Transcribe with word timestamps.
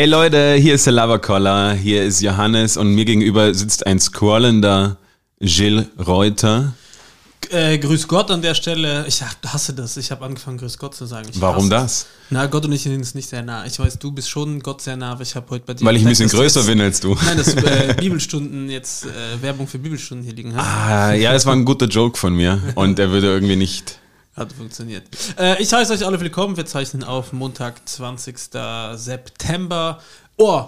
Hey 0.00 0.08
Leute, 0.08 0.54
hier 0.54 0.76
ist 0.76 0.86
der 0.86 0.94
Lavacoller, 0.94 1.74
hier 1.74 2.02
ist 2.04 2.22
Johannes 2.22 2.78
und 2.78 2.94
mir 2.94 3.04
gegenüber 3.04 3.52
sitzt 3.52 3.86
ein 3.86 4.00
scrollender 4.00 4.96
Gilles 5.40 5.88
Reuter. 5.98 6.72
Äh, 7.50 7.76
grüß 7.76 8.08
Gott 8.08 8.30
an 8.30 8.40
der 8.40 8.54
Stelle. 8.54 9.04
Ich 9.06 9.20
hasse 9.22 9.74
das. 9.74 9.98
Ich 9.98 10.10
habe 10.10 10.24
angefangen, 10.24 10.56
Grüß 10.56 10.78
Gott 10.78 10.94
zu 10.94 11.04
sagen. 11.04 11.28
Ich 11.30 11.38
Warum 11.38 11.68
das? 11.68 11.84
es. 11.92 12.06
Na, 12.30 12.46
Gott 12.46 12.64
und 12.64 12.72
ich 12.72 12.82
sind 12.84 12.94
uns 12.94 13.14
nicht 13.14 13.28
sehr 13.28 13.42
nah. 13.42 13.66
Ich 13.66 13.78
weiß, 13.78 13.98
du 13.98 14.10
bist 14.10 14.30
schon 14.30 14.60
Gott 14.60 14.80
sehr 14.80 14.96
nah, 14.96 15.12
aber 15.12 15.20
ich 15.20 15.34
habe 15.34 15.46
heute 15.50 15.66
bei 15.66 15.74
dir. 15.74 15.84
Weil 15.84 15.96
ich 15.96 16.02
ein 16.02 16.08
bisschen 16.08 16.30
größer 16.30 16.60
jetzt- 16.60 16.66
bin 16.66 16.80
als 16.80 17.00
du. 17.00 17.14
Nein, 17.22 17.36
dass 17.36 17.54
du 17.54 17.60
äh, 17.66 17.94
Bibelstunden 18.00 18.70
jetzt 18.70 19.04
äh, 19.04 19.42
Werbung 19.42 19.66
für 19.66 19.80
Bibelstunden 19.80 20.24
hier 20.24 20.34
liegen 20.34 20.56
hast. 20.56 20.66
Ah, 20.66 21.12
ja, 21.12 21.34
das 21.34 21.44
war 21.44 21.52
ein 21.52 21.66
guter 21.66 21.88
Joke 21.88 22.16
von 22.16 22.34
mir 22.34 22.58
und 22.74 22.98
der 22.98 23.10
würde 23.10 23.26
irgendwie 23.26 23.56
nicht. 23.56 23.98
Hat 24.36 24.52
funktioniert. 24.52 25.04
Äh, 25.38 25.60
ich 25.60 25.72
heiße 25.72 25.92
euch 25.92 26.06
alle 26.06 26.20
willkommen. 26.20 26.56
Wir 26.56 26.64
zeichnen 26.66 27.02
auf 27.04 27.32
Montag, 27.32 27.86
20. 27.88 28.36
September. 28.94 30.00
Oh! 30.36 30.66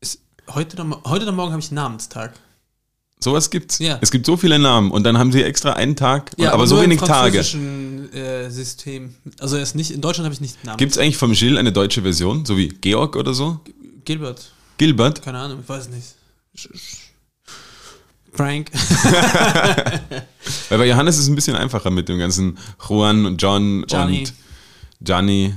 Ist 0.00 0.20
heute, 0.50 0.82
mo- 0.84 1.02
heute 1.04 1.24
oder 1.24 1.32
morgen 1.32 1.50
habe 1.52 1.60
ich 1.60 1.70
Namenstag. 1.72 2.34
Sowas 3.18 3.50
gibt's. 3.50 3.78
Ja. 3.78 3.98
Es 4.00 4.10
gibt 4.10 4.26
so 4.26 4.36
viele 4.36 4.58
Namen 4.58 4.90
und 4.90 5.04
dann 5.04 5.18
haben 5.18 5.30
sie 5.32 5.42
extra 5.42 5.74
einen 5.74 5.94
Tag, 5.94 6.32
Ja, 6.38 6.52
aber 6.52 6.66
so 6.66 6.80
wenig 6.80 7.00
Tage. 7.00 7.38
Äh, 7.38 8.50
System. 8.50 9.14
Also 9.38 9.56
erst 9.56 9.74
nicht, 9.76 9.90
in 9.92 10.00
Deutschland 10.00 10.24
habe 10.24 10.34
ich 10.34 10.40
nicht 10.40 10.64
Namen. 10.64 10.78
Gibt 10.78 10.92
es 10.92 10.98
eigentlich 10.98 11.16
vom 11.16 11.32
Gilles 11.32 11.58
eine 11.58 11.72
deutsche 11.72 12.02
Version, 12.02 12.44
so 12.44 12.56
wie 12.56 12.68
Georg 12.68 13.14
oder 13.16 13.32
so? 13.34 13.60
Gilbert. 14.04 14.52
Gilbert? 14.78 15.22
Keine 15.22 15.38
Ahnung, 15.38 15.60
ich 15.62 15.68
weiß 15.68 15.88
nicht. 15.90 16.14
Frank. 18.32 18.70
Weil 20.68 20.78
bei 20.78 20.88
Johannes 20.88 21.16
ist 21.16 21.22
es 21.22 21.28
ein 21.28 21.34
bisschen 21.34 21.56
einfacher 21.56 21.90
mit 21.90 22.08
dem 22.08 22.18
ganzen 22.18 22.58
Juan 22.88 23.26
und 23.26 23.40
John 23.40 23.84
Gianni. 23.86 24.20
und 24.20 24.32
Gianni. 25.00 25.54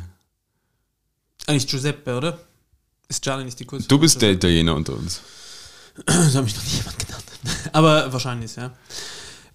Eigentlich 1.48 1.68
Giuseppe, 1.68 2.18
oder? 2.18 2.40
Ist 3.08 3.23
Gianni 3.23 3.46
nicht 3.46 3.59
die 3.59 3.66
kurze? 3.66 3.88
Du 3.88 3.98
bist 4.00 4.22
der 4.22 4.31
Italiener 4.31 4.76
unter 4.76 4.94
uns. 4.94 5.22
So 6.08 6.40
habe 6.40 6.48
ich 6.48 6.56
noch 6.56 6.64
nie 6.64 6.78
jemand 6.78 7.00
genannt. 7.00 7.23
Aber 7.72 8.12
wahrscheinlich, 8.12 8.56
ja. 8.56 8.73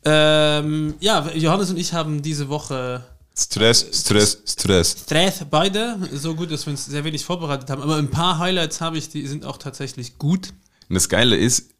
Ähm, 0.04 0.94
ja, 1.00 1.28
Johannes 1.34 1.70
und 1.70 1.76
ich 1.76 1.92
haben 1.92 2.22
diese 2.22 2.48
Woche 2.48 3.04
Stress, 3.36 3.86
Stress, 3.92 4.38
Stress. 4.46 4.96
Stress 5.02 5.44
beide, 5.50 5.98
so 6.12 6.34
gut, 6.34 6.50
dass 6.50 6.66
wir 6.66 6.72
uns 6.72 6.86
sehr 6.86 7.04
wenig 7.04 7.24
vorbereitet 7.24 7.70
haben. 7.70 7.82
Aber 7.82 7.96
ein 7.96 8.10
paar 8.10 8.38
Highlights 8.38 8.80
habe 8.80 8.98
ich, 8.98 9.08
die 9.08 9.26
sind 9.26 9.44
auch 9.44 9.56
tatsächlich 9.56 10.18
gut. 10.18 10.52
Und 10.88 10.94
das 10.94 11.08
Geile 11.08 11.36
ist, 11.36 11.70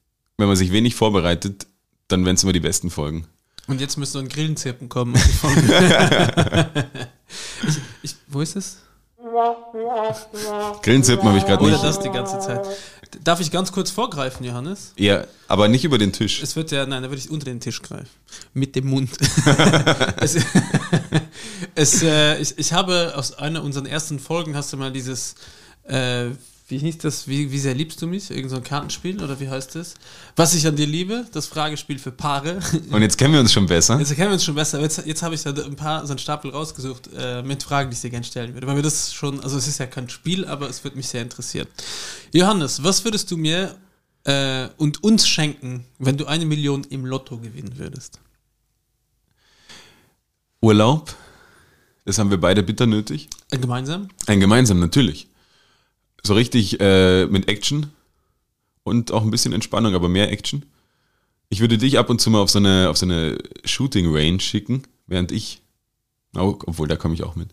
wenn 0.40 0.48
man 0.48 0.56
sich 0.56 0.72
wenig 0.72 0.94
vorbereitet, 0.94 1.66
dann 2.08 2.24
werden 2.24 2.36
es 2.36 2.42
immer 2.42 2.52
die 2.52 2.60
besten 2.60 2.90
Folgen. 2.90 3.26
Und 3.66 3.80
jetzt 3.80 3.96
müsste 3.96 4.18
ein 4.18 4.28
Grillenzirpen 4.28 4.88
kommen. 4.88 5.14
ich, 7.66 7.78
ich, 8.02 8.16
wo 8.26 8.40
ist 8.40 8.56
es? 8.56 8.78
Grillenzippen 10.82 11.28
habe 11.28 11.38
ich 11.38 11.44
gerade 11.44 11.62
Oder 11.62 11.72
nicht. 11.72 11.84
das 11.84 12.00
die 12.00 12.10
ganze 12.10 12.38
Zeit. 12.38 12.66
Darf 13.22 13.40
ich 13.40 13.50
ganz 13.50 13.72
kurz 13.72 13.90
vorgreifen, 13.90 14.46
Johannes? 14.46 14.92
Ja, 14.96 15.24
aber 15.48 15.68
nicht 15.68 15.84
über 15.84 15.98
den 15.98 16.12
Tisch. 16.12 16.42
Es 16.42 16.56
wird 16.56 16.70
ja, 16.70 16.86
nein, 16.86 17.02
da 17.02 17.10
würde 17.10 17.20
ich 17.20 17.30
unter 17.30 17.44
den 17.44 17.60
Tisch 17.60 17.82
greifen. 17.82 18.08
Mit 18.54 18.76
dem 18.76 18.86
Mund. 18.86 19.10
es, 20.20 20.36
es, 21.74 22.02
äh, 22.02 22.40
ich, 22.40 22.58
ich 22.58 22.72
habe 22.72 23.12
aus 23.16 23.34
einer 23.34 23.62
unserer 23.62 23.88
ersten 23.88 24.18
Folgen, 24.20 24.56
hast 24.56 24.72
du 24.72 24.76
mal 24.76 24.92
dieses, 24.92 25.34
äh, 25.84 26.26
wie 26.70 26.78
hieß 26.78 26.98
das, 26.98 27.26
wie, 27.26 27.50
wie 27.50 27.58
sehr 27.58 27.74
liebst 27.74 28.00
du 28.00 28.06
mich? 28.06 28.30
Irgend 28.30 28.50
so 28.50 28.56
ein 28.56 28.62
Kartenspiel 28.62 29.22
oder 29.22 29.40
wie 29.40 29.48
heißt 29.48 29.74
das? 29.74 29.94
Was 30.36 30.54
ich 30.54 30.66
an 30.66 30.76
dir 30.76 30.86
liebe, 30.86 31.26
das 31.32 31.46
Fragespiel 31.46 31.98
für 31.98 32.12
Paare. 32.12 32.60
Und 32.90 33.02
jetzt 33.02 33.18
kennen 33.18 33.34
wir 33.34 33.40
uns 33.40 33.52
schon 33.52 33.66
besser. 33.66 33.98
Jetzt 33.98 34.10
erkennen 34.10 34.28
wir 34.28 34.34
uns 34.34 34.44
schon 34.44 34.54
besser. 34.54 34.80
Jetzt, 34.80 35.04
jetzt 35.04 35.22
habe 35.22 35.34
ich 35.34 35.42
da 35.42 35.50
ein 35.50 35.76
paar, 35.76 36.06
so 36.06 36.12
einen 36.12 36.18
Stapel 36.18 36.50
rausgesucht 36.50 37.10
äh, 37.16 37.42
mit 37.42 37.62
Fragen, 37.62 37.90
die 37.90 37.94
ich 37.94 38.00
dir 38.00 38.10
gerne 38.10 38.24
stellen 38.24 38.54
würde. 38.54 38.66
Weil 38.66 38.76
mir 38.76 38.82
das 38.82 39.12
schon, 39.12 39.40
also 39.40 39.56
es 39.58 39.66
ist 39.66 39.78
ja 39.78 39.86
kein 39.86 40.08
Spiel, 40.08 40.44
aber 40.44 40.68
es 40.68 40.84
würde 40.84 40.96
mich 40.96 41.08
sehr 41.08 41.22
interessieren. 41.22 41.66
Johannes, 42.32 42.82
was 42.84 43.04
würdest 43.04 43.30
du 43.30 43.36
mir 43.36 43.74
äh, 44.24 44.68
und 44.76 45.02
uns 45.02 45.26
schenken, 45.26 45.84
wenn 45.98 46.16
du 46.16 46.26
eine 46.26 46.46
Million 46.46 46.84
im 46.90 47.04
Lotto 47.04 47.38
gewinnen 47.38 47.78
würdest? 47.78 48.20
Urlaub, 50.62 51.14
das 52.04 52.18
haben 52.18 52.30
wir 52.30 52.38
beide 52.38 52.62
bitter 52.62 52.86
nötig. 52.86 53.28
Äh, 53.50 53.58
gemeinsam? 53.58 54.08
Ein 54.26 54.40
gemeinsam, 54.40 54.78
natürlich. 54.78 55.29
So 56.22 56.34
richtig 56.34 56.80
äh, 56.80 57.26
mit 57.26 57.48
Action 57.48 57.86
und 58.82 59.12
auch 59.12 59.22
ein 59.22 59.30
bisschen 59.30 59.52
Entspannung, 59.52 59.94
aber 59.94 60.08
mehr 60.08 60.30
Action. 60.30 60.64
Ich 61.48 61.60
würde 61.60 61.78
dich 61.78 61.98
ab 61.98 62.10
und 62.10 62.20
zu 62.20 62.30
mal 62.30 62.40
auf 62.40 62.50
so 62.50 62.58
eine, 62.58 62.88
auf 62.88 62.96
so 62.96 63.06
eine 63.06 63.38
Shooting 63.64 64.14
Range 64.14 64.40
schicken, 64.40 64.82
während 65.06 65.32
ich, 65.32 65.60
oh, 66.36 66.58
obwohl 66.66 66.86
da 66.88 66.96
komme 66.96 67.14
ich 67.14 67.24
auch 67.24 67.34
mit. 67.36 67.48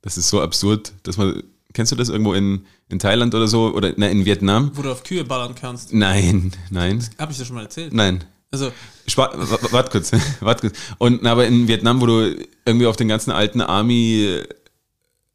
Das 0.00 0.18
ist 0.18 0.28
so 0.28 0.40
absurd, 0.42 0.92
dass 1.04 1.16
man, 1.16 1.42
kennst 1.72 1.92
du 1.92 1.96
das 1.96 2.08
irgendwo 2.08 2.34
in, 2.34 2.66
in 2.88 2.98
Thailand 2.98 3.34
oder 3.34 3.46
so 3.46 3.72
oder 3.72 3.92
na, 3.96 4.08
in 4.08 4.24
Vietnam? 4.24 4.72
Wo 4.74 4.82
du 4.82 4.90
auf 4.90 5.04
Kühe 5.04 5.24
ballern 5.24 5.54
kannst. 5.54 5.92
Nein, 5.94 6.52
nein, 6.70 7.06
Habe 7.18 7.30
ich 7.30 7.38
dir 7.38 7.44
schon 7.44 7.54
mal 7.56 7.62
erzählt? 7.62 7.92
nein. 7.92 8.24
Also, 8.50 8.70
Warte 9.16 9.90
kurz, 9.90 10.12
warte 10.40 10.68
kurz. 10.68 10.78
Und 10.98 11.22
na, 11.22 11.32
aber 11.32 11.46
in 11.46 11.68
Vietnam, 11.68 12.02
wo 12.02 12.06
du 12.06 12.36
irgendwie 12.66 12.86
auf 12.86 12.96
den 12.96 13.08
ganzen 13.08 13.30
alten 13.30 13.62
Army, 13.62 14.42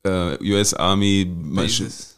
äh, 0.04 0.38
US 0.52 0.74
Army 0.74 1.26
Basis. 1.26 2.18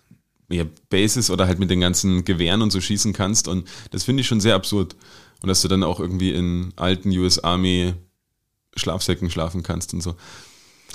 ja, 0.50 0.66
Bases 0.90 1.30
oder 1.30 1.48
halt 1.48 1.60
mit 1.60 1.70
den 1.70 1.82
ganzen 1.82 2.26
Gewehren 2.26 2.62
und 2.62 2.72
so 2.72 2.82
schießen 2.82 3.14
kannst. 3.14 3.48
Und 3.48 3.68
das 3.92 4.04
finde 4.04 4.22
ich 4.22 4.28
schon 4.28 4.42
sehr 4.42 4.56
absurd. 4.56 4.96
Und 5.42 5.48
dass 5.48 5.62
du 5.62 5.68
dann 5.68 5.84
auch 5.84 6.00
irgendwie 6.00 6.32
in 6.32 6.74
alten 6.76 7.10
US 7.18 7.40
Army 7.40 7.94
Schlafsäcken 8.76 9.30
schlafen 9.30 9.64
kannst 9.64 9.94
und 9.94 10.02
so. 10.02 10.16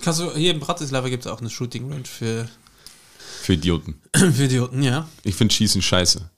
Kannst 0.02 0.20
du, 0.20 0.34
hier 0.34 0.52
in 0.52 0.60
Bratislava 0.60 1.08
gibt 1.08 1.24
es 1.24 1.30
auch 1.30 1.40
eine 1.40 1.50
Shooting 1.50 1.90
Range 1.90 2.04
für, 2.04 2.48
Für 3.42 3.54
Idioten. 3.54 4.00
für 4.16 4.44
Idioten, 4.44 4.82
ja. 4.82 5.08
Ich 5.22 5.34
finde 5.34 5.54
Schießen 5.54 5.82
scheiße. 5.82 6.30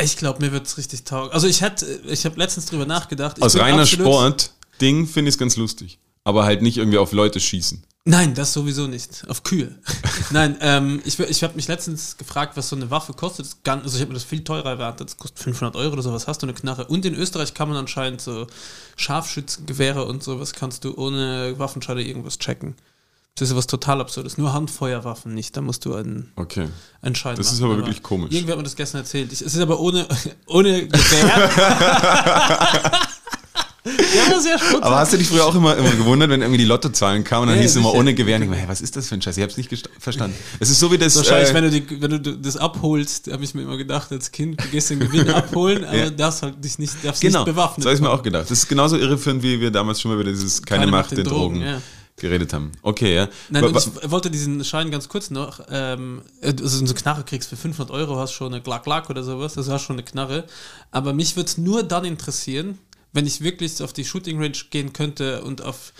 Ich 0.00 0.16
glaube, 0.16 0.44
mir 0.44 0.52
wird 0.52 0.66
es 0.66 0.78
richtig 0.78 1.04
taugen. 1.04 1.32
Also 1.32 1.46
ich 1.46 1.60
hätte, 1.60 1.86
ich 2.06 2.24
habe 2.24 2.38
letztens 2.38 2.66
drüber 2.66 2.86
nachgedacht. 2.86 3.38
Ich 3.38 3.42
Aus 3.42 3.56
reiner 3.56 3.84
Sport-Ding 3.86 5.06
finde 5.06 5.28
ich 5.28 5.34
es 5.34 5.38
ganz 5.38 5.56
lustig. 5.56 5.98
Aber 6.24 6.44
halt 6.44 6.62
nicht 6.62 6.76
irgendwie 6.76 6.98
auf 6.98 7.12
Leute 7.12 7.40
schießen. 7.40 7.84
Nein, 8.04 8.34
das 8.34 8.54
sowieso 8.54 8.86
nicht. 8.86 9.24
Auf 9.28 9.42
Kühe. 9.42 9.78
Nein, 10.30 10.56
ähm, 10.62 11.02
ich, 11.04 11.18
ich 11.18 11.42
habe 11.42 11.56
mich 11.56 11.68
letztens 11.68 12.16
gefragt, 12.16 12.56
was 12.56 12.70
so 12.70 12.76
eine 12.76 12.90
Waffe 12.90 13.12
kostet. 13.12 13.46
Also 13.66 13.96
ich 13.96 14.00
habe 14.00 14.08
mir 14.08 14.14
das 14.14 14.24
viel 14.24 14.42
teurer 14.44 14.70
erwartet. 14.70 15.08
Das 15.10 15.16
kostet 15.18 15.38
500 15.40 15.76
Euro 15.76 15.92
oder 15.92 16.02
sowas. 16.02 16.26
Hast 16.26 16.40
du 16.42 16.46
eine 16.46 16.54
Knarre? 16.54 16.86
Und 16.86 17.04
in 17.04 17.14
Österreich 17.14 17.52
kann 17.52 17.68
man 17.68 17.76
anscheinend 17.76 18.22
so 18.22 18.46
Scharfschützengewehre 18.96 20.04
und 20.06 20.22
sowas 20.22 20.54
kannst 20.54 20.84
du 20.84 20.96
ohne 20.96 21.58
Waffenscheide 21.58 22.02
irgendwas 22.02 22.38
checken. 22.38 22.76
Das 23.34 23.50
ist 23.50 23.56
was 23.56 23.66
total 23.66 24.00
absurdes. 24.00 24.38
Nur 24.38 24.52
Handfeuerwaffen 24.54 25.34
nicht. 25.34 25.54
Da 25.56 25.60
musst 25.60 25.84
du 25.84 25.94
einen, 25.94 26.32
Okay. 26.34 26.68
einen 27.02 27.14
Schein 27.14 27.36
Das 27.36 27.46
machen. 27.46 27.56
ist 27.58 27.62
aber 27.62 27.76
wirklich 27.76 28.02
komisch. 28.02 28.32
Irgendwer 28.32 28.54
hat 28.54 28.58
mir 28.58 28.64
das 28.64 28.74
gestern 28.74 29.02
erzählt. 29.02 29.32
Ich, 29.32 29.42
es 29.42 29.54
ist 29.54 29.60
aber 29.60 29.78
ohne, 29.78 30.08
ohne 30.46 30.88
Gewehr. 30.88 31.50
ja, 34.16 34.26
aber 34.30 34.40
sehr 34.40 34.58
spontan. 34.58 34.82
Aber 34.82 34.96
hast 34.98 35.12
du 35.12 35.16
dich 35.16 35.28
früher 35.28 35.44
auch 35.46 35.54
immer, 35.54 35.76
immer 35.76 35.90
gewundert, 35.90 36.30
wenn 36.30 36.40
irgendwie 36.42 36.58
die 36.58 36.64
Lottozahlen 36.64 37.24
kamen 37.24 37.42
und 37.42 37.48
dann 37.48 37.56
Ja, 37.56 37.62
hieß 37.62 37.70
es 37.72 37.76
immer 37.76 37.94
ohne 37.94 38.14
Gewehr? 38.14 38.36
Und 38.36 38.42
ich 38.42 38.48
mir, 38.48 38.56
hey, 38.56 38.68
was 38.68 38.80
ist 38.80 38.96
das 38.96 39.08
für 39.08 39.14
ein 39.14 39.22
Scheiß? 39.22 39.36
Ich 39.36 39.42
hab's 39.42 39.56
nicht 39.56 39.70
gesta- 39.70 39.88
verstanden. 39.98 40.36
Es 40.60 40.70
ist 40.70 40.78
so 40.80 40.90
wie 40.92 40.98
das. 40.98 41.16
Wahrscheinlich, 41.16 41.50
äh, 41.50 41.54
wenn, 41.54 41.64
du 41.64 41.70
die, 41.70 42.00
wenn 42.02 42.10
du 42.10 42.36
das 42.38 42.56
abholst, 42.56 43.30
habe 43.32 43.44
ich 43.44 43.54
mir 43.54 43.62
immer 43.62 43.76
gedacht, 43.76 44.10
als 44.12 44.30
Kind, 44.32 44.62
du 44.62 44.68
gehst 44.68 44.90
den 44.90 45.00
Gewinn 45.00 45.28
abholen, 45.30 45.84
aber 45.84 45.96
Ja. 45.96 46.10
darfst 46.10 46.42
halt 46.42 46.62
dich 46.64 46.78
nicht, 46.78 46.92
darfst 47.02 47.20
genau, 47.20 47.40
nicht 47.44 47.54
bewaffnet. 47.54 47.82
so 47.84 47.88
habe 47.90 47.96
ich 47.96 48.02
mir 48.02 48.10
auch 48.10 48.22
gedacht. 48.22 48.44
Das 48.44 48.50
ist 48.58 48.68
genauso 48.68 48.96
irreführend, 48.96 49.42
wie 49.42 49.60
wir 49.60 49.70
damals 49.70 50.00
schon 50.00 50.10
mal 50.10 50.20
über 50.20 50.30
dieses 50.30 50.62
keine, 50.62 50.86
Macht 50.86 51.10
den 51.12 51.24
Drogen, 51.24 51.60
ja. 51.60 51.80
geredet 52.16 52.52
haben. 52.52 52.72
Okay, 52.82 53.14
ja. 53.14 53.28
Nein, 53.48 53.72
wa- 53.72 53.78
ich 54.02 54.10
wollte 54.10 54.30
diesen 54.30 54.64
Schein 54.64 54.90
ganz 54.90 55.08
kurz 55.08 55.30
noch, 55.30 55.60
ähm, 55.70 56.22
also 56.42 56.66
so 56.66 56.84
eine 56.84 56.92
Knarre 56.94 57.22
kriegst 57.24 57.48
für 57.48 57.56
500 57.56 57.94
Euro, 57.94 58.16
hast 58.16 58.32
schon 58.32 58.52
eine 58.52 58.60
Glack 58.62 58.82
Glack 58.84 59.08
oder 59.10 59.22
sowas, 59.22 59.56
also 59.56 59.72
hast 59.72 59.82
schon 59.82 59.94
eine 59.96 60.02
Knarre, 60.02 60.44
aber 60.90 61.12
mich 61.12 61.36
würde 61.36 61.46
es 61.48 61.58
nur 61.58 61.82
dann 61.84 62.04
interessieren, 62.04 62.78
wenn 63.12 63.26
ich 63.26 63.40
wirklich 63.40 63.82
auf 63.82 63.92
die 63.92 64.04
Shooting 64.04 64.40
Range 64.40 64.58
gehen 64.70 64.92
könnte 64.92 65.42
und 65.42 65.62
auf 65.62 65.92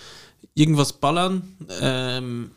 irgendwas 0.55 0.95
ballern, 0.95 1.57
ähm, 1.81 2.51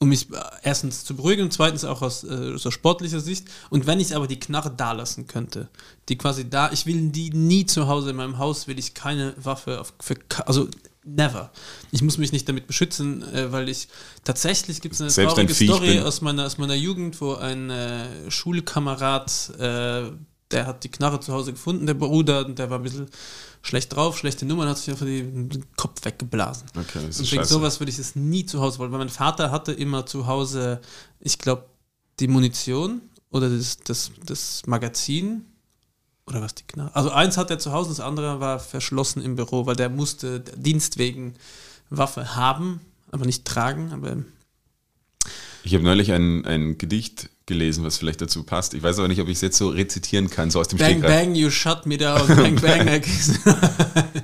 um 0.00 0.08
mich 0.10 0.28
erstens 0.62 1.04
zu 1.04 1.16
beruhigen 1.16 1.42
und 1.42 1.52
zweitens 1.52 1.84
auch 1.84 2.02
aus 2.02 2.22
äh, 2.22 2.56
so 2.56 2.70
sportlicher 2.70 3.20
Sicht. 3.20 3.48
Und 3.70 3.86
wenn 3.86 3.98
ich 3.98 4.14
aber 4.14 4.28
die 4.28 4.38
Knarre 4.38 4.72
da 4.76 4.92
lassen 4.92 5.26
könnte, 5.26 5.68
die 6.08 6.16
quasi 6.16 6.48
da, 6.48 6.70
ich 6.70 6.86
will 6.86 7.08
die 7.08 7.30
nie 7.30 7.66
zu 7.66 7.88
Hause 7.88 8.10
in 8.10 8.16
meinem 8.16 8.38
Haus, 8.38 8.68
will 8.68 8.78
ich 8.78 8.94
keine 8.94 9.34
Waffe 9.36 9.80
auf, 9.80 9.92
für, 10.00 10.16
also 10.46 10.68
never. 11.04 11.50
Ich 11.90 12.02
muss 12.02 12.18
mich 12.18 12.30
nicht 12.30 12.48
damit 12.48 12.68
beschützen, 12.68 13.22
äh, 13.34 13.50
weil 13.50 13.68
ich 13.68 13.88
tatsächlich 14.22 14.80
gibt 14.80 14.94
es 14.94 15.00
eine 15.00 15.10
Selbst 15.10 15.34
traurige 15.34 15.54
Story 15.54 16.00
aus 16.00 16.20
meiner, 16.20 16.46
aus 16.46 16.58
meiner 16.58 16.74
Jugend, 16.74 17.20
wo 17.20 17.34
ein 17.34 17.70
äh, 17.70 18.30
Schulkamerad, 18.30 19.50
äh, 19.58 20.10
der 20.50 20.66
hat 20.66 20.84
die 20.84 20.90
Knarre 20.90 21.18
zu 21.20 21.32
Hause 21.32 21.52
gefunden, 21.52 21.86
der 21.86 21.94
Bruder, 21.94 22.46
und 22.46 22.58
der 22.58 22.70
war 22.70 22.78
ein 22.78 22.84
bisschen 22.84 23.08
schlecht 23.62 23.94
drauf, 23.94 24.18
schlechte 24.18 24.46
Nummern, 24.46 24.68
hat 24.68 24.78
sich 24.78 24.90
einfach 24.90 25.06
den 25.06 25.64
Kopf 25.76 26.04
weggeblasen. 26.04 26.68
Okay, 26.76 27.00
das 27.06 27.16
ist 27.16 27.20
Und 27.20 27.32
wegen 27.32 27.42
scheiße. 27.42 27.52
sowas 27.54 27.80
würde 27.80 27.90
ich 27.90 27.98
es 27.98 28.14
nie 28.16 28.46
zu 28.46 28.60
Hause 28.60 28.78
wollen, 28.78 28.92
weil 28.92 28.98
mein 28.98 29.08
Vater 29.08 29.50
hatte 29.50 29.72
immer 29.72 30.06
zu 30.06 30.26
Hause, 30.26 30.80
ich 31.20 31.38
glaube, 31.38 31.64
die 32.20 32.28
Munition 32.28 33.02
oder 33.30 33.48
das, 33.50 33.78
das, 33.78 34.10
das 34.24 34.62
Magazin 34.66 35.44
oder 36.26 36.40
was 36.42 36.54
die 36.54 36.64
Knarre. 36.64 36.94
Also 36.94 37.10
eins 37.10 37.36
hat 37.36 37.50
er 37.50 37.58
zu 37.58 37.72
Hause, 37.72 37.90
das 37.90 38.00
andere 38.00 38.40
war 38.40 38.58
verschlossen 38.58 39.22
im 39.22 39.36
Büro, 39.36 39.66
weil 39.66 39.76
der 39.76 39.88
musste 39.88 40.40
Dienst 40.40 40.98
wegen 40.98 41.34
Waffe 41.90 42.36
haben, 42.36 42.80
aber 43.10 43.24
nicht 43.24 43.44
tragen. 43.44 43.92
Aber 43.92 44.16
Ich 45.62 45.74
habe 45.74 45.84
neulich 45.84 46.12
ein, 46.12 46.44
ein 46.44 46.78
Gedicht 46.78 47.30
gelesen, 47.48 47.82
was 47.82 47.98
vielleicht 47.98 48.20
dazu 48.20 48.44
passt. 48.44 48.74
Ich 48.74 48.82
weiß 48.84 48.98
aber 48.98 49.08
nicht, 49.08 49.20
ob 49.20 49.26
ich 49.26 49.34
es 49.34 49.40
jetzt 49.40 49.58
so 49.58 49.70
rezitieren 49.70 50.30
kann, 50.30 50.52
so 50.52 50.60
aus 50.60 50.68
dem 50.68 50.78
Bang, 50.78 50.98
Stegreif. 50.98 51.10
bang, 51.10 51.34
you 51.34 51.50
shut 51.50 51.86
me 51.86 51.98
down. 51.98 52.24
Bang, 52.28 52.60
bang. 52.60 53.02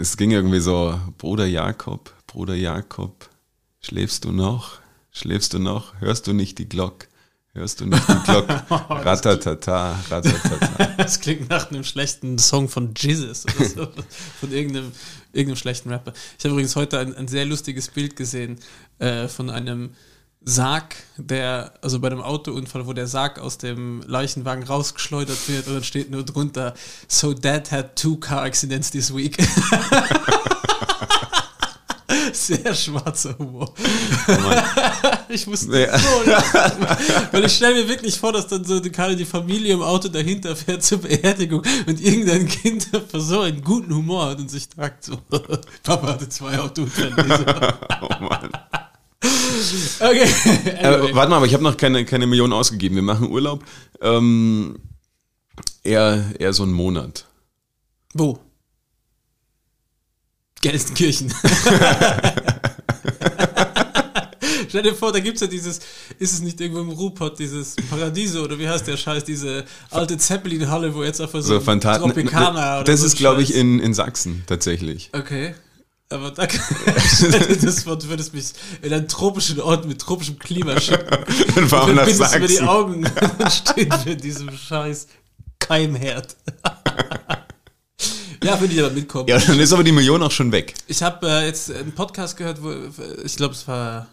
Es 0.00 0.16
ging 0.16 0.30
irgendwie 0.30 0.60
so, 0.60 0.98
Bruder 1.18 1.46
Jakob, 1.46 2.14
Bruder 2.28 2.54
Jakob, 2.54 3.28
schläfst 3.80 4.24
du 4.24 4.30
noch? 4.30 4.78
Schläfst 5.10 5.54
du 5.54 5.58
noch? 5.58 6.00
Hörst 6.00 6.28
du 6.28 6.32
nicht 6.32 6.58
die 6.58 6.68
Glock? 6.68 7.08
Hörst 7.52 7.80
du 7.80 7.86
nicht 7.86 8.08
die 8.08 8.22
Glock? 8.22 8.48
Ratatata, 8.70 9.98
ratatata. 10.08 10.94
Das 10.98 11.18
klingt 11.18 11.50
nach 11.50 11.72
einem 11.72 11.82
schlechten 11.82 12.38
Song 12.38 12.68
von 12.68 12.94
Jesus 12.96 13.44
oder 13.46 13.64
so. 13.68 13.88
Von 14.38 14.52
irgendeinem, 14.52 14.92
irgendeinem 15.32 15.56
schlechten 15.56 15.90
Rapper. 15.90 16.12
Ich 16.38 16.44
habe 16.44 16.52
übrigens 16.52 16.76
heute 16.76 17.00
ein, 17.00 17.16
ein 17.16 17.26
sehr 17.26 17.44
lustiges 17.44 17.88
Bild 17.88 18.14
gesehen 18.14 18.60
äh, 19.00 19.26
von 19.26 19.50
einem 19.50 19.90
Sarg, 20.44 20.94
der, 21.16 21.74
also 21.82 21.98
bei 22.00 22.08
einem 22.08 22.22
Autounfall, 22.22 22.86
wo 22.86 22.92
der 22.92 23.06
Sarg 23.06 23.38
aus 23.38 23.58
dem 23.58 24.02
Leichenwagen 24.06 24.64
rausgeschleudert 24.64 25.48
wird 25.48 25.66
und 25.66 25.74
dann 25.74 25.84
steht 25.84 26.10
nur 26.10 26.24
drunter, 26.24 26.74
so 27.06 27.34
dad 27.34 27.70
had 27.70 27.96
two 27.96 28.16
car 28.16 28.42
accidents 28.42 28.90
this 28.90 29.14
week. 29.14 29.36
Sehr 32.32 32.74
schwarzer 32.74 33.36
Humor. 33.38 33.74
ich 35.28 35.46
musste 35.46 35.80
Ja. 35.86 35.98
so 35.98 36.22
lachen. 36.24 36.86
Weil 37.32 37.44
ich 37.44 37.52
stelle 37.52 37.74
mir 37.82 37.88
wirklich 37.88 38.18
vor, 38.18 38.32
dass 38.32 38.46
dann 38.46 38.64
so 38.64 38.80
gerade 38.80 39.16
die 39.16 39.24
Familie 39.26 39.74
im 39.74 39.82
Auto 39.82 40.08
dahinter 40.08 40.56
fährt 40.56 40.82
zur 40.82 40.98
Beerdigung 40.98 41.62
und 41.86 42.00
irgendein 42.00 42.46
Kind 42.48 42.88
so 43.12 43.40
einen 43.40 43.62
guten 43.62 43.94
Humor 43.94 44.30
hat 44.30 44.38
und 44.38 44.50
sich 44.50 44.68
sagt 44.74 45.04
so, 45.04 45.16
Papa 45.82 46.06
hatte 46.06 46.28
zwei 46.28 46.58
Autounfälle. 46.58 47.74
Oh 48.00 48.08
Mann. 48.20 48.50
Okay. 50.00 50.28
Äh, 50.78 50.86
Anyway. 50.86 51.14
warte 51.14 51.30
mal, 51.30 51.36
aber 51.38 51.46
ich 51.46 51.54
habe 51.54 51.64
noch 51.64 51.76
keine, 51.76 52.04
keine 52.04 52.26
Million 52.26 52.52
ausgegeben. 52.52 52.94
Wir 52.96 53.02
machen 53.02 53.30
Urlaub. 53.30 53.64
Ähm, 54.00 54.78
eher, 55.82 56.24
eher 56.38 56.52
so 56.52 56.62
einen 56.62 56.72
Monat. 56.72 57.26
Wo? 58.14 58.38
Gelsenkirchen. 60.60 61.32
Stell 64.68 64.82
dir 64.82 64.94
vor, 64.94 65.12
da 65.12 65.20
gibt 65.20 65.36
es 65.36 65.40
ja 65.40 65.46
dieses, 65.46 65.78
ist 66.18 66.32
es 66.34 66.40
nicht 66.40 66.60
irgendwo 66.60 66.82
im 66.82 66.90
Ruhrpott, 66.90 67.38
dieses 67.38 67.74
Paradiso 67.88 68.42
oder 68.44 68.58
wie 68.58 68.68
heißt 68.68 68.86
der 68.86 68.96
Scheiß, 68.98 69.24
diese 69.24 69.64
alte 69.90 70.18
Zeppelin-Halle, 70.18 70.94
wo 70.94 71.02
jetzt 71.02 71.20
einfach 71.22 71.40
so, 71.40 71.48
So 71.48 71.54
ein 71.56 71.62
Fantaten. 71.62 72.02
Tropicana 72.04 72.76
oder 72.80 72.84
Das 72.84 73.00
so 73.00 73.06
ist, 73.06 73.16
glaube 73.16 73.42
ich, 73.42 73.54
in, 73.54 73.78
in 73.80 73.94
Sachsen 73.94 74.42
tatsächlich. 74.46 75.08
Okay. 75.14 75.54
Aber 76.10 76.30
da 76.30 76.46
das 77.62 77.86
Wort 77.86 78.08
würdest 78.08 78.32
mich 78.32 78.52
in 78.80 78.92
einen 78.94 79.08
tropischen 79.08 79.60
Ort 79.60 79.86
mit 79.86 80.00
tropischem 80.00 80.38
Klima 80.38 80.80
schicken. 80.80 81.06
Dann 81.54 81.68
nach 81.68 82.06
bindest 82.06 82.34
du 82.34 82.38
mir 82.38 82.46
die 82.46 82.54
Sachsen. 82.54 82.68
Augen 82.68 83.04
und 83.38 83.52
stehen 83.52 83.92
wir 84.04 84.12
in 84.12 84.20
diesem 84.20 84.50
scheiß 84.56 85.08
Keimherd. 85.58 86.34
ja, 88.42 88.58
würde 88.58 88.72
ich 88.72 88.80
aber 88.80 88.90
mitkommen. 88.90 89.28
Ja, 89.28 89.38
dann 89.38 89.60
ist 89.60 89.72
aber 89.72 89.84
die 89.84 89.92
Million 89.92 90.22
auch 90.22 90.30
schon 90.30 90.50
weg. 90.50 90.72
Ich 90.86 91.02
habe 91.02 91.28
äh, 91.28 91.46
jetzt 91.46 91.70
einen 91.70 91.92
Podcast 91.92 92.38
gehört, 92.38 92.62
wo 92.62 92.72
ich 93.22 93.36
glaube, 93.36 93.52
es 93.52 93.68
war. 93.68 94.06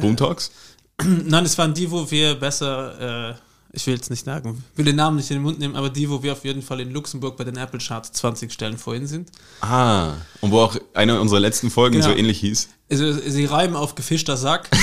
Boom 0.00 0.16
Talks? 0.16 0.50
Nein, 1.04 1.44
es 1.44 1.56
waren 1.56 1.72
die, 1.72 1.88
wo 1.88 2.10
wir 2.10 2.34
besser. 2.34 3.30
Äh, 3.30 3.47
ich 3.72 3.86
will 3.86 3.94
jetzt 3.94 4.10
nicht 4.10 4.24
sagen, 4.24 4.64
will 4.76 4.84
den 4.84 4.96
Namen 4.96 5.16
nicht 5.16 5.30
in 5.30 5.36
den 5.36 5.42
Mund 5.42 5.58
nehmen, 5.58 5.76
aber 5.76 5.90
die, 5.90 6.08
wo 6.08 6.22
wir 6.22 6.32
auf 6.32 6.44
jeden 6.44 6.62
Fall 6.62 6.80
in 6.80 6.90
Luxemburg 6.90 7.36
bei 7.36 7.44
den 7.44 7.56
Apple 7.56 7.78
Charts 7.80 8.12
20 8.12 8.52
Stellen 8.52 8.78
vorhin 8.78 9.06
sind. 9.06 9.30
Ah, 9.60 10.14
und 10.40 10.50
wo 10.50 10.60
auch 10.60 10.76
eine 10.94 11.20
unserer 11.20 11.40
letzten 11.40 11.70
Folgen 11.70 11.96
Genau. 11.96 12.06
so 12.08 12.12
ähnlich 12.16 12.40
hieß. 12.40 12.68
Also, 12.90 13.12
sie 13.12 13.44
reiben 13.44 13.76
auf 13.76 13.94
gefischter 13.94 14.36
Sack. 14.38 14.68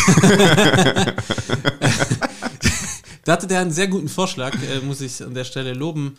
da 3.26 3.32
hatte 3.32 3.48
der 3.48 3.62
einen 3.62 3.72
sehr 3.72 3.88
guten 3.88 4.10
Vorschlag, 4.10 4.54
äh, 4.54 4.82
muss 4.86 5.02
ich 5.02 5.24
an 5.24 5.34
der 5.34 5.44
Stelle 5.46 5.74
loben. 5.74 6.18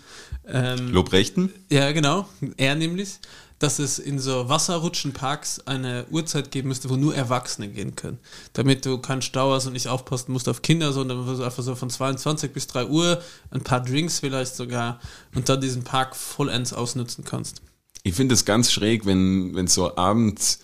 Ähm, 0.49 0.93
Lobrechten? 0.93 1.53
Ja, 1.71 1.93
genau. 1.93 2.27
Er 2.57 2.75
nämlich, 2.75 3.19
dass 3.58 3.79
es 3.79 3.99
in 3.99 4.19
so 4.19 4.49
Wasserrutschenparks 4.49 5.61
eine 5.67 6.06
Uhrzeit 6.11 6.50
geben 6.50 6.69
müsste, 6.69 6.91
wo 6.91 6.97
nur 6.97 7.14
Erwachsene 7.14 7.69
gehen 7.69 7.97
können. 7.97 8.19
Damit 8.53 8.85
du 8.85 8.99
keinen 8.99 9.23
Stau 9.23 9.53
hast 9.53 9.67
und 9.67 9.73
nicht 9.73 9.88
aufpassen 9.88 10.32
musst 10.32 10.49
auf 10.49 10.61
Kinder, 10.61 10.93
sondern 10.93 11.26
einfach 11.41 11.62
so 11.62 11.75
von 11.75 11.88
22 11.88 12.53
bis 12.53 12.67
3 12.67 12.87
Uhr 12.87 13.23
ein 13.50 13.62
paar 13.62 13.82
Drinks 13.82 14.20
vielleicht 14.20 14.55
sogar 14.55 15.00
und 15.35 15.49
dann 15.49 15.61
diesen 15.61 15.85
Park 15.85 16.14
vollends 16.14 16.75
ausnutzen 16.75 17.25
kannst. 17.25 17.62
Ich 18.03 18.14
finde 18.14 18.35
es 18.35 18.44
ganz 18.44 18.70
schräg, 18.70 19.06
wenn 19.06 19.56
es 19.56 19.75
so 19.75 19.97
abends, 19.97 20.61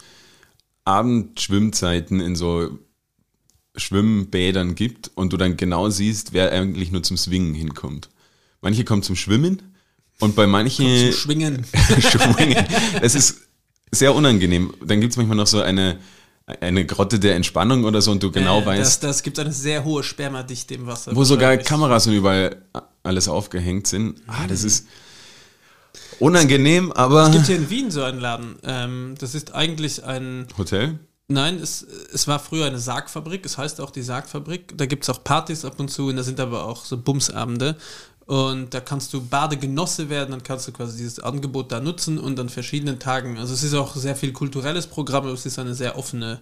Abendschwimmzeiten 0.84 2.20
in 2.20 2.36
so 2.36 2.78
Schwimmbädern 3.76 4.74
gibt 4.74 5.10
und 5.14 5.32
du 5.32 5.38
dann 5.38 5.56
genau 5.56 5.88
siehst, 5.88 6.34
wer 6.34 6.52
eigentlich 6.52 6.92
nur 6.92 7.02
zum 7.02 7.16
Swingen 7.16 7.54
hinkommt. 7.54 8.10
Manche 8.60 8.84
kommen 8.84 9.02
zum 9.02 9.16
Schwimmen 9.16 9.71
und 10.20 10.34
bei 10.36 10.46
manchen 10.46 11.12
Schwingen. 11.12 11.64
Schwingen. 12.00 12.64
Das 13.00 13.14
ist 13.14 13.38
sehr 13.90 14.14
unangenehm. 14.14 14.72
Dann 14.84 15.00
gibt 15.00 15.12
es 15.12 15.16
manchmal 15.16 15.36
noch 15.36 15.46
so 15.46 15.60
eine, 15.60 15.98
eine 16.60 16.86
Grotte 16.86 17.18
der 17.18 17.34
Entspannung 17.36 17.84
oder 17.84 18.00
so 18.00 18.10
und 18.10 18.22
du 18.22 18.30
genau 18.30 18.60
Äh, 18.62 18.66
weißt, 18.66 18.80
Das, 18.80 19.00
das 19.00 19.22
gibt 19.22 19.38
eine 19.38 19.52
sehr 19.52 19.84
hohe 19.84 20.02
Spermadichte 20.02 20.74
im 20.74 20.86
Wasser. 20.86 21.14
wo 21.14 21.24
sogar. 21.24 21.56
Kameras 21.56 22.06
und 22.06 22.14
überall 22.14 22.62
alles 23.02 23.28
aufgehängt 23.28 23.86
sind. 23.86 24.20
Ah, 24.26 24.46
das 24.48 24.62
ist 24.64 24.86
unangenehm, 26.20 26.92
aber 26.92 27.24
Es 27.26 27.32
gibt 27.32 27.46
hier 27.46 27.56
in 27.56 27.70
Wien 27.70 27.90
so 27.90 28.02
einen 28.02 28.20
Laden. 28.20 28.56
Ähm, 28.64 29.14
das 29.18 29.34
ist 29.34 29.54
eigentlich 29.54 30.04
ein 30.04 30.46
Hotel? 30.56 30.98
Nein, 31.28 31.58
es, 31.62 31.86
es 32.12 32.28
war 32.28 32.38
früher 32.38 32.66
eine 32.66 32.78
Sargfabrik, 32.78 33.44
es 33.46 33.56
heißt 33.56 33.80
auch 33.80 33.90
die 33.90 34.02
Sargfabrik. 34.02 34.76
Da 34.76 34.86
gibt 34.86 35.04
es 35.04 35.10
auch 35.10 35.24
Partys 35.24 35.64
ab 35.64 35.74
und 35.78 35.88
zu 35.90 36.08
und 36.08 36.16
da 36.16 36.22
sind 36.22 36.38
aber 36.40 36.64
auch 36.66 36.84
so 36.84 36.98
Bumsabende. 36.98 37.76
Und 38.26 38.72
da 38.72 38.80
kannst 38.80 39.12
du 39.12 39.20
Badegenosse 39.20 40.08
werden, 40.08 40.30
dann 40.30 40.42
kannst 40.42 40.68
du 40.68 40.72
quasi 40.72 40.96
dieses 40.96 41.18
Angebot 41.18 41.72
da 41.72 41.80
nutzen 41.80 42.18
und 42.18 42.38
an 42.38 42.48
verschiedenen 42.48 42.98
Tagen. 42.98 43.38
Also 43.38 43.52
es 43.52 43.62
ist 43.62 43.74
auch 43.74 43.94
sehr 43.96 44.14
viel 44.16 44.32
kulturelles 44.32 44.86
Programm, 44.86 45.24
aber 45.24 45.32
es 45.34 45.44
ist 45.44 45.58
eine 45.58 45.74
sehr 45.74 45.98
offene. 45.98 46.40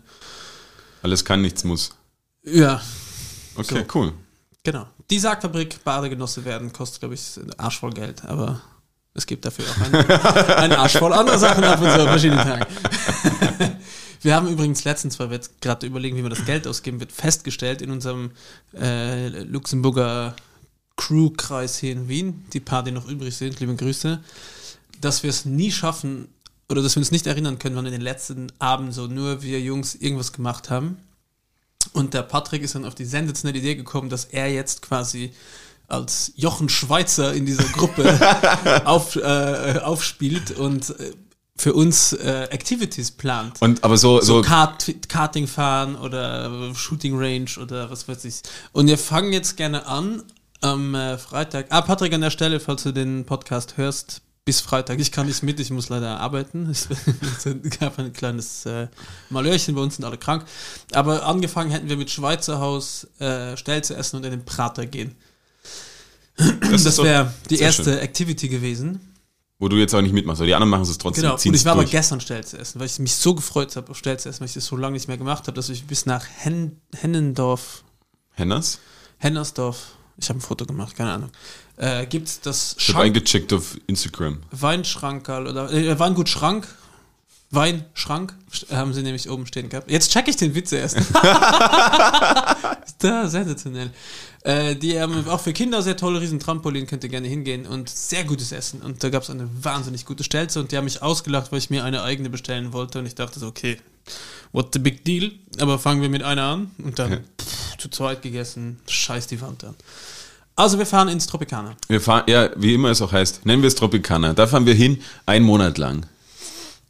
Alles 1.03 1.25
kann, 1.25 1.41
nichts 1.41 1.65
muss. 1.65 1.91
Ja, 2.45 2.81
Okay, 3.57 3.85
So. 3.89 3.99
cool. 3.99 4.13
genau. 4.63 4.87
Die 5.11 5.19
Sargfabrik, 5.19 5.83
Badegenosse 5.83 6.45
werden, 6.45 6.73
kostet, 6.73 7.01
glaube 7.01 7.15
ich, 7.15 7.37
ein 7.37 7.53
Arsch 7.59 7.81
voll 7.81 7.93
Geld, 7.93 8.25
aber 8.25 8.61
es 9.15 9.27
gibt 9.27 9.45
dafür 9.45 9.65
auch 9.69 9.81
einen, 9.85 9.95
einen 10.57 10.73
Arsch 10.75 10.97
voll 10.99 11.13
andere 11.13 11.39
Sachen 11.39 11.65
ab 11.65 11.81
und 11.81 11.91
zu 11.91 12.01
an 12.01 12.07
verschiedenen 12.09 12.45
Tagen. 12.45 12.67
Wir 14.23 14.37
haben 14.37 14.49
übrigens 14.49 14.85
letztens, 14.85 15.19
weil 15.19 15.31
wir 15.31 15.37
jetzt 15.37 15.63
gerade 15.63 15.87
überlegen, 15.87 16.15
wie 16.17 16.21
man 16.21 16.29
das 16.31 16.45
Geld 16.45 16.67
ausgeben 16.69 17.01
wird, 17.01 17.11
festgestellt 17.11 17.81
in 17.81 17.91
unserem 17.91 18.33
äh, 18.79 19.29
Luxemburger 19.45 20.37
Crew-Kreis 21.01 21.79
hier 21.79 21.93
in 21.93 22.09
Wien, 22.09 22.45
die 22.53 22.61
paar, 22.61 22.83
die 22.83 22.93
noch 22.93 23.09
übrig 23.09 23.35
sind, 23.35 23.59
liebe 23.59 23.75
Grüße, 23.75 24.21
dass 25.01 25.23
wir 25.23 25.31
es 25.31 25.47
nie 25.47 25.73
schaffen 25.73 26.29
oder 26.69 26.83
dass 26.83 26.95
wir 26.95 27.01
uns 27.01 27.11
nicht 27.11 27.27
erinnern 27.27 27.59
können, 27.59 27.75
wann 27.75 27.87
in 27.87 27.93
den 27.93 28.03
letzten 28.03 28.53
Abend 28.59 28.93
so 28.93 29.07
nur 29.07 29.43
wir 29.43 29.61
Jungs 29.61 29.95
irgendwas 29.95 30.33
gemacht 30.33 30.69
haben. 30.69 30.99
Und 31.95 32.13
der 32.13 32.23
Patrick 32.23 32.63
ist 32.63 32.75
dann 32.75 32.85
auf 32.85 32.95
die 32.95 33.07
sensationelle 33.07 33.59
Idee 33.59 33.77
gekommen, 33.77 34.11
dass 34.11 34.27
er 34.27 34.53
jetzt 34.53 34.83
quasi 34.83 35.33
als 35.89 36.33
Jochen 36.37 36.69
Schweizer 36.69 37.33
in 37.33 37.47
dieser 37.47 37.65
Gruppe 37.65 38.05
auf, 38.85 39.17
äh, 39.17 39.81
aufspielt 39.83 40.51
und 40.53 40.91
äh, 40.91 41.13
für 41.57 41.73
uns 41.73 42.13
äh, 42.13 42.45
Activities 42.51 43.11
plant. 43.11 43.61
Und 43.61 43.83
aber 43.85 43.97
so, 43.97 44.21
so 44.21 44.35
so, 44.35 44.43
Kart, 44.43 44.95
Karting 45.09 45.47
fahren 45.47 45.97
oder 45.97 46.75
Shooting 46.75 47.19
Range 47.19 47.51
oder 47.61 47.91
was 47.91 48.07
weiß 48.07 48.27
ich. 48.27 48.43
Und 48.73 48.87
wir 48.87 48.99
fangen 48.99 49.33
jetzt 49.33 49.57
gerne 49.57 49.87
an 49.87 50.23
am 50.61 50.95
äh, 50.95 51.19
Freitag. 51.19 51.67
Ah, 51.71 51.83
Patrick, 51.83 52.13
an 52.13 52.21
der 52.21 52.31
Stelle, 52.31 52.61
falls 52.61 52.83
du 52.83 52.93
den 52.93 53.25
Podcast 53.25 53.77
hörst, 53.77 54.23
bis 54.45 54.61
Freitag. 54.61 54.99
Ich 54.99 55.13
kann 55.13 55.27
nicht 55.27 55.43
mit, 55.43 55.61
ich 55.61 55.71
muss 55.71 55.89
leider 55.89 56.21
arbeiten. 56.21 56.73
Ich 57.63 57.79
gab 57.79 57.99
ein 57.99 58.13
kleines 58.13 58.67
äh, 58.67 58.89
Malörchen, 59.29 59.75
bei 59.75 59.81
uns 59.81 59.97
sind 59.97 60.05
alle 60.05 60.19
krank. 60.19 60.45
Aber 60.93 61.25
angefangen 61.27 61.71
hätten 61.71 61.89
wir 61.89 61.97
mit 61.97 62.11
Schweizer 62.11 62.61
Haus, 62.61 63.07
äh, 63.19 63.57
Stelze 63.57 63.97
essen 63.97 64.17
und 64.17 64.25
in 64.25 64.31
den 64.31 64.45
Prater 64.45 64.87
gehen. 64.87 65.15
das, 66.37 66.85
Das 66.85 66.99
wäre 67.03 67.33
die 67.49 67.59
erste 67.59 67.85
schön. 67.85 67.99
Activity 67.99 68.49
gewesen. 68.49 69.01
Wo 69.59 69.69
du 69.69 69.77
jetzt 69.77 69.95
auch 69.95 70.01
nicht 70.01 70.15
mitmachst, 70.15 70.41
aber 70.41 70.47
die 70.47 70.55
anderen 70.55 70.71
machen 70.71 70.83
es 70.83 70.97
trotzdem. 70.97 71.23
Genau, 71.23 71.35
und 71.35 71.55
ich 71.55 71.65
war 71.67 71.73
aber 71.73 71.83
durch. 71.83 71.91
gestern 71.91 72.21
Stelze 72.21 72.57
essen, 72.59 72.81
weil 72.81 72.87
ich 72.87 72.99
mich 72.99 73.15
so 73.15 73.35
gefreut 73.35 73.77
habe 73.77 73.91
auf 73.91 73.99
Stelze 73.99 74.31
essen, 74.31 74.41
weil 74.41 74.49
ich 74.49 74.55
das 74.55 74.65
so 74.65 74.75
lange 74.75 74.95
nicht 74.95 75.07
mehr 75.07 75.19
gemacht 75.19 75.47
habe, 75.47 75.55
dass 75.55 75.69
ich 75.69 75.85
bis 75.85 76.07
nach 76.07 76.25
Hen 76.39 76.81
Hennendorf, 76.97 77.85
Hennas? 78.33 78.79
Hennersdorf, 79.19 79.97
ich 80.21 80.29
habe 80.29 80.39
ein 80.39 80.43
Foto 80.43 80.67
gemacht, 80.67 80.97
keine 80.97 81.13
Ahnung, 81.13 81.31
äh, 81.77 82.07
gibt 82.07 82.47
das 82.47 82.77
Ich 82.79 82.89
habe 82.89 82.93
Schrank, 82.93 83.05
eingecheckt 83.07 83.53
auf 83.53 83.77
Instagram. 83.87 84.39
Weinschrankerl 84.51 85.47
oder 85.47 85.73
äh, 85.73 85.99
Weingut 85.99 86.29
Schrank, 86.29 86.69
Weinschrank 87.51 88.35
haben 88.71 88.95
sie 88.95 89.03
nämlich 89.03 89.29
oben 89.29 89.45
stehen 89.47 89.69
gehabt. 89.69 89.91
Jetzt 89.91 90.13
check 90.13 90.29
ich 90.29 90.37
den 90.37 90.55
Witz 90.55 90.71
erst. 90.71 90.97
da, 93.01 93.27
sensationell. 93.27 93.91
Äh, 94.43 94.77
die 94.77 95.01
haben 95.01 95.29
auch 95.29 95.41
für 95.41 95.53
Kinder 95.53 95.83
sehr 95.83 95.97
tolle 95.97 96.21
riesen 96.21 96.39
Trampolin, 96.39 96.87
könnt 96.87 97.03
ihr 97.03 97.11
gerne 97.11 97.27
hingehen 97.27 97.67
und 97.67 97.89
sehr 97.91 98.23
gutes 98.25 98.53
Essen. 98.53 98.83
Und 98.83 99.03
da 99.03 99.11
gab 99.11 99.25
es 99.25 99.31
eine 99.31 99.49
wahnsinnig 99.63 100.07
gute 100.07 100.23
Stelze 100.23 100.61
und 100.61 100.71
die 100.71 100.77
haben 100.77 100.85
mich 100.85 101.03
ausgelacht, 101.03 101.51
weil 101.51 101.59
ich 101.59 101.71
mir 101.71 101.83
eine 101.85 102.03
eigene 102.05 102.31
bestellen 102.31 102.73
wollte 102.73 103.01
und 103.01 103.07
ich 103.07 103.17
dachte 103.17 103.41
so, 103.41 103.49
okay, 103.49 103.79
what 104.53 104.71
the 104.73 104.79
big 104.79 105.05
deal? 105.05 105.33
Aber 105.59 105.79
fangen 105.79 106.03
wir 106.03 106.09
mit 106.09 106.23
einer 106.23 106.43
an 106.43 106.71
und 106.79 106.99
dann 106.99 107.25
pff, 107.41 107.77
zu 107.79 107.89
zweit 107.89 108.23
gegessen, 108.23 108.81
scheiß 108.87 109.27
die 109.27 109.41
Wand 109.41 109.65
an. 109.65 109.75
Also 110.57 110.79
wir 110.79 110.87
fahren 110.87 111.09
ins 111.09 111.27
Tropicana. 111.27 111.77
Wir 111.89 112.01
fahren, 112.01 112.25
ja, 112.27 112.51
wie 112.57 112.75
immer 112.75 112.91
es 112.91 113.01
auch 113.01 113.13
heißt, 113.13 113.47
nennen 113.47 113.63
wir 113.63 113.69
es 113.69 113.75
Tropicana. 113.75 114.35
Da 114.35 114.47
fahren 114.47 114.67
wir 114.67 114.75
hin, 114.75 115.01
einen 115.25 115.45
Monat 115.45 115.79
lang. 115.79 116.05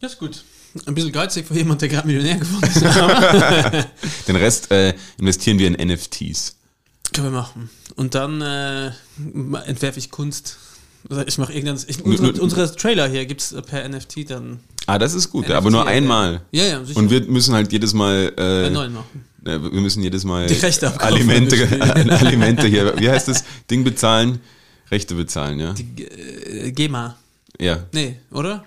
Ja, 0.01 0.09
ist 0.09 0.19
gut. 0.19 0.45
Ein 0.87 0.95
bisschen 0.95 1.13
geizig 1.13 1.47
für 1.47 1.55
jemand, 1.55 1.83
der 1.83 1.89
gerade 1.89 2.07
Millionär 2.07 2.37
geworden 2.37 2.65
ist. 2.65 3.89
Den 4.29 4.37
Rest 4.37 4.71
äh, 4.71 4.95
investieren 5.19 5.59
wir 5.59 5.67
in 5.67 5.89
NFTs. 5.89 6.57
Können 7.13 7.33
wir 7.33 7.41
machen. 7.41 7.71
Und 7.97 8.15
dann 8.15 8.41
äh, 8.41 8.93
entwerfe 9.67 9.99
ich 9.99 10.11
Kunst. 10.11 10.59
Also 11.09 11.27
ich 11.27 11.39
mache 11.39 11.53
irgendwann. 11.53 11.79
Ich, 11.87 12.05
unsere, 12.05 12.41
unsere 12.41 12.75
Trailer 12.75 13.09
hier 13.09 13.27
gibt 13.27 13.41
es 13.41 13.55
per 13.67 13.89
NFT 13.89 14.31
dann. 14.31 14.61
Ah, 14.91 14.99
das 14.99 15.15
ist 15.15 15.31
gut, 15.31 15.45
NFT, 15.47 15.55
aber 15.55 15.71
nur 15.71 15.87
einmal. 15.87 16.43
Ja, 16.51 16.65
ja, 16.65 16.85
sicher. 16.85 16.99
Und 16.99 17.11
wir 17.11 17.23
müssen 17.27 17.55
halt 17.55 17.71
jedes 17.73 17.95
Mal. 17.95 18.33
Äh, 18.37 18.67
Einen 18.67 18.73
neuen 18.75 18.95
machen. 18.95 19.25
Wir 19.43 19.59
müssen 19.59 20.03
jedes 20.03 20.25
Mal 20.25 20.47
Die 20.47 20.55
Rechte 20.55 20.89
abkaufen. 20.89 21.15
Alimente, 21.15 21.57
Alimente 22.21 22.67
hier. 22.67 22.99
Wie 22.99 23.09
heißt 23.09 23.29
das? 23.29 23.45
Ding 23.71 23.85
bezahlen, 23.85 24.41
Rechte 24.91 25.15
bezahlen, 25.15 25.59
ja. 25.61 25.73
Die 25.73 26.03
äh, 26.05 26.73
GEMA. 26.73 27.17
Ja. 27.59 27.85
Nee, 27.93 28.17
oder? 28.31 28.65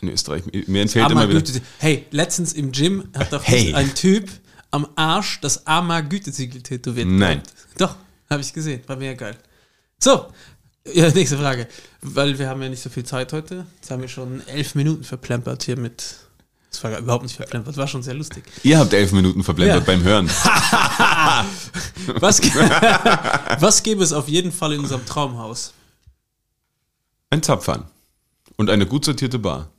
In 0.00 0.10
Österreich. 0.10 0.44
Mir 0.68 0.82
entfällt 0.82 1.10
immer 1.10 1.28
wieder. 1.28 1.42
Hey, 1.78 2.06
letztens 2.12 2.52
im 2.52 2.70
Gym 2.70 3.08
hat 3.16 3.32
doch 3.32 3.42
Hey. 3.44 3.74
ein 3.74 3.94
Typ 3.94 4.28
am 4.70 4.86
Arsch 4.94 5.40
das 5.40 5.66
Arma 5.66 6.00
Gütesiegel 6.02 6.62
tätowiert. 6.62 7.08
Nein. 7.08 7.42
gehabt. 7.42 7.80
Doch, 7.80 7.96
habe 8.30 8.40
ich 8.42 8.52
gesehen. 8.52 8.80
War 8.86 8.96
mega 8.96 9.14
geil. 9.14 9.36
So, 9.98 10.26
ja, 10.94 11.10
nächste 11.14 11.36
Frage. 11.38 11.66
Weil 12.02 12.38
wir 12.38 12.48
haben 12.48 12.62
ja 12.62 12.68
nicht 12.68 12.82
so 12.82 12.90
viel 12.90 13.04
Zeit 13.04 13.32
heute. 13.32 13.66
Jetzt 13.76 13.90
haben 13.90 14.02
wir 14.02 14.08
schon 14.08 14.46
elf 14.48 14.74
Minuten 14.74 15.04
verplempert 15.04 15.62
hier 15.64 15.76
mit. 15.78 16.16
Das 16.70 16.84
war 16.84 16.98
überhaupt 16.98 17.22
nicht 17.22 17.36
verplempert, 17.36 17.76
war 17.78 17.88
schon 17.88 18.02
sehr 18.02 18.14
lustig. 18.14 18.44
Ihr 18.62 18.78
habt 18.78 18.92
elf 18.92 19.12
Minuten 19.12 19.42
verblendert 19.42 19.78
Ja. 19.80 19.84
beim 19.84 20.02
Hören. 20.02 20.28
Was, 22.20 22.40
was 23.60 23.82
gäbe 23.82 24.02
es 24.02 24.12
auf 24.12 24.28
jeden 24.28 24.50
Fall 24.52 24.72
in 24.72 24.80
unserem 24.80 25.04
Traumhaus? 25.04 25.72
Ein 27.30 27.42
Zapfhahn. 27.42 27.84
Und 28.56 28.70
eine 28.70 28.86
gut 28.86 29.04
sortierte 29.04 29.38
Bar. 29.38 29.70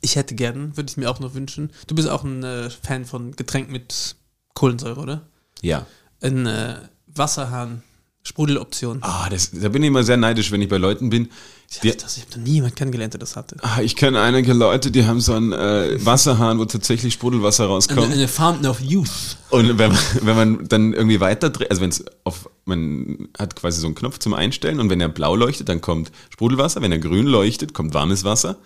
Ich 0.00 0.16
hätte 0.16 0.34
gern, 0.34 0.76
würde 0.76 0.90
ich 0.90 0.96
mir 0.96 1.10
auch 1.10 1.20
noch 1.20 1.34
wünschen. 1.34 1.70
Du 1.86 1.94
bist 1.94 2.08
auch 2.08 2.24
ein 2.24 2.42
äh, 2.42 2.70
Fan 2.70 3.04
von 3.04 3.32
Getränk 3.36 3.70
mit 3.70 4.16
Kohlensäure, 4.54 5.00
oder? 5.00 5.26
Ja. 5.60 5.86
Ein 6.22 6.46
äh, 6.46 6.76
Wasserhahn, 7.06 7.82
Sprudeloption. 8.22 8.98
Ah, 9.02 9.28
das, 9.30 9.50
da 9.52 9.68
bin 9.70 9.82
ich 9.82 9.88
immer 9.88 10.02
sehr 10.04 10.16
neidisch, 10.18 10.52
wenn 10.52 10.60
ich 10.60 10.68
bei 10.68 10.76
Leuten 10.76 11.08
bin. 11.08 11.30
Ich 11.70 11.80
Die, 11.80 11.90
habe 11.90 11.98
hab 12.02 12.36
noch 12.36 12.44
niemand 12.44 12.76
kennengelernt, 12.76 13.14
der 13.14 13.20
das 13.20 13.36
hatte. 13.36 13.56
ah, 13.62 13.80
ich 13.82 13.96
kenne 13.96 14.20
einige 14.20 14.52
Leute, 14.52 14.90
die 14.90 15.04
haben 15.06 15.20
so 15.20 15.32
einen 15.34 15.52
äh, 15.52 16.04
Wasserhahn, 16.04 16.58
wo 16.58 16.64
tatsächlich 16.64 17.14
Sprudelwasser 17.14 17.64
Eine, 17.64 17.72
rauskommt. 17.72 18.12
eine 18.12 18.28
Fountain 18.28 18.66
of 18.66 18.80
Youth. 18.80 19.36
Und 19.50 19.78
wenn 19.78 19.92
man, 19.92 20.00
wenn 20.22 20.36
man 20.36 20.68
dann 20.68 20.92
irgendwie 20.92 21.20
weiter 21.20 21.48
dreht, 21.50 21.70
also 21.70 21.80
wenn 21.82 21.90
es 21.90 22.04
auf, 22.24 22.48
man 22.64 23.28
hat 23.38 23.56
quasi 23.56 23.80
so 23.80 23.86
einen 23.86 23.94
Knopf 23.94 24.18
zum 24.18 24.34
Einstellen 24.34 24.80
und 24.80 24.90
wenn 24.90 25.00
er 25.00 25.08
blau 25.08 25.34
leuchtet, 25.36 25.68
dann 25.68 25.80
kommt 25.80 26.10
Sprudelwasser, 26.30 26.82
wenn 26.82 26.92
er 26.92 26.98
grün 26.98 27.26
leuchtet, 27.26 27.72
kommt 27.74 27.94
warmes 27.94 28.24
Wasser. 28.24 28.56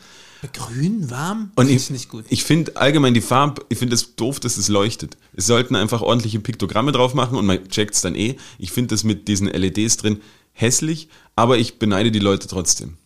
Grün, 0.49 1.11
warm? 1.11 1.53
Und 1.57 1.67
Das 1.67 1.71
ich, 1.71 1.77
ist 1.77 1.91
nicht 1.91 2.09
gut. 2.09 2.25
ich 2.29 2.45
finde 2.45 2.77
allgemein 2.77 3.15
die 3.15 3.21
Farbe, 3.21 3.65
ich 3.69 3.79
finde 3.79 3.95
es 3.95 4.17
doof, 4.17 4.41
dass 4.41 4.57
es 4.57 4.69
leuchtet. 4.69 5.17
Es 5.35 5.47
sollten 5.47 5.77
einfach 5.77 6.01
ordentliche 6.03 6.41
Piktogramme 6.41 6.93
drauf 6.93 7.15
machen 7.15 7.37
und 7.37 7.47
man 7.47 7.69
checkt 7.69 7.95
es 7.95 8.01
dann 8.01 8.15
eh. 8.15 8.37
Ich 8.59 8.73
finde 8.73 8.95
das 8.95 9.05
mit 9.05 9.29
diesen 9.29 9.47
LEDs 9.47 9.97
drin 9.99 10.21
hässlich, 10.53 11.09
aber 11.37 11.59
ich 11.59 11.79
beneide 11.79 12.11
die 12.11 12.19
Leute 12.19 12.49
trotzdem. 12.49 12.97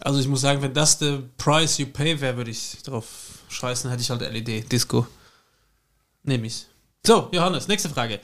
Also 0.00 0.18
ich 0.20 0.26
muss 0.26 0.40
sagen, 0.40 0.60
wenn 0.62 0.74
das 0.74 0.98
der 0.98 1.22
Price 1.38 1.78
you 1.78 1.86
pay 1.86 2.20
wäre, 2.20 2.36
würde 2.36 2.50
ich 2.50 2.78
drauf 2.84 3.06
scheißen, 3.48 3.90
hätte 3.90 4.02
ich 4.02 4.10
halt 4.10 4.22
LED, 4.22 4.70
Disco. 4.72 5.06
Nehme 6.24 6.46
ich. 6.46 6.66
So, 7.06 7.28
Johannes, 7.32 7.68
nächste 7.68 7.90
Frage. 7.90 8.18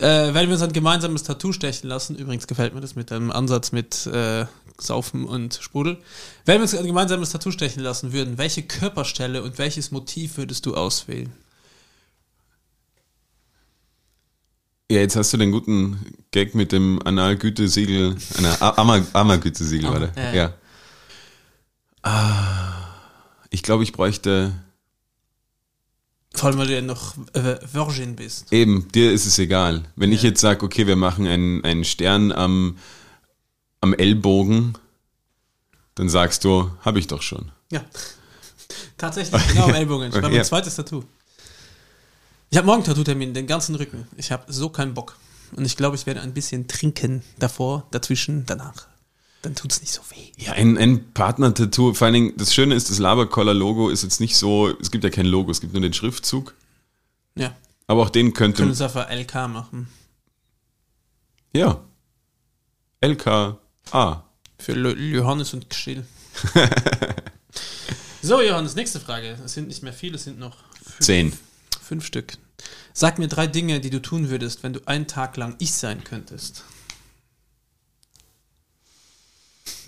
Äh, 0.00 0.34
werden 0.34 0.48
wir 0.48 0.54
uns 0.54 0.62
ein 0.62 0.72
gemeinsames 0.72 1.22
Tattoo 1.22 1.52
stechen 1.52 1.88
lassen? 1.88 2.16
Übrigens 2.16 2.46
gefällt 2.48 2.74
mir 2.74 2.80
das 2.80 2.96
mit 2.96 3.10
dem 3.10 3.30
Ansatz 3.30 3.70
mit 3.70 4.06
äh, 4.06 4.46
Saufen 4.76 5.24
und 5.24 5.54
Sprudel. 5.62 5.98
Wenn 6.44 6.56
wir 6.56 6.62
uns 6.62 6.74
ein 6.74 6.84
gemeinsames 6.84 7.30
Tattoo 7.30 7.52
stechen 7.52 7.80
lassen 7.82 8.12
würden, 8.12 8.36
welche 8.36 8.64
Körperstelle 8.64 9.42
und 9.44 9.58
welches 9.58 9.92
Motiv 9.92 10.36
würdest 10.36 10.66
du 10.66 10.74
auswählen? 10.74 11.32
Ja, 14.90 14.98
jetzt 15.00 15.16
hast 15.16 15.32
du 15.32 15.36
den 15.36 15.52
guten 15.52 16.04
Gag 16.32 16.54
mit 16.54 16.72
dem 16.72 17.00
Analgütesiegel, 17.04 18.16
einer 18.36 18.78
Ammergütesiegel, 19.14 19.86
Ammer, 19.86 20.00
warte. 20.00 20.20
ja, 20.20 20.26
Ja. 20.26 20.34
ja. 20.34 20.54
Ah, 22.02 22.72
ich 23.48 23.62
glaube, 23.62 23.82
ich 23.82 23.92
bräuchte 23.92 24.52
Vor 26.34 26.48
allem, 26.50 26.58
weil 26.58 26.66
du 26.66 26.74
ja 26.74 26.80
noch 26.82 27.14
äh, 27.34 27.56
Virgin 27.72 28.16
bist. 28.16 28.52
Eben, 28.52 28.88
dir 28.92 29.12
ist 29.12 29.24
es 29.24 29.38
egal. 29.38 29.84
Wenn 29.96 30.12
ich 30.12 30.22
Ja. 30.22 30.30
jetzt 30.30 30.40
sage, 30.40 30.64
okay, 30.66 30.86
wir 30.86 30.96
machen 30.96 31.26
einen, 31.26 31.64
einen 31.64 31.84
Stern 31.84 32.32
am, 32.32 32.76
am 33.80 33.94
Ellbogen, 33.94 34.76
dann 35.94 36.08
sagst 36.08 36.44
du, 36.44 36.70
habe 36.80 36.98
ich 36.98 37.06
doch 37.06 37.22
schon. 37.22 37.52
Ja. 37.70 37.84
Tatsächlich, 38.98 39.46
genau 39.48 39.64
am 39.66 39.74
Ellbogen. 39.74 40.10
Das 40.10 40.14
war 40.22 40.28
mein 40.28 40.38
Ja. 40.38 40.42
zweites 40.44 40.74
Tattoo. 40.74 41.04
Ich 42.50 42.58
habe 42.58 42.66
morgen 42.66 42.82
Tattoo-Termin, 42.84 43.32
den 43.34 43.46
ganzen 43.46 43.74
Rücken. 43.76 44.06
Ich 44.16 44.30
habe 44.32 44.52
so 44.52 44.68
keinen 44.70 44.94
Bock. 44.94 45.16
Und 45.56 45.64
ich 45.64 45.76
glaube, 45.76 45.94
ich 45.96 46.04
werde 46.06 46.20
ein 46.20 46.34
bisschen 46.34 46.66
trinken 46.66 47.22
davor, 47.38 47.86
dazwischen, 47.92 48.44
danach. 48.46 48.86
Dann 49.44 49.54
tut 49.54 49.72
es 49.72 49.80
nicht 49.82 49.92
so 49.92 50.00
weh. 50.10 50.32
Ja, 50.42 50.52
ein, 50.52 50.78
ein 50.78 51.12
Partner-Tattoo, 51.12 51.92
vor 51.94 52.06
allen 52.06 52.14
Dingen, 52.14 52.32
das 52.38 52.54
Schöne 52.54 52.74
ist, 52.74 52.88
das 52.90 52.98
Labercoller-Logo 52.98 53.90
ist 53.90 54.02
jetzt 54.02 54.18
nicht 54.20 54.36
so, 54.36 54.70
es 54.80 54.90
gibt 54.90 55.04
ja 55.04 55.10
kein 55.10 55.26
Logo, 55.26 55.50
es 55.50 55.60
gibt 55.60 55.74
nur 55.74 55.82
den 55.82 55.92
Schriftzug, 55.92 56.54
Ja. 57.34 57.54
aber 57.86 58.02
auch 58.02 58.10
den 58.10 58.32
Können 58.32 58.54
könnte, 58.54 58.70
uns 58.70 58.80
einfach 58.80 59.10
LK 59.10 59.48
machen. 59.48 59.88
ja, 61.54 61.80
LKA. 63.02 64.24
Für 64.58 64.72
Johannes 64.96 65.52
und 65.52 65.68
Geschill. 65.68 66.06
so, 68.22 68.40
Johannes, 68.40 68.74
nächste 68.76 68.98
Frage. 69.00 69.36
Es 69.44 69.52
sind 69.54 69.68
nicht 69.68 69.82
mehr 69.82 69.92
viele, 69.92 70.16
es 70.16 70.24
sind 70.24 70.38
noch 70.38 70.56
fünf, 70.82 70.98
Zehn. 71.00 71.32
fünf 71.82 72.06
Stück. 72.06 72.38
Sag 72.94 73.18
mir 73.18 73.28
drei 73.28 73.46
Dinge, 73.46 73.80
die 73.80 73.90
du 73.90 74.00
tun 74.00 74.30
würdest, 74.30 74.62
wenn 74.62 74.72
du 74.72 74.80
einen 74.86 75.06
Tag 75.06 75.36
lang 75.36 75.56
ich 75.58 75.72
sein 75.74 76.02
könntest. 76.02 76.64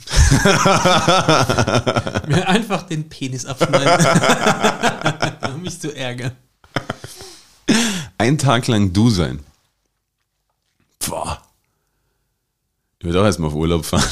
mir 2.28 2.48
einfach 2.48 2.84
den 2.84 3.08
Penis 3.08 3.44
abschneiden. 3.44 4.06
um 5.54 5.62
mich 5.62 5.80
zu 5.80 5.92
ärgern. 5.94 6.32
Ein 8.18 8.38
Tag 8.38 8.68
lang 8.68 8.92
du 8.92 9.10
sein. 9.10 9.40
Boah. 11.08 11.42
Ich 12.98 13.04
würde 13.04 13.20
auch 13.20 13.24
erstmal 13.24 13.50
auf 13.50 13.56
Urlaub 13.56 13.84
fahren. 13.84 14.02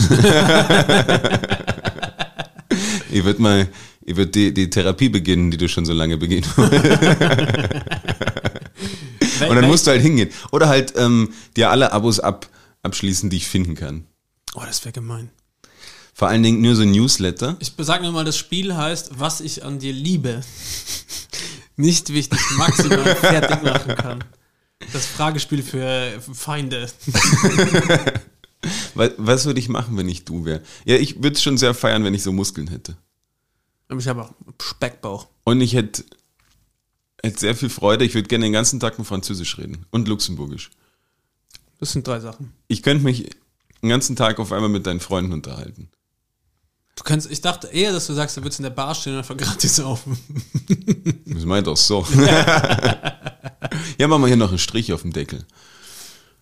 ich 3.10 3.24
würde 3.24 3.42
mal, 3.42 3.68
ich 4.02 4.16
würde 4.16 4.30
die, 4.30 4.52
die 4.52 4.68
Therapie 4.70 5.08
beginnen, 5.08 5.50
die 5.50 5.56
du 5.56 5.68
schon 5.68 5.86
so 5.86 5.92
lange 5.92 6.16
beginnen 6.16 6.46
Und 9.48 9.56
dann 9.56 9.66
musst 9.66 9.86
du 9.86 9.90
halt 9.90 10.02
hingehen. 10.02 10.30
Oder 10.52 10.68
halt 10.68 10.94
ähm, 10.96 11.32
dir 11.56 11.70
alle 11.70 11.92
Abos 11.92 12.20
ab, 12.20 12.48
abschließen, 12.82 13.30
die 13.30 13.38
ich 13.38 13.48
finden 13.48 13.74
kann. 13.74 14.06
Oh, 14.54 14.62
das 14.64 14.84
wäre 14.84 14.92
gemein. 14.92 15.30
Vor 16.14 16.28
allen 16.28 16.44
Dingen 16.44 16.62
nur 16.62 16.76
so 16.76 16.84
Newsletter. 16.84 17.56
Ich 17.58 17.72
sag 17.76 18.02
nur 18.02 18.12
mal, 18.12 18.24
das 18.24 18.36
Spiel 18.36 18.76
heißt, 18.76 19.18
was 19.18 19.40
ich 19.40 19.64
an 19.64 19.80
dir 19.80 19.92
liebe. 19.92 20.42
Nicht 21.76 22.12
wichtig, 22.12 22.38
maximal 22.56 23.16
fertig 23.16 23.62
machen 23.64 23.96
kann. 23.96 24.24
Das 24.92 25.06
Fragespiel 25.06 25.62
für 25.62 26.20
Feinde. 26.32 26.88
Was, 28.94 29.10
was 29.18 29.44
würde 29.44 29.60
ich 29.60 29.68
machen, 29.68 29.98
wenn 29.98 30.08
ich 30.08 30.24
du 30.24 30.46
wäre? 30.46 30.62
Ja, 30.86 30.96
ich 30.96 31.16
würde 31.16 31.34
es 31.34 31.42
schon 31.42 31.58
sehr 31.58 31.74
feiern, 31.74 32.02
wenn 32.02 32.14
ich 32.14 32.22
so 32.22 32.32
Muskeln 32.32 32.68
hätte. 32.68 32.96
Aber 33.88 34.00
ich 34.00 34.08
habe 34.08 34.22
auch 34.22 34.32
Speckbauch. 34.58 35.28
Und 35.44 35.60
ich 35.60 35.74
hätte, 35.74 36.02
hätte 37.22 37.40
sehr 37.40 37.54
viel 37.54 37.68
Freude. 37.68 38.06
Ich 38.06 38.14
würde 38.14 38.26
gerne 38.26 38.46
den 38.46 38.54
ganzen 38.54 38.80
Tag 38.80 38.96
nur 38.96 39.04
Französisch 39.04 39.58
reden 39.58 39.84
und 39.90 40.08
Luxemburgisch. 40.08 40.70
Das 41.78 41.92
sind 41.92 42.06
drei 42.06 42.20
Sachen. 42.20 42.54
Ich 42.66 42.82
könnte 42.82 43.04
mich 43.04 43.28
den 43.82 43.90
ganzen 43.90 44.16
Tag 44.16 44.38
auf 44.38 44.50
einmal 44.50 44.70
mit 44.70 44.86
deinen 44.86 45.00
Freunden 45.00 45.32
unterhalten. 45.34 45.90
Du 46.96 47.02
kannst, 47.02 47.28
ich 47.30 47.40
dachte 47.40 47.66
eher, 47.68 47.92
dass 47.92 48.06
du 48.06 48.12
sagst, 48.12 48.36
du 48.36 48.42
würdest 48.42 48.60
in 48.60 48.64
der 48.64 48.70
Bar 48.70 48.94
stehen 48.94 49.14
und 49.14 49.18
einfach 49.18 49.36
gratis 49.36 49.76
saufen. 49.76 50.16
Das 51.26 51.44
meint 51.44 51.66
auch 51.66 51.76
so. 51.76 52.06
ja, 53.98 54.06
machen 54.06 54.22
wir 54.22 54.28
hier 54.28 54.36
noch 54.36 54.50
einen 54.50 54.58
Strich 54.58 54.92
auf 54.92 55.02
dem 55.02 55.12
Deckel. 55.12 55.44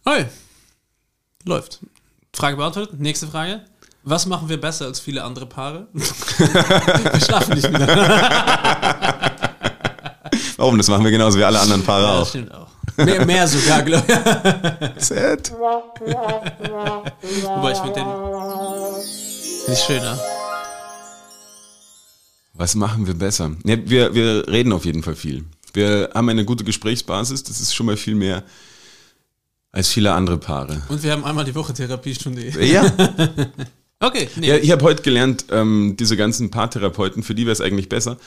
Hey. 0.05 0.27
Läuft. 1.45 1.81
Frage 2.35 2.57
beantwortet. 2.57 3.01
Nächste 3.01 3.27
Frage. 3.29 3.63
Was 4.05 4.27
machen 4.27 4.49
wir 4.49 4.61
besser 4.61 4.87
als 4.87 5.01
viele 5.01 5.23
andere 5.25 5.47
Paare? 5.47 5.87
wir 5.93 7.21
schlafen 7.21 7.55
nicht 7.55 7.71
miteinander. 7.71 9.33
Warum? 10.57 10.77
Das 10.77 10.89
machen 10.89 11.05
wir 11.05 11.11
genauso 11.13 11.39
wie 11.39 11.45
alle 11.45 11.61
anderen 11.61 11.83
Paare 11.85 12.03
Ja, 12.05 12.13
auch. 12.15 12.21
das 12.21 12.29
stimmt 12.31 12.53
auch. 12.53 12.69
Mehr, 12.97 13.25
mehr 13.25 13.49
sogar, 13.49 13.83
glaube 13.83 14.05
ich. 14.97 15.05
Sad. 15.05 15.51
Wobei 17.53 17.73
ich 17.73 17.79
finde 17.79 17.95
den 17.95 18.07
nicht 19.69 19.83
schöner. 19.85 20.19
Was 22.55 22.75
machen 22.75 23.07
wir 23.07 23.15
besser? 23.15 23.57
Ja, 23.65 23.77
wir, 23.85 24.15
wir 24.15 24.47
reden 24.49 24.73
auf 24.73 24.85
jeden 24.85 25.03
Fall 25.03 25.17
viel. 25.17 25.45
Wir 25.73 26.11
haben 26.15 26.29
eine 26.29 26.45
gute 26.45 26.65
Gesprächsbasis, 26.65 27.43
das 27.45 27.61
ist 27.61 27.75
schon 27.75 27.87
mal 27.87 27.97
viel 27.97 28.15
mehr 28.15 28.45
als 29.71 29.89
viele 29.89 30.13
andere 30.13 30.37
Paare. 30.37 30.83
Und 30.89 31.03
wir 31.03 31.13
haben 31.13 31.25
einmal 31.25 31.47
die 31.47 31.55
Woche 31.55 31.73
Therapiestunde. 31.73 32.51
Ja, 32.63 32.85
Okay, 34.03 34.29
nee. 34.37 34.49
ja 34.49 34.57
ich 34.57 34.73
habe 34.73 34.85
heute 34.85 35.03
gelernt, 35.03 35.47
ähm, 35.51 35.97
diese 35.99 36.17
ganzen 36.17 36.51
Paartherapeuten, 36.51 37.23
für 37.23 37.37
die 37.37 37.45
wäre 37.45 37.53
es 37.53 37.61
eigentlich 37.61 37.89
besser, 37.89 38.19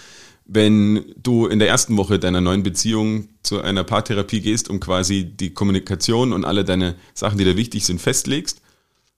wenn 0.45 1.03
du 1.21 1.47
in 1.47 1.59
der 1.59 1.67
ersten 1.67 1.97
Woche 1.97 2.17
deiner 2.17 2.39
neuen 2.39 2.63
Beziehung 2.63 3.27
zu 3.43 3.61
einer 3.61 3.83
Paartherapie 3.83 4.39
gehst 4.39 4.69
und 4.69 4.79
quasi 4.79 5.25
die 5.25 5.53
Kommunikation 5.53 6.31
und 6.31 6.45
alle 6.45 6.63
deine 6.63 6.95
Sachen, 7.13 7.37
die 7.37 7.43
dir 7.43 7.57
wichtig 7.57 7.85
sind, 7.85 7.99
festlegst. 7.99 8.61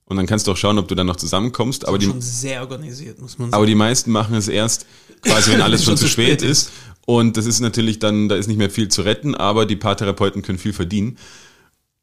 Und 0.08 0.16
dann 0.16 0.26
kannst 0.26 0.46
du 0.46 0.52
auch 0.52 0.56
schauen, 0.56 0.78
ob 0.78 0.88
du 0.88 0.94
dann 0.94 1.06
noch 1.06 1.16
zusammenkommst. 1.16 1.86
Aber 1.86 1.98
die, 1.98 2.06
schon 2.06 2.20
sehr 2.20 2.62
organisiert, 2.62 3.20
muss 3.20 3.38
man 3.38 3.50
sagen. 3.50 3.54
Aber 3.54 3.66
die 3.66 3.74
meisten 3.74 4.10
machen 4.10 4.34
es 4.34 4.48
erst 4.48 4.86
quasi, 5.22 5.52
wenn 5.52 5.60
alles 5.62 5.84
schon 5.84 5.96
zu 5.96 6.08
spät 6.08 6.42
ist. 6.42 6.70
Und 7.04 7.36
das 7.36 7.46
ist 7.46 7.60
natürlich 7.60 7.98
dann, 7.98 8.28
da 8.28 8.36
ist 8.36 8.48
nicht 8.48 8.58
mehr 8.58 8.70
viel 8.70 8.88
zu 8.88 9.02
retten, 9.02 9.34
aber 9.34 9.66
die 9.66 9.76
Paartherapeuten 9.76 10.42
können 10.42 10.58
viel 10.58 10.72
verdienen. 10.72 11.18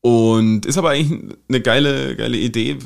Und 0.01 0.65
ist 0.67 0.77
aber 0.77 0.91
eigentlich 0.91 1.35
eine 1.49 1.61
geile, 1.61 2.15
geile 2.15 2.37
Idee, 2.37 2.77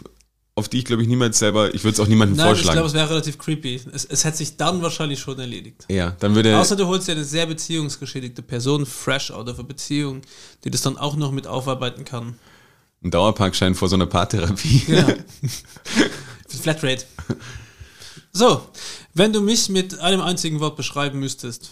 auf 0.55 0.69
die 0.69 0.79
ich 0.79 0.85
glaube 0.85 1.01
ich 1.01 1.07
niemals 1.07 1.39
selber, 1.39 1.73
ich 1.73 1.83
würde 1.83 1.93
es 1.95 1.99
auch 1.99 2.07
niemandem 2.07 2.37
Nein, 2.37 2.47
ich 2.47 2.51
vorschlagen. 2.51 2.75
glaube, 2.75 2.87
es 2.87 2.93
wäre 2.93 3.09
relativ 3.09 3.37
creepy. 3.37 3.81
Es, 3.91 4.05
es 4.05 4.23
hätte 4.23 4.37
sich 4.37 4.57
dann 4.57 4.81
wahrscheinlich 4.81 5.19
schon 5.19 5.39
erledigt. 5.39 5.85
ja, 5.89 6.15
dann 6.19 6.35
würde, 6.35 6.57
Außer 6.57 6.75
du 6.75 6.87
holst 6.87 7.07
dir 7.07 7.13
eine 7.13 7.23
sehr 7.23 7.45
beziehungsgeschädigte 7.45 8.41
Person 8.41 8.85
fresh 8.85 9.31
out 9.31 9.49
of 9.49 9.59
a 9.59 9.63
Beziehung, 9.63 10.21
die 10.63 10.71
das 10.71 10.81
dann 10.81 10.97
auch 10.97 11.15
noch 11.15 11.31
mit 11.31 11.47
aufarbeiten 11.47 12.05
kann. 12.05 12.35
Ein 13.03 13.11
Dauerparkschein 13.11 13.75
vor 13.75 13.87
so 13.87 13.95
einer 13.95 14.07
Paartherapie. 14.07 14.83
Genau. 14.85 15.13
Flatrate. 16.47 17.05
So, 18.31 18.67
wenn 19.13 19.33
du 19.33 19.41
mich 19.41 19.69
mit 19.69 19.99
einem 19.99 20.21
einzigen 20.21 20.59
Wort 20.59 20.75
beschreiben 20.75 21.19
müsstest. 21.19 21.69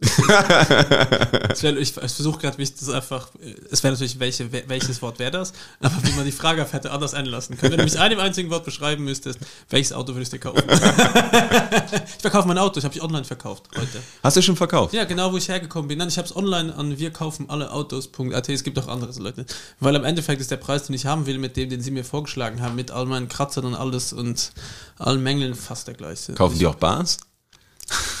Wär, 1.60 1.76
ich, 1.76 1.94
ich 1.96 2.12
versuche 2.12 2.38
gerade, 2.40 2.56
wie 2.58 2.62
ich 2.62 2.74
das 2.74 2.88
einfach. 2.88 3.28
Es 3.70 3.82
wäre 3.82 3.92
natürlich, 3.92 4.18
welche, 4.18 4.44
wel- 4.44 4.64
welches 4.66 5.02
Wort 5.02 5.18
wäre 5.18 5.30
das? 5.30 5.52
Aber 5.80 5.94
wie 6.02 6.12
man 6.12 6.24
die 6.24 6.32
Frage 6.32 6.64
hätte 6.70 6.90
anders 6.90 7.12
einlassen 7.12 7.58
können. 7.58 7.72
Wenn 7.72 7.78
du 7.80 7.84
mich 7.84 7.98
einem 7.98 8.18
einzigen 8.18 8.48
Wort 8.50 8.64
beschreiben 8.64 9.04
müsstest, 9.04 9.38
welches 9.68 9.92
Auto 9.92 10.14
würdest 10.14 10.32
du 10.32 10.38
kaufen? 10.38 10.62
ich 10.68 12.22
verkaufe 12.22 12.48
mein 12.48 12.56
Auto, 12.58 12.78
ich 12.78 12.84
habe 12.84 12.94
ich 12.94 13.02
online 13.02 13.24
verkauft 13.24 13.64
heute. 13.76 14.02
Hast 14.22 14.36
du 14.36 14.42
schon 14.42 14.56
verkauft? 14.56 14.94
Ja, 14.94 15.04
genau, 15.04 15.32
wo 15.32 15.36
ich 15.36 15.48
hergekommen 15.48 15.88
bin. 15.88 15.98
Nein, 15.98 16.08
ich 16.08 16.16
habe 16.16 16.26
es 16.26 16.34
online 16.34 16.74
an 16.74 16.98
wirkaufenalleautos.at. 16.98 18.48
Es 18.48 18.64
gibt 18.64 18.78
auch 18.78 18.88
andere 18.88 19.12
Leute. 19.20 19.44
Weil 19.80 19.94
im 19.96 20.04
Endeffekt 20.04 20.40
ist 20.40 20.50
der 20.50 20.56
Preis, 20.56 20.84
den 20.84 20.94
ich 20.94 21.04
haben 21.06 21.26
will, 21.26 21.38
mit 21.38 21.56
dem, 21.56 21.68
den 21.68 21.82
sie 21.82 21.90
mir 21.90 22.04
vorgeschlagen 22.04 22.62
haben, 22.62 22.74
mit 22.74 22.90
all 22.90 23.04
meinen 23.06 23.28
Kratzern 23.28 23.64
und 23.66 23.74
alles 23.74 24.12
und 24.14 24.52
allen 24.98 25.22
Mängeln 25.22 25.54
fast 25.54 25.88
der 25.88 25.94
gleiche. 25.94 26.32
Kaufen 26.34 26.58
die 26.58 26.66
auch 26.66 26.74
Bars? 26.76 27.18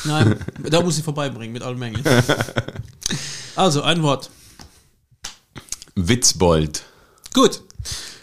Nein, 0.04 0.36
da 0.68 0.80
muss 0.80 0.98
ich 0.98 1.04
vorbeibringen 1.04 1.52
mit 1.52 1.62
allen 1.62 1.78
Mängeln. 1.78 2.04
Also, 3.56 3.82
ein 3.82 4.02
Wort. 4.02 4.30
Witzbold. 5.94 6.82
Gut. 7.34 7.62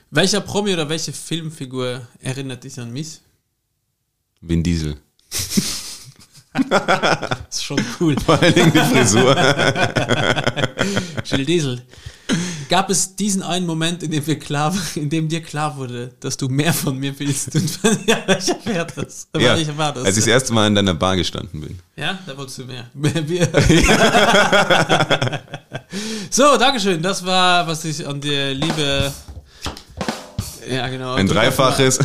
Welcher 0.09 0.41
Promi 0.41 0.73
oder 0.73 0.89
welche 0.89 1.13
Filmfigur 1.13 2.07
erinnert 2.21 2.63
dich 2.63 2.79
an 2.79 2.91
mich? 2.91 3.19
Vin 4.41 4.63
Diesel. 4.63 4.97
Das 6.69 7.47
ist 7.51 7.63
schon 7.63 7.83
cool. 7.99 8.15
Vor 8.19 8.37
Dingen 8.37 8.71
die 8.71 8.79
Frisur. 8.79 9.35
Gilles 11.23 11.45
Diesel. 11.45 11.81
Gab 12.69 12.89
es 12.89 13.15
diesen 13.15 13.43
einen 13.43 13.65
Moment, 13.65 14.03
in 14.03 14.11
dem, 14.11 14.25
wir 14.27 14.37
klar, 14.39 14.75
in 14.95 15.09
dem 15.09 15.29
dir 15.29 15.41
klar 15.41 15.77
wurde, 15.77 16.11
dass 16.19 16.35
du 16.37 16.49
mehr 16.49 16.73
von 16.73 16.97
mir 16.97 17.17
willst? 17.19 17.55
Und, 17.55 17.79
ja, 18.05 18.17
welcher 18.25 18.57
war 18.65 18.85
das? 18.85 19.27
ja, 19.35 19.55
Welcher 19.55 19.77
war 19.77 19.93
das? 19.93 20.03
als 20.05 20.17
ich 20.17 20.23
das 20.25 20.31
erste 20.33 20.53
Mal 20.53 20.67
in 20.67 20.75
deiner 20.75 20.93
Bar 20.93 21.15
gestanden 21.15 21.61
bin. 21.61 21.79
ja, 21.95 22.19
da 22.25 22.37
wolltest 22.37 22.57
du 22.59 22.65
mehr. 22.65 22.87
Wir- 22.93 23.47
so, 26.29 26.57
Dankeschön. 26.57 27.01
Das 27.01 27.25
war, 27.25 27.65
was 27.67 27.83
ich 27.85 28.05
an 28.07 28.19
dir 28.21 28.53
liebe. 28.53 29.11
Ja, 30.69 30.87
genau. 30.89 31.13
Ein 31.13 31.27
Dreifaches. 31.27 31.99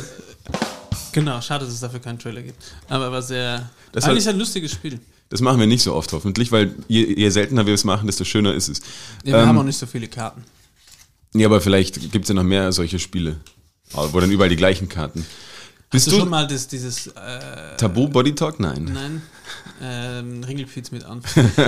Genau, 1.12 1.40
schade, 1.40 1.64
dass 1.64 1.74
es 1.74 1.80
dafür 1.80 2.00
keinen 2.00 2.18
Trailer 2.18 2.42
gibt. 2.42 2.62
Aber 2.88 3.10
war 3.12 3.22
sehr. 3.22 3.68
Das 3.92 4.04
eigentlich 4.04 4.28
ein 4.28 4.38
lustiges 4.38 4.72
Spiel. 4.72 5.00
Das 5.28 5.40
machen 5.40 5.58
wir 5.60 5.66
nicht 5.66 5.82
so 5.82 5.94
oft 5.94 6.12
hoffentlich, 6.12 6.52
weil 6.52 6.74
je, 6.88 7.04
je 7.18 7.28
seltener 7.30 7.64
wir 7.66 7.72
es 7.74 7.84
machen, 7.84 8.06
desto 8.06 8.24
schöner 8.24 8.52
ist 8.54 8.68
es. 8.68 8.80
Ja, 9.24 9.32
wir 9.32 9.38
Ähm, 9.42 9.48
haben 9.48 9.58
auch 9.58 9.62
nicht 9.64 9.78
so 9.78 9.86
viele 9.86 10.06
Karten. 10.08 10.44
Ja, 11.34 11.46
aber 11.46 11.60
vielleicht 11.60 12.12
gibt 12.12 12.24
es 12.24 12.28
ja 12.28 12.34
noch 12.34 12.42
mehr 12.42 12.72
solche 12.72 12.98
Spiele, 12.98 13.36
wo 13.92 14.20
dann 14.20 14.30
überall 14.30 14.50
die 14.50 14.56
gleichen 14.56 14.88
Karten. 14.88 15.24
Bist 15.90 16.06
Hast 16.06 16.14
du 16.14 16.20
schon 16.20 16.30
mal 16.30 16.46
das, 16.46 16.68
dieses. 16.68 17.08
Äh, 17.08 17.76
Tabu 17.76 18.08
Body 18.08 18.34
Talk? 18.34 18.58
Nein. 18.60 18.90
Nein. 18.92 19.22
Ähm, 19.84 20.44
Ringelpiez 20.44 20.92
mit 20.92 21.04
an. 21.04 21.22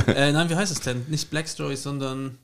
äh, 0.07 0.31
nein, 0.31 0.49
wie 0.49 0.55
heißt 0.55 0.71
es 0.71 0.81
denn? 0.81 1.05
Nicht 1.09 1.31
Black 1.31 1.49
Story, 1.49 1.77
sondern 1.77 2.39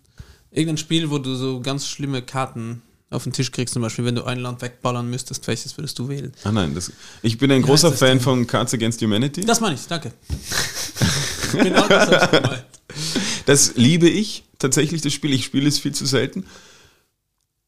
irgendein 0.51 0.79
Spiel, 0.79 1.11
wo 1.11 1.19
du 1.19 1.35
so 1.37 1.61
ganz 1.61 1.87
schlimme 1.87 2.23
Karten 2.23 2.83
auf 3.09 3.23
den 3.23 3.33
Tisch 3.33 3.53
kriegst, 3.53 3.75
zum 3.75 3.83
Beispiel, 3.83 4.05
wenn 4.05 4.17
du 4.17 4.25
ein 4.25 4.41
Land 4.41 4.63
wegballern 4.63 5.09
müsstest, 5.09 5.47
welches 5.47 5.77
würdest 5.79 5.99
du 5.99 6.09
wählen? 6.09 6.33
Ah 6.43 6.51
nein, 6.51 6.75
das, 6.75 6.93
ich 7.23 7.39
bin 7.39 7.53
ein 7.53 7.63
Wie 7.63 7.67
großer 7.67 7.93
Fan 7.93 8.19
denn? 8.19 8.21
von 8.21 8.47
Cards 8.49 8.75
Against 8.75 9.01
Humanity. 9.01 9.43
Das 9.43 9.61
meine 9.61 9.77
ich, 9.77 9.87
danke. 9.87 10.13
genau 11.53 11.87
das 11.87 12.11
hab 12.11 12.33
ich 12.35 12.43
gemeint. 12.43 12.65
Das 13.47 13.77
liebe 13.77 14.09
ich 14.09 14.45
tatsächlich, 14.59 15.03
das 15.03 15.13
Spiel. 15.13 15.33
Ich 15.33 15.45
spiele 15.45 15.69
es 15.69 15.79
viel 15.79 15.93
zu 15.93 16.05
selten. 16.05 16.45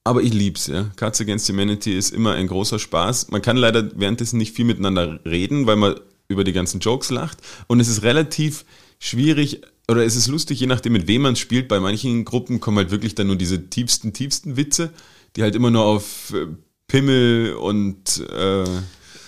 Aber 0.04 0.22
ich 0.22 0.32
lieb's, 0.32 0.66
ja. 0.66 0.90
Cards 0.96 1.20
Against 1.20 1.48
Humanity 1.48 1.96
ist 1.96 2.12
immer 2.12 2.32
ein 2.32 2.48
großer 2.48 2.78
Spaß. 2.78 3.30
Man 3.30 3.42
kann 3.42 3.56
leider 3.56 3.88
währenddessen 3.98 4.36
nicht 4.36 4.54
viel 4.54 4.64
miteinander 4.64 5.20
reden, 5.24 5.66
weil 5.66 5.76
man 5.76 5.94
über 6.28 6.44
die 6.44 6.52
ganzen 6.52 6.80
Jokes 6.80 7.10
lacht. 7.10 7.38
Und 7.68 7.78
es 7.78 7.88
ist 7.88 8.02
relativ 8.02 8.64
schwierig, 8.98 9.62
oder 9.88 10.04
es 10.04 10.16
ist 10.16 10.26
lustig, 10.26 10.58
je 10.60 10.66
nachdem, 10.66 10.94
mit 10.94 11.06
wem 11.06 11.22
man 11.22 11.36
spielt. 11.36 11.68
Bei 11.68 11.78
manchen 11.78 12.24
Gruppen 12.24 12.58
kommen 12.58 12.78
halt 12.78 12.90
wirklich 12.90 13.14
dann 13.14 13.28
nur 13.28 13.36
diese 13.36 13.68
tiefsten, 13.68 14.12
tiefsten 14.12 14.56
Witze, 14.56 14.90
die 15.36 15.42
halt 15.42 15.54
immer 15.54 15.70
nur 15.70 15.84
auf 15.84 16.32
äh, 16.34 16.46
Pimmel 16.88 17.54
und 17.54 18.18
äh, 18.28 18.64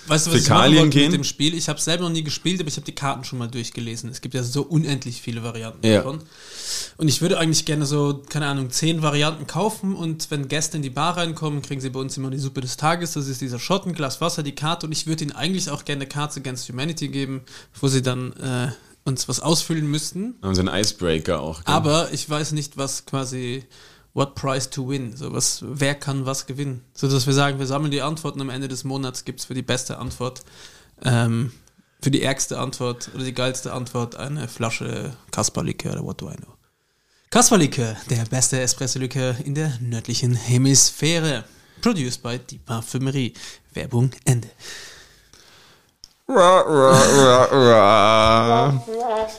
Weißt 0.06 0.26
du, 0.26 0.30
was 0.32 0.38
ich 0.40 0.42
Fäkalien 0.44 0.74
machen 0.74 0.84
wollte 0.86 0.98
gehen? 0.98 1.10
mit 1.12 1.20
dem 1.20 1.24
Spiel? 1.24 1.54
Ich 1.54 1.68
habe 1.68 1.78
es 1.78 1.84
selber 1.84 2.04
noch 2.04 2.10
nie 2.10 2.22
gespielt, 2.22 2.60
aber 2.60 2.68
ich 2.68 2.76
habe 2.76 2.84
die 2.84 2.94
Karten 2.94 3.24
schon 3.24 3.38
mal 3.38 3.48
durchgelesen. 3.48 4.10
Es 4.10 4.20
gibt 4.20 4.34
ja 4.34 4.42
so 4.42 4.62
unendlich 4.62 5.20
viele 5.22 5.42
Varianten 5.42 5.86
Ja. 5.86 5.96
davon. 5.98 6.20
Und 6.96 7.08
ich 7.08 7.22
würde 7.22 7.38
eigentlich 7.38 7.64
gerne 7.64 7.86
so, 7.86 8.22
keine 8.28 8.46
Ahnung, 8.46 8.70
zehn 8.70 9.02
Varianten 9.02 9.46
kaufen 9.46 9.94
und 9.94 10.30
wenn 10.30 10.48
Gäste 10.48 10.76
in 10.76 10.82
die 10.82 10.90
Bar 10.90 11.16
reinkommen, 11.16 11.62
kriegen 11.62 11.80
sie 11.80 11.90
bei 11.90 12.00
uns 12.00 12.16
immer 12.16 12.30
die 12.30 12.38
Suppe 12.38 12.60
des 12.60 12.76
Tages. 12.76 13.12
Das 13.12 13.26
ist 13.28 13.40
dieser 13.40 13.58
Shot, 13.58 13.86
ein 13.86 13.94
Glas 13.94 14.20
Wasser, 14.20 14.42
die 14.42 14.54
Karte 14.54 14.86
und 14.86 14.92
ich 14.92 15.06
würde 15.06 15.24
ihnen 15.24 15.32
eigentlich 15.32 15.70
auch 15.70 15.84
gerne 15.84 16.06
Cards 16.06 16.36
Against 16.36 16.68
Humanity 16.68 17.08
geben, 17.08 17.42
wo 17.80 17.88
sie 17.88 18.02
dann 18.02 18.32
äh, 18.34 18.68
uns 19.08 19.28
was 19.28 19.40
ausfüllen 19.40 19.86
müssten. 19.90 20.34
haben 20.42 20.54
so 20.54 20.60
einen 20.62 20.74
Icebreaker 20.74 21.40
auch. 21.40 21.64
gell? 21.64 21.74
Aber 21.74 22.12
ich 22.12 22.28
weiß 22.28 22.52
nicht, 22.52 22.76
was 22.76 23.06
quasi 23.06 23.64
what 24.14 24.34
price 24.36 24.70
to 24.70 24.88
win, 24.88 25.16
so 25.16 25.32
was, 25.32 25.62
wer 25.66 25.94
kann 25.94 26.24
was 26.24 26.46
gewinnen. 26.46 26.82
So 26.94 27.08
dass 27.08 27.26
wir 27.26 27.34
sagen, 27.34 27.58
wir 27.58 27.66
sammeln 27.66 27.90
die 27.90 28.00
Antworten 28.00 28.40
am 28.40 28.48
Ende 28.48 28.68
des 28.68 28.84
Monats 28.84 29.24
gibt's 29.24 29.44
für 29.44 29.54
die 29.54 29.62
beste 29.62 29.98
Antwort, 29.98 30.42
ähm, 31.04 31.52
für 32.00 32.10
die 32.10 32.22
ärgste 32.22 32.58
Antwort 32.58 33.10
oder 33.14 33.24
die 33.24 33.34
geilste 33.34 33.72
Antwort 33.72 34.16
eine 34.16 34.48
Flasche 34.48 35.16
Kasperlikör 35.30 35.92
oder 35.92 36.04
what 36.04 36.20
do 36.20 36.30
I 36.30 36.36
know. 36.36 36.54
Kasperlikör, 37.30 37.96
der 38.08 38.24
beste 38.26 38.60
Espresso-Likör 38.60 39.36
in 39.44 39.56
der 39.56 39.76
nördlichen 39.80 40.34
Hemisphäre. 40.34 41.44
Produced 41.82 42.22
by 42.22 42.38
Die 42.38 42.58
Parfümerie. 42.58 43.34
Werbung 43.72 44.10
Ende. 44.24 44.48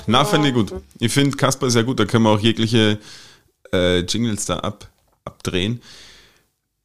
Na, 0.07 0.25
finde 0.25 0.49
ich 0.49 0.53
gut. 0.53 0.73
Ich 0.99 1.13
finde 1.13 1.35
Kasper 1.37 1.71
sehr 1.71 1.83
gut, 1.83 1.99
da 1.99 2.05
können 2.05 2.25
wir 2.25 2.31
auch 2.31 2.39
jegliche 2.39 2.99
äh, 3.75 3.99
Jingles 3.99 4.45
da 4.45 4.57
ab, 4.57 4.89
abdrehen. 5.23 5.81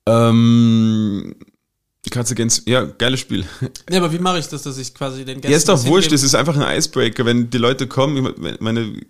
Ähm, 0.06 1.34
Cards 2.10 2.32
Against, 2.32 2.66
ja, 2.66 2.84
geiles 2.84 3.20
Spiel. 3.20 3.44
Ja, 3.90 3.98
aber 3.98 4.12
wie 4.12 4.18
mache 4.18 4.38
ich 4.38 4.48
das, 4.48 4.62
dass 4.62 4.78
ich 4.78 4.94
quasi 4.94 5.24
den 5.24 5.36
Gästen 5.36 5.52
Ja, 5.52 5.56
ist 5.56 5.68
doch 5.68 5.84
wurscht, 5.84 6.12
es 6.12 6.22
ist 6.22 6.34
einfach 6.34 6.56
ein 6.56 6.78
Icebreaker, 6.78 7.24
wenn 7.24 7.50
die 7.50 7.58
Leute 7.58 7.86
kommen, 7.86 8.34
meine, 8.58 9.00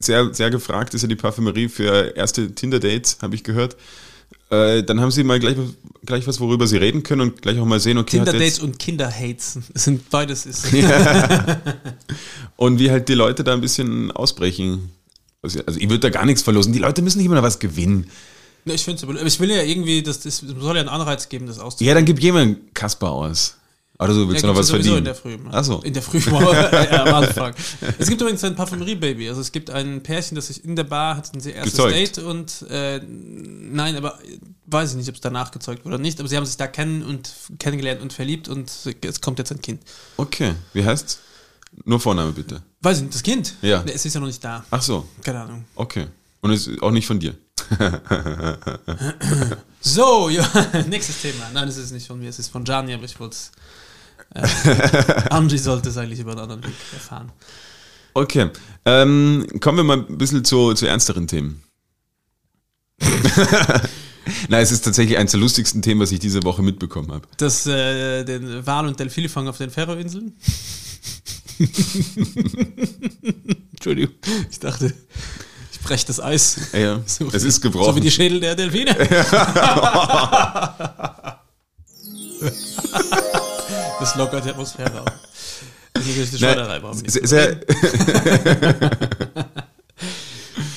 sehr, 0.00 0.34
sehr 0.34 0.50
gefragt 0.50 0.94
ist 0.94 1.02
ja 1.02 1.08
die 1.08 1.16
Parfümerie 1.16 1.68
für 1.68 2.16
erste 2.16 2.54
Tinder-Dates, 2.54 3.18
habe 3.22 3.34
ich 3.34 3.44
gehört. 3.44 3.76
Äh, 4.50 4.82
dann 4.82 5.00
haben 5.00 5.10
sie 5.10 5.24
mal 5.24 5.38
gleich, 5.40 5.56
gleich 6.04 6.26
was, 6.26 6.40
worüber 6.40 6.66
sie 6.66 6.76
reden 6.76 7.02
können 7.02 7.22
und 7.22 7.42
gleich 7.42 7.58
auch 7.58 7.64
mal 7.64 7.80
sehen, 7.80 7.98
okay, 7.98 8.18
Tinder-Dates 8.18 8.58
und 8.60 8.78
Kinder-Hates. 8.78 9.58
Es 9.72 9.84
sind 9.84 10.08
beides 10.10 10.46
ist. 10.46 10.66
Und 12.56 12.78
wie 12.78 12.90
halt 12.90 13.08
die 13.08 13.14
Leute 13.14 13.42
da 13.42 13.52
ein 13.52 13.60
bisschen 13.60 14.12
ausbrechen. 14.12 14.92
Also 15.44 15.60
also 15.64 15.78
ich 15.78 15.88
würde 15.88 16.00
da 16.00 16.10
gar 16.10 16.26
nichts 16.26 16.42
verlosen. 16.42 16.72
Die 16.72 16.78
Leute 16.80 17.02
müssen 17.02 17.18
nicht 17.18 17.26
immer 17.26 17.36
noch 17.36 17.42
was 17.42 17.58
gewinnen. 17.58 18.10
Ja, 18.64 18.74
ich 18.74 18.82
finde 18.84 18.96
es, 18.96 19.04
aber 19.04 19.22
ich 19.22 19.40
will 19.40 19.50
ja 19.50 19.62
irgendwie, 19.62 20.02
das, 20.02 20.20
das 20.20 20.38
soll 20.38 20.74
ja 20.74 20.80
einen 20.80 20.88
Anreiz 20.88 21.28
geben, 21.28 21.46
das 21.46 21.58
auszuprobieren. 21.58 21.88
Ja, 21.88 21.94
dann 21.94 22.04
gib 22.06 22.18
jemand 22.20 22.74
Kasper 22.74 23.10
aus. 23.10 23.56
Oder 23.98 24.12
so, 24.12 24.28
willst 24.28 24.42
Ja, 24.42 24.48
du 24.48 24.52
noch 24.54 24.58
was 24.58 24.70
verdienen? 24.70 24.98
In 24.98 25.04
der 25.04 25.14
Früh. 25.14 25.38
Ach 25.52 25.62
so. 25.62 25.80
In 25.82 25.92
der 25.92 26.02
Früh. 26.02 26.18
ja, 26.30 27.04
am 27.04 27.14
Anfang. 27.14 27.54
Es 27.96 28.08
gibt 28.08 28.20
übrigens 28.20 28.42
ein 28.42 28.56
Parfümerie-Baby. 28.56 29.28
Also 29.28 29.40
es 29.40 29.52
gibt 29.52 29.70
ein 29.70 30.02
Pärchen, 30.02 30.34
das 30.34 30.48
sich 30.48 30.64
in 30.64 30.74
der 30.74 30.82
Bar 30.84 31.16
hatten 31.16 31.38
sie 31.38 31.52
erstes 31.52 31.74
Gezeugt. 31.74 31.94
Date 31.94 32.18
und 32.18 32.66
äh, 32.68 33.00
nein, 33.06 33.96
aber 33.96 34.18
äh, 34.24 34.38
weiß 34.66 34.90
ich 34.92 34.96
nicht, 34.96 35.08
ob 35.08 35.14
es 35.14 35.20
danach 35.20 35.52
gezeugt 35.52 35.84
wurde 35.84 35.94
oder 35.94 36.02
nicht. 36.02 36.18
Aber 36.18 36.28
sie 36.28 36.36
haben 36.36 36.44
sich 36.44 36.56
da 36.56 36.66
kennen 36.66 37.04
und 37.04 37.30
kennengelernt 37.60 38.02
und 38.02 38.12
verliebt 38.12 38.48
und 38.48 38.72
es 39.02 39.20
kommt 39.20 39.38
jetzt 39.38 39.52
ein 39.52 39.62
Kind. 39.62 39.80
Okay, 40.16 40.54
wie 40.72 40.84
heißt's? 40.84 41.20
Nur 41.84 42.00
Vorname 42.00 42.32
bitte. 42.32 42.62
Weiß 42.80 42.98
ich 42.98 43.02
nicht, 43.04 43.14
das 43.14 43.22
Kind? 43.22 43.54
Ja. 43.62 43.82
Es 43.86 44.04
ist 44.04 44.14
ja 44.14 44.20
noch 44.20 44.26
nicht 44.28 44.42
da. 44.44 44.64
Ach 44.70 44.82
so, 44.82 45.08
Keine 45.22 45.40
Ahnung. 45.40 45.64
okay. 45.74 46.06
Und 46.40 46.50
es 46.52 46.66
ist 46.66 46.82
auch 46.82 46.90
nicht 46.90 47.06
von 47.06 47.18
dir. 47.18 47.34
So, 49.86 50.30
ja, 50.30 50.48
nächstes 50.88 51.20
Thema. 51.20 51.50
Nein, 51.52 51.68
es 51.68 51.76
ist 51.76 51.92
nicht 51.92 52.06
von 52.06 52.18
mir, 52.18 52.30
es 52.30 52.38
ist 52.38 52.48
von 52.48 52.64
Gianni, 52.64 52.94
aber 52.94 53.04
ich 53.04 53.20
wollte 53.20 53.36
es. 53.36 53.52
Äh, 54.34 55.28
Angie 55.30 55.58
sollte 55.58 55.90
es 55.90 55.98
eigentlich 55.98 56.20
über 56.20 56.30
einen 56.30 56.40
anderen 56.40 56.64
Weg 56.64 56.72
erfahren. 56.94 57.30
Okay, 58.14 58.48
ähm, 58.86 59.46
kommen 59.60 59.76
wir 59.76 59.84
mal 59.84 59.98
ein 60.08 60.16
bisschen 60.16 60.42
zu, 60.42 60.72
zu 60.72 60.86
ernsteren 60.86 61.26
Themen. 61.26 61.62
Nein, 64.48 64.62
es 64.62 64.72
ist 64.72 64.86
tatsächlich 64.86 65.18
eines 65.18 65.32
der 65.32 65.40
lustigsten 65.40 65.82
Themen, 65.82 66.00
was 66.00 66.12
ich 66.12 66.18
diese 66.20 66.42
Woche 66.44 66.62
mitbekommen 66.62 67.12
habe. 67.12 67.28
Das, 67.36 67.66
äh, 67.66 68.24
den 68.24 68.66
Wal- 68.66 68.86
und 68.86 68.98
Delfinfang 68.98 69.48
auf 69.48 69.58
den 69.58 69.68
Färöerinseln? 69.70 70.32
Entschuldigung, 73.72 74.14
ich 74.50 74.58
dachte, 74.58 74.92
ich 75.72 75.80
breche 75.80 76.06
das 76.06 76.20
Eis. 76.20 76.58
Ja. 76.72 77.02
So 77.06 77.28
es 77.32 77.44
ist 77.44 77.60
gebrochen. 77.60 77.86
So 77.86 77.96
wie 77.96 78.00
die 78.00 78.10
Schädel 78.10 78.40
der 78.40 78.54
Delfine. 78.54 78.94
das 84.00 84.16
lockert 84.16 84.44
die 84.44 84.50
Atmosphäre 84.50 85.02
auf. 85.02 85.12
Hier 86.02 86.22
ist 86.22 86.34
die 86.34 86.38
Schweinerei, 86.38 86.80
sehr, 87.06 87.60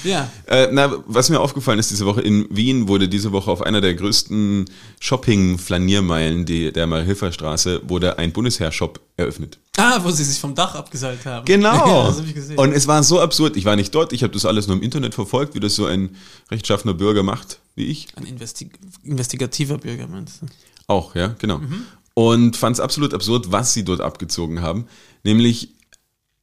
Ja, 0.03 0.29
äh, 0.45 0.67
na, 0.71 1.03
was 1.05 1.29
mir 1.29 1.39
aufgefallen 1.39 1.79
ist 1.79 1.91
diese 1.91 2.05
Woche, 2.05 2.21
in 2.21 2.47
Wien 2.49 2.87
wurde 2.87 3.09
diese 3.09 3.33
Woche 3.33 3.51
auf 3.51 3.61
einer 3.61 3.81
der 3.81 3.93
größten 3.93 4.65
Shopping-Flaniermeilen 4.99 6.45
der 6.45 6.87
Marie-Hilfer-Straße 6.87 7.81
wurde 7.87 8.17
ein 8.17 8.31
Bundesheer-Shop 8.31 9.01
eröffnet. 9.17 9.59
Ah, 9.77 9.99
wo 10.03 10.11
sie 10.11 10.23
sich 10.23 10.39
vom 10.39 10.53
Dach 10.53 10.75
abgeseilt 10.75 11.25
haben. 11.25 11.45
Genau. 11.45 11.67
Ja, 11.87 12.07
das 12.07 12.17
habe 12.17 12.27
ich 12.27 12.33
gesehen. 12.33 12.57
Und 12.57 12.73
es 12.73 12.87
war 12.87 13.01
so 13.03 13.21
absurd. 13.21 13.55
Ich 13.55 13.65
war 13.65 13.75
nicht 13.75 13.93
dort, 13.95 14.11
ich 14.11 14.23
habe 14.23 14.33
das 14.33 14.45
alles 14.45 14.67
nur 14.67 14.75
im 14.75 14.83
Internet 14.83 15.15
verfolgt, 15.15 15.55
wie 15.55 15.59
das 15.59 15.75
so 15.75 15.85
ein 15.85 16.15
rechtschaffener 16.51 16.93
Bürger 16.93 17.23
macht, 17.23 17.59
wie 17.75 17.85
ich. 17.85 18.07
Ein 18.15 18.25
investi 18.25 18.69
investigativer 19.03 19.77
Bürger, 19.77 20.07
meinst 20.07 20.41
du? 20.41 20.47
Auch, 20.87 21.15
ja, 21.15 21.35
genau. 21.39 21.59
Mhm. 21.59 21.85
Und 22.13 22.57
fand 22.57 22.75
es 22.75 22.79
absolut 22.79 23.13
absurd, 23.13 23.51
was 23.51 23.73
sie 23.73 23.83
dort 23.83 24.01
abgezogen 24.01 24.61
haben. 24.61 24.87
Nämlich, 25.23 25.75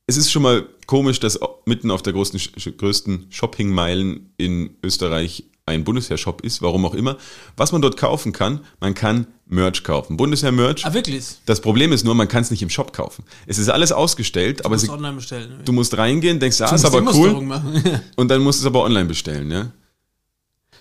es 0.07 0.16
ist 0.16 0.31
schon 0.31 0.42
mal 0.42 0.68
komisch, 0.87 1.18
dass 1.20 1.38
mitten 1.66 1.90
auf 1.90 2.03
der 2.03 2.12
größten, 2.12 2.77
größten 2.77 3.27
Shoppingmeilen 3.31 4.33
in 4.37 4.77
Österreich 4.83 5.44
ein 5.66 5.85
Bundesheer-Shop 5.85 6.42
ist, 6.42 6.61
warum 6.62 6.85
auch 6.85 6.94
immer. 6.94 7.16
Was 7.57 7.72
man 7.72 7.81
dort 7.81 7.96
kaufen 7.96 8.33
kann, 8.33 8.61
man 8.81 8.94
kann 8.94 9.27
Merch 9.46 9.83
kaufen. 9.83 10.16
Bundesheer-Merch. 10.16 10.85
Ah, 10.85 10.92
wirklich? 10.92 11.24
Das 11.46 11.61
Problem 11.61 11.92
ist 11.92 12.05
nur, 12.05 12.14
man 12.14 12.29
kann 12.29 12.42
es 12.42 12.50
nicht 12.50 12.62
im 12.62 12.70
Shop 12.70 12.92
kaufen. 12.92 13.24
Es 13.46 13.59
ist 13.59 13.68
alles 13.70 13.92
ausgestellt, 13.92 14.64
aber 14.64 14.74
Muss 14.74 14.83
sie, 14.83 14.90
online 14.90 15.14
bestellen. 15.16 15.61
du 15.64 15.72
musst 15.72 15.96
reingehen, 15.96 16.38
denkst, 16.38 16.61
ah, 16.61 16.68
Du 16.68 16.74
ist 16.74 16.83
musst 16.83 16.94
aber 16.94 17.12
cool. 17.14 17.48
Das 17.48 18.00
Und 18.16 18.29
dann 18.29 18.42
musst 18.42 18.61
du 18.61 18.64
es 18.64 18.66
aber 18.66 18.83
online 18.85 19.07
bestellen, 19.07 19.50
ja? 19.50 19.70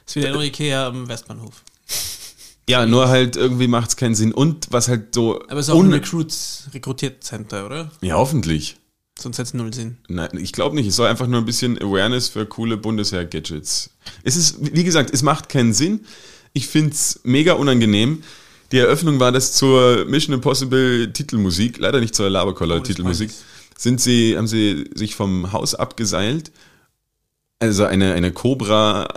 ist 0.05 0.15
wieder 0.17 0.31
neue 0.31 0.47
Ikea 0.47 0.87
am 0.87 1.07
Westbahnhof. 1.07 1.63
Ja, 2.69 2.85
nur 2.85 3.07
halt 3.09 3.35
irgendwie 3.35 3.67
macht 3.67 3.89
es 3.89 3.95
keinen 3.95 4.15
Sinn. 4.15 4.33
Und 4.33 4.67
was 4.71 4.87
halt 4.87 5.13
so. 5.15 5.41
Aber 5.47 5.59
es 5.59 5.67
ist 5.67 5.73
auch 5.73 5.81
ein 5.81 5.91
Recruits, 5.93 6.69
Rekrutiercenter, 6.73 7.65
oder? 7.65 7.91
ja, 8.01 8.15
hoffentlich. 8.15 8.77
Sonst 9.19 9.37
hätte 9.37 9.47
es 9.47 9.53
null 9.53 9.73
Sinn. 9.73 9.97
Nein, 10.07 10.29
ich 10.37 10.53
glaube 10.53 10.75
nicht. 10.75 10.87
Es 10.87 10.95
soll 10.95 11.07
einfach 11.07 11.27
nur 11.27 11.39
ein 11.39 11.45
bisschen 11.45 11.77
Awareness 11.81 12.29
für 12.29 12.45
coole 12.45 12.77
Bundesheer-Gadgets. 12.77 13.91
Es 14.23 14.35
ist, 14.35 14.57
wie 14.59 14.83
gesagt, 14.83 15.11
es 15.13 15.21
macht 15.23 15.49
keinen 15.49 15.73
Sinn. 15.73 16.05
Ich 16.53 16.67
finde 16.67 16.91
es 16.91 17.19
mega 17.23 17.53
unangenehm. 17.53 18.23
Die 18.71 18.77
Eröffnung 18.79 19.19
war 19.19 19.31
das 19.31 19.53
zur 19.53 20.05
Mission 20.05 20.33
Impossible 20.33 21.11
Titelmusik, 21.13 21.77
leider 21.77 21.99
nicht 21.99 22.15
zur 22.15 22.29
Labercoller 22.29 22.77
Oh, 22.77 22.79
Titelmusik. 22.79 23.29
weiß 23.29 23.43
Sind 23.77 24.01
sie, 24.01 24.37
haben 24.37 24.47
sie 24.47 24.89
sich 24.95 25.15
vom 25.15 25.51
Haus 25.51 25.75
abgeseilt, 25.75 26.51
also 27.59 27.85
eine, 27.85 28.13
eine 28.13 28.31
Cobra, 28.31 29.07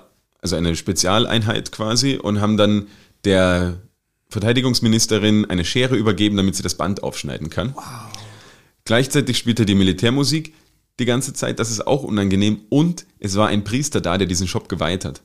also 0.40 0.56
eine 0.56 0.76
Spezialeinheit 0.76 1.72
quasi, 1.72 2.16
und 2.16 2.40
haben 2.40 2.56
dann 2.56 2.86
der 3.24 3.80
Verteidigungsministerin 4.28 5.46
eine 5.46 5.64
Schere 5.64 5.96
übergeben, 5.96 6.36
damit 6.36 6.56
sie 6.56 6.62
das 6.62 6.74
Band 6.74 7.02
aufschneiden 7.02 7.48
kann. 7.50 7.74
Gleichzeitig 8.84 9.38
spielte 9.38 9.66
die 9.66 9.74
Militärmusik 9.74 10.52
die 10.98 11.04
ganze 11.04 11.32
Zeit, 11.32 11.58
das 11.58 11.70
ist 11.70 11.86
auch 11.86 12.02
unangenehm. 12.02 12.60
Und 12.68 13.06
es 13.18 13.36
war 13.36 13.48
ein 13.48 13.64
Priester 13.64 14.00
da, 14.00 14.16
der 14.18 14.26
diesen 14.26 14.48
Shop 14.48 14.68
geweiht 14.68 15.04
hat. 15.04 15.20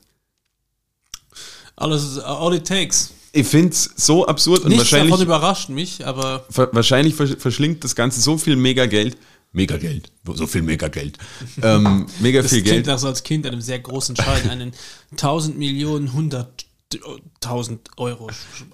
Alles, 1.76 2.18
all 2.18 2.54
it 2.54 2.66
takes. 2.66 3.12
Ich 3.32 3.46
finde 3.46 3.70
es 3.70 3.90
so 3.96 4.26
absurd 4.26 4.60
und 4.64 4.68
Nichts 4.68 4.84
wahrscheinlich, 4.92 5.10
davon 5.12 5.26
überrascht 5.26 5.68
mich, 5.70 6.06
aber 6.06 6.44
wahrscheinlich 6.50 7.14
versch- 7.14 7.38
verschlingt 7.38 7.82
das 7.82 7.94
Ganze 7.96 8.20
so 8.20 8.36
viel 8.36 8.56
Megageld. 8.56 9.16
Megageld, 9.52 10.12
so 10.34 10.46
viel 10.46 10.62
Megageld. 10.62 11.16
ähm, 11.62 12.06
mega 12.20 12.42
das 12.42 12.52
viel 12.52 12.62
Geld. 12.62 12.86
nach 12.86 12.98
so 12.98 13.06
als 13.06 13.22
Kind 13.22 13.46
einem 13.46 13.60
sehr 13.62 13.78
großen 13.78 14.16
Schein, 14.16 14.50
einen 14.50 14.72
1000 15.12 15.58
Millionen, 15.58 16.08
100.000 16.10 17.78
Euro 17.96 18.30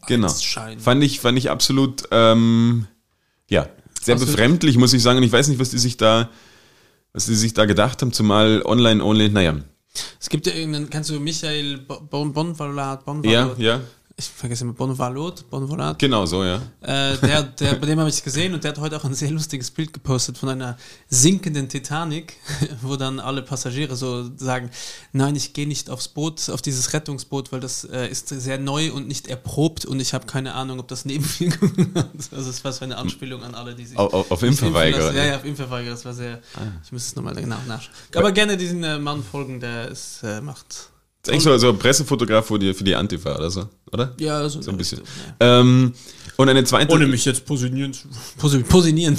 Genau. 0.08 0.28
Schein. 0.28 0.80
Fand 0.80 1.02
ich, 1.04 1.20
fand 1.20 1.38
ich 1.38 1.50
absolut, 1.50 2.04
ähm, 2.10 2.86
ja, 3.48 3.68
sehr 4.00 4.14
Absolut. 4.14 4.34
befremdlich, 4.36 4.76
muss 4.76 4.92
ich 4.92 5.02
sagen. 5.02 5.18
Und 5.18 5.24
ich 5.24 5.32
weiß 5.32 5.48
nicht, 5.48 5.58
was 5.60 5.70
die 5.70 5.78
sich 5.78 5.96
da, 5.96 6.30
was 7.12 7.26
die 7.26 7.34
sich 7.34 7.54
da 7.54 7.64
gedacht 7.64 8.00
haben, 8.02 8.12
zumal 8.12 8.62
online 8.64 9.02
only, 9.02 9.28
naja. 9.28 9.56
Es 10.20 10.28
gibt 10.28 10.46
ja 10.46 10.52
irgendeinen, 10.54 10.90
kennst 10.90 11.10
du 11.10 11.18
Michael 11.18 11.78
Bon- 11.78 12.32
Bonvalat? 12.32 13.00
Ja, 13.00 13.04
Bonvalat? 13.04 13.58
ja, 13.58 13.80
Ich 14.20 14.28
vergesse 14.28 14.64
immer 14.64 14.72
Bonvalot, 14.72 15.48
Bonvalat. 15.48 15.96
genau 15.96 16.26
so, 16.26 16.42
ja. 16.42 16.56
Äh, 16.80 17.16
der, 17.18 17.44
der, 17.44 17.74
bei 17.76 17.86
dem 17.86 18.00
habe 18.00 18.08
ich 18.08 18.16
es 18.16 18.24
gesehen 18.24 18.52
und 18.52 18.64
der 18.64 18.72
hat 18.72 18.78
heute 18.80 18.96
auch 18.96 19.04
ein 19.04 19.14
sehr 19.14 19.30
lustiges 19.30 19.70
Bild 19.70 19.92
gepostet 19.92 20.36
von 20.36 20.48
einer 20.48 20.76
sinkenden 21.08 21.68
Titanic, 21.68 22.34
wo 22.82 22.96
dann 22.96 23.20
alle 23.20 23.42
Passagiere 23.42 23.94
so 23.94 24.28
sagen, 24.36 24.70
nein, 25.12 25.36
ich 25.36 25.52
gehe 25.52 25.68
nicht 25.68 25.88
aufs 25.88 26.08
Boot, 26.08 26.50
auf 26.50 26.60
dieses 26.62 26.92
Rettungsboot, 26.92 27.52
weil 27.52 27.60
das 27.60 27.84
äh, 27.84 28.08
ist 28.08 28.28
sehr 28.28 28.58
neu 28.58 28.92
und 28.92 29.06
nicht 29.06 29.28
erprobt 29.28 29.84
und 29.84 30.00
ich 30.00 30.12
habe 30.14 30.26
keine 30.26 30.54
Ahnung, 30.54 30.80
ob 30.80 30.88
das 30.88 31.04
Nebenwirkungen 31.04 31.92
hat. 31.94 32.10
Also 32.32 32.50
es 32.50 32.64
war 32.64 32.72
so 32.72 32.84
eine 32.84 32.96
Anspielung 32.96 33.44
an 33.44 33.54
alle, 33.54 33.76
die 33.76 33.86
sich 33.86 33.96
Auf, 33.96 34.32
auf, 34.32 34.42
Impfverweigerer. 34.42 35.14
Ja, 35.14 35.26
ja, 35.26 35.36
auf 35.36 35.44
Impfverweigerer, 35.44 35.94
das 35.94 36.04
war 36.04 36.14
sehr, 36.14 36.40
ich 36.84 36.90
muss 36.90 37.06
es 37.06 37.14
nochmal 37.14 37.36
genau 37.36 37.58
nachschauen. 37.68 37.94
Aber 38.16 38.32
gerne 38.32 38.56
diesen 38.56 38.82
äh, 38.82 38.98
Mann 38.98 39.22
folgen, 39.22 39.60
der 39.60 39.92
es 39.92 40.24
äh, 40.24 40.40
macht. 40.40 40.90
Das 41.28 41.36
ist 41.36 41.46
eigentlich 41.46 41.60
so, 41.60 41.66
so 41.66 41.72
ein 41.72 41.78
Pressefotograf 41.78 42.46
für 42.46 42.58
die, 42.58 42.72
für 42.72 42.84
die 42.84 42.94
Antifa 42.94 43.36
oder 43.36 43.50
so, 43.50 43.68
oder? 43.92 44.14
Ja, 44.18 44.48
so, 44.48 44.62
So 44.62 44.70
ein 44.70 44.76
bisschen. 44.76 44.98
Richtung, 44.98 45.14
ja. 45.40 45.60
Ähm, 45.60 45.92
und 46.36 46.48
eine 46.48 46.64
zweite, 46.64 46.92
Ohne 46.94 47.06
mich 47.06 47.24
jetzt 47.24 47.44
positionieren 47.44 47.92
zu 47.92 48.08
posi 48.38 48.62
positionieren 48.62 49.18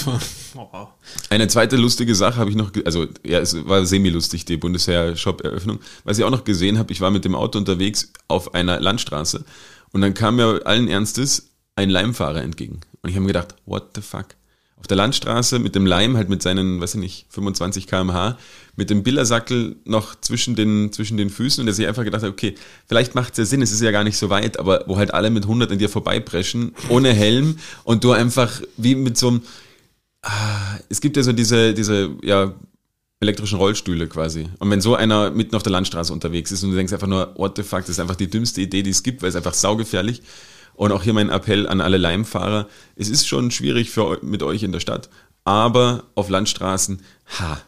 oh, 0.55 0.87
eine 1.29 1.47
zweite 1.49 1.75
lustige 1.75 2.15
Sache 2.15 2.37
habe 2.37 2.49
ich 2.49 2.55
noch, 2.55 2.71
also 2.85 3.07
ja, 3.25 3.39
es 3.39 3.67
war 3.67 3.85
semi-lustig, 3.85 4.45
die 4.45 4.57
Bundesheer-Shop-Eröffnung. 4.57 5.79
Was 6.05 6.17
ich 6.17 6.23
auch 6.23 6.29
noch 6.29 6.45
gesehen 6.45 6.79
habe, 6.79 6.91
ich 6.93 7.01
war 7.01 7.11
mit 7.11 7.25
dem 7.25 7.35
Auto 7.35 7.59
unterwegs 7.59 8.11
auf 8.27 8.53
einer 8.53 8.79
Landstraße 8.79 9.43
und 9.91 10.01
dann 10.01 10.13
kam 10.13 10.37
mir 10.37 10.61
allen 10.65 10.87
Ernstes 10.87 11.49
ein 11.75 11.89
Leimfahrer 11.89 12.41
entgegen. 12.41 12.79
Und 13.01 13.09
ich 13.09 13.15
habe 13.15 13.21
mir 13.21 13.33
gedacht, 13.33 13.55
what 13.65 13.89
the 13.95 14.01
fuck? 14.01 14.38
Auf 14.79 14.87
der 14.87 14.97
Landstraße 14.97 15.59
mit 15.59 15.75
dem 15.75 15.85
Leim, 15.85 16.15
halt 16.15 16.29
mit 16.29 16.41
seinen, 16.41 16.79
weiß 16.79 16.95
ich 16.95 16.99
nicht, 16.99 17.25
25 17.29 17.85
km/h, 17.87 18.37
mit 18.75 18.89
dem 18.89 19.03
Billersackel 19.03 19.75
noch 19.83 20.15
zwischen 20.21 20.55
den, 20.55 20.91
zwischen 20.93 21.17
den 21.17 21.29
Füßen 21.29 21.61
und 21.61 21.65
der 21.65 21.75
sich 21.75 21.87
einfach 21.87 22.05
gedacht 22.05 22.23
hat, 22.23 22.29
okay, 22.29 22.55
vielleicht 22.87 23.13
macht 23.13 23.33
es 23.33 23.37
ja 23.39 23.45
Sinn, 23.45 23.61
es 23.61 23.71
ist 23.71 23.81
ja 23.81 23.91
gar 23.91 24.05
nicht 24.05 24.17
so 24.17 24.29
weit, 24.29 24.57
aber 24.57 24.85
wo 24.87 24.97
halt 24.97 25.13
alle 25.13 25.29
mit 25.29 25.43
100 25.43 25.71
an 25.71 25.79
dir 25.79 25.89
vorbeipreschen, 25.89 26.73
ohne 26.87 27.13
Helm 27.13 27.57
und 27.83 28.05
du 28.05 28.13
einfach 28.13 28.61
wie 28.77 28.95
mit 28.95 29.17
so 29.17 29.27
einem, 29.27 29.41
ah, 30.21 30.77
es 30.87 31.01
gibt 31.01 31.17
ja 31.17 31.23
so 31.23 31.33
diese, 31.33 31.73
diese, 31.73 32.11
ja, 32.23 32.53
elektrischen 33.19 33.57
Rollstühle 33.57 34.07
quasi. 34.07 34.47
Und 34.59 34.71
wenn 34.71 34.81
so 34.81 34.95
einer 34.95 35.29
mitten 35.31 35.55
auf 35.55 35.63
der 35.63 35.73
Landstraße 35.73 36.13
unterwegs 36.13 36.51
ist 36.51 36.63
und 36.63 36.71
du 36.71 36.77
denkst 36.77 36.93
einfach 36.93 37.07
nur, 37.07 37.33
what 37.35 37.57
the 37.57 37.63
fuck, 37.63 37.81
das 37.81 37.89
ist 37.89 37.99
einfach 37.99 38.15
die 38.15 38.29
dümmste 38.29 38.61
Idee, 38.61 38.81
die 38.81 38.91
es 38.91 39.03
gibt, 39.03 39.21
weil 39.21 39.29
es 39.29 39.35
einfach 39.35 39.53
saugefährlich. 39.53 40.21
Und 40.79 40.93
auch 40.93 41.03
hier 41.03 41.11
mein 41.11 41.29
Appell 41.29 41.67
an 41.67 41.81
alle 41.81 41.97
Leimfahrer, 41.97 42.65
es 42.95 43.09
ist 43.09 43.27
schon 43.27 43.51
schwierig 43.51 43.91
für, 43.91 44.17
mit 44.21 44.41
euch 44.43 44.63
in 44.63 44.71
der 44.71 44.79
Stadt, 44.79 45.09
aber 45.43 46.05
auf 46.15 46.29
Landstraßen, 46.29 47.01
ha, 47.37 47.59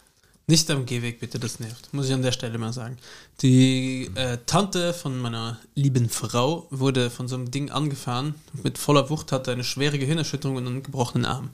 Nicht 0.48 0.72
am 0.72 0.86
Gehweg, 0.86 1.20
bitte, 1.20 1.38
das 1.38 1.60
nervt. 1.60 1.94
Muss 1.94 2.08
ich 2.08 2.14
an 2.14 2.22
der 2.22 2.32
Stelle 2.32 2.58
mal 2.58 2.72
sagen. 2.72 2.98
Die 3.42 4.10
äh, 4.16 4.38
Tante 4.46 4.94
von 4.94 5.20
meiner 5.20 5.60
lieben 5.76 6.08
Frau 6.08 6.68
wurde 6.70 7.10
von 7.10 7.28
so 7.28 7.36
einem 7.36 7.52
Ding 7.52 7.70
angefahren. 7.70 8.36
Mit 8.64 8.78
voller 8.78 9.10
Wucht 9.10 9.34
hatte 9.34 9.52
eine 9.52 9.66
schwere 9.66 10.00
Gehirnerschütterung 10.00 10.56
und 10.56 10.68
einen 10.68 10.84
gebrochenen 10.84 11.26
Arm. 11.26 11.50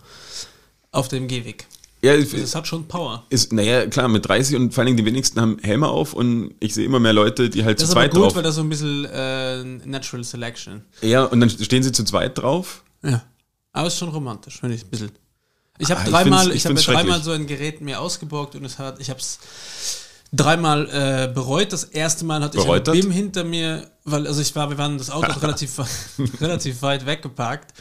Auf 0.91 1.07
dem 1.07 1.27
Gehweg. 1.27 1.65
Ja, 2.01 2.15
Das 2.15 2.53
hat 2.55 2.67
schon 2.67 2.87
Power. 2.87 3.25
ist, 3.29 3.51
naja, 3.53 3.87
klar, 3.87 4.07
mit 4.07 4.27
30 4.27 4.55
und 4.55 4.73
vor 4.73 4.81
allen 4.81 4.87
Dingen 4.87 4.97
die 4.97 5.05
wenigsten 5.05 5.41
haben 5.41 5.57
Helme 5.63 5.87
auf 5.87 6.13
und 6.13 6.53
ich 6.59 6.73
sehe 6.75 6.85
immer 6.85 6.99
mehr 6.99 7.13
Leute, 7.13 7.49
die 7.49 7.65
halt 7.65 7.79
Das 7.81 7.87
zu 7.89 7.93
zweit 7.93 8.11
gut, 8.11 8.21
drauf. 8.21 8.35
weil 8.35 8.43
das 8.43 8.55
so 8.55 8.61
ein 8.61 8.69
bisschen 8.69 9.05
äh, 9.05 9.63
Natural 9.63 10.23
Selection. 10.23 10.83
Ja, 11.01 11.23
und 11.25 11.39
dann 11.39 11.49
stehen 11.49 11.81
sie 11.81 11.91
zu 11.91 12.03
zweit 12.03 12.37
drauf. 12.37 12.83
Ja. 13.03 13.23
Aber 13.73 13.87
ist 13.87 13.97
schon 13.97 14.09
romantisch, 14.09 14.59
finde 14.59 14.75
ich 14.75 14.83
ein 14.83 14.89
bisschen. 14.89 15.11
Ich 15.79 15.89
habe 15.91 16.01
Ah, 16.01 16.09
dreimal, 16.09 16.49
ich 16.49 16.55
ich 16.57 16.65
habe 16.65 16.75
dreimal 16.75 17.21
so 17.21 17.31
ein 17.31 17.45
Gerät 17.47 17.81
mir 17.81 17.99
ausgeborgt 17.99 18.55
und 18.55 18.65
es 18.65 18.79
hat, 18.79 18.99
ich 18.99 19.09
habe 19.09 19.19
es 19.19 19.39
dreimal 20.33 20.89
äh, 20.89 21.33
bereut. 21.33 21.71
Das 21.73 21.83
erste 21.83 22.25
Mal 22.25 22.41
hatte 22.41 22.57
Bereutert? 22.57 22.95
ich 22.95 23.03
ein 23.03 23.09
BIM 23.09 23.11
hinter 23.15 23.43
mir, 23.43 23.89
weil 24.03 24.27
also 24.27 24.41
ich 24.41 24.55
war, 24.55 24.69
wir 24.69 24.77
waren 24.77 24.97
das 24.97 25.09
Auto 25.09 25.31
relativ 25.41 25.79
relativ 26.41 26.81
weit 26.81 27.05
weggeparkt 27.05 27.73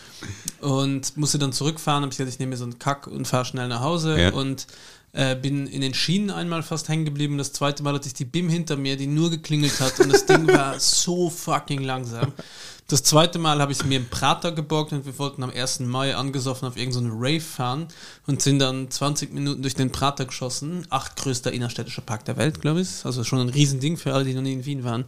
und 0.61 1.16
musste 1.16 1.38
dann 1.38 1.52
zurückfahren. 1.52 2.02
Hab 2.04 2.11
ich 2.12 2.18
gesagt, 2.18 2.35
ich 2.35 2.38
nehme 2.38 2.50
mir 2.50 2.56
so 2.56 2.64
einen 2.64 2.78
Kack 2.78 3.06
und 3.06 3.26
fahre 3.26 3.44
schnell 3.44 3.68
nach 3.68 3.80
Hause 3.80 4.20
Ja. 4.20 4.32
und 4.32 4.66
äh, 5.12 5.35
bin 5.35 5.66
in 5.66 5.80
den 5.80 5.94
Schienen 5.94 6.30
einmal 6.30 6.62
fast 6.62 6.88
hängen 6.88 7.04
geblieben. 7.04 7.38
Das 7.38 7.52
zweite 7.52 7.82
Mal 7.82 7.94
hatte 7.94 8.06
ich 8.06 8.14
die 8.14 8.24
BIM 8.26 8.48
hinter 8.48 8.76
mir, 8.76 8.96
die 8.96 9.06
nur 9.06 9.30
geklingelt 9.30 9.80
hat 9.80 9.98
und 10.00 10.12
das 10.12 10.26
Ding 10.26 10.46
war 10.46 10.74
so 10.78 11.30
fucking 11.30 11.82
langsam. 11.82 12.32
Das 12.88 13.03
zweite 13.03 13.40
Mal 13.40 13.61
habe 13.61 13.72
ich 13.72 13.85
mir 13.85 13.96
im 13.96 14.09
Prater 14.09 14.53
geborgt 14.53 14.92
und 14.92 15.07
wir 15.07 15.18
wollten 15.18 15.42
am 15.42 15.51
1. 15.51 15.81
Mai 15.81 16.14
angesoffen 16.14 16.68
auf 16.68 16.77
irgendeinen 16.77 17.11
Rave 17.14 17.40
fahren 17.40 17.88
und 18.29 18.40
sind 18.40 18.61
dann 18.61 18.88
20 18.88 19.33
Minuten 19.33 19.61
durch 19.62 19.75
den 19.75 19.90
Prater 19.90 20.25
geschossen. 20.25 20.87
Achtgrößter 20.88 21.51
innerstädtischer 21.51 22.03
Park 22.03 22.27
der 22.27 22.37
Welt, 22.37 22.61
glaube 22.61 22.83
ich. 22.83 23.05
Also 23.05 23.25
schon 23.25 23.40
ein 23.40 23.49
Riesending 23.49 23.96
für 23.96 24.14
alle, 24.14 24.25
die 24.25 24.35
noch 24.35 24.42
nie 24.42 24.53
in 24.53 24.64
Wien 24.66 24.85
waren. 24.85 25.05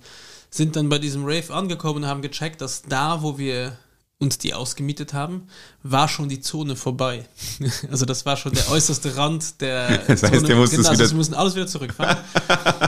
Sind 0.50 0.74
dann 0.74 0.88
bei 0.88 0.98
diesem 0.98 1.24
Rave 1.24 1.54
angekommen 1.54 2.02
und 2.02 2.08
haben 2.08 2.20
gecheckt, 2.20 2.60
dass 2.62 2.82
da, 2.82 3.22
wo 3.22 3.38
wir 3.38 3.78
uns 4.20 4.36
die 4.38 4.52
ausgemietet 4.52 5.14
haben, 5.14 5.46
war 5.82 6.08
schon 6.08 6.28
die 6.28 6.40
Zone 6.40 6.76
vorbei. 6.76 7.26
Also 7.90 8.04
das 8.04 8.26
war 8.26 8.36
schon 8.36 8.52
der 8.52 8.68
äußerste 8.70 9.16
Rand 9.16 9.60
der 9.60 9.98
Das 10.08 10.22
heißt, 10.22 10.34
Zone. 10.34 10.48
genau, 10.48 10.60
also 10.62 11.10
wir 11.10 11.16
mussten 11.16 11.34
alles 11.34 11.54
wieder 11.54 11.66
zurückfahren. 11.66 12.18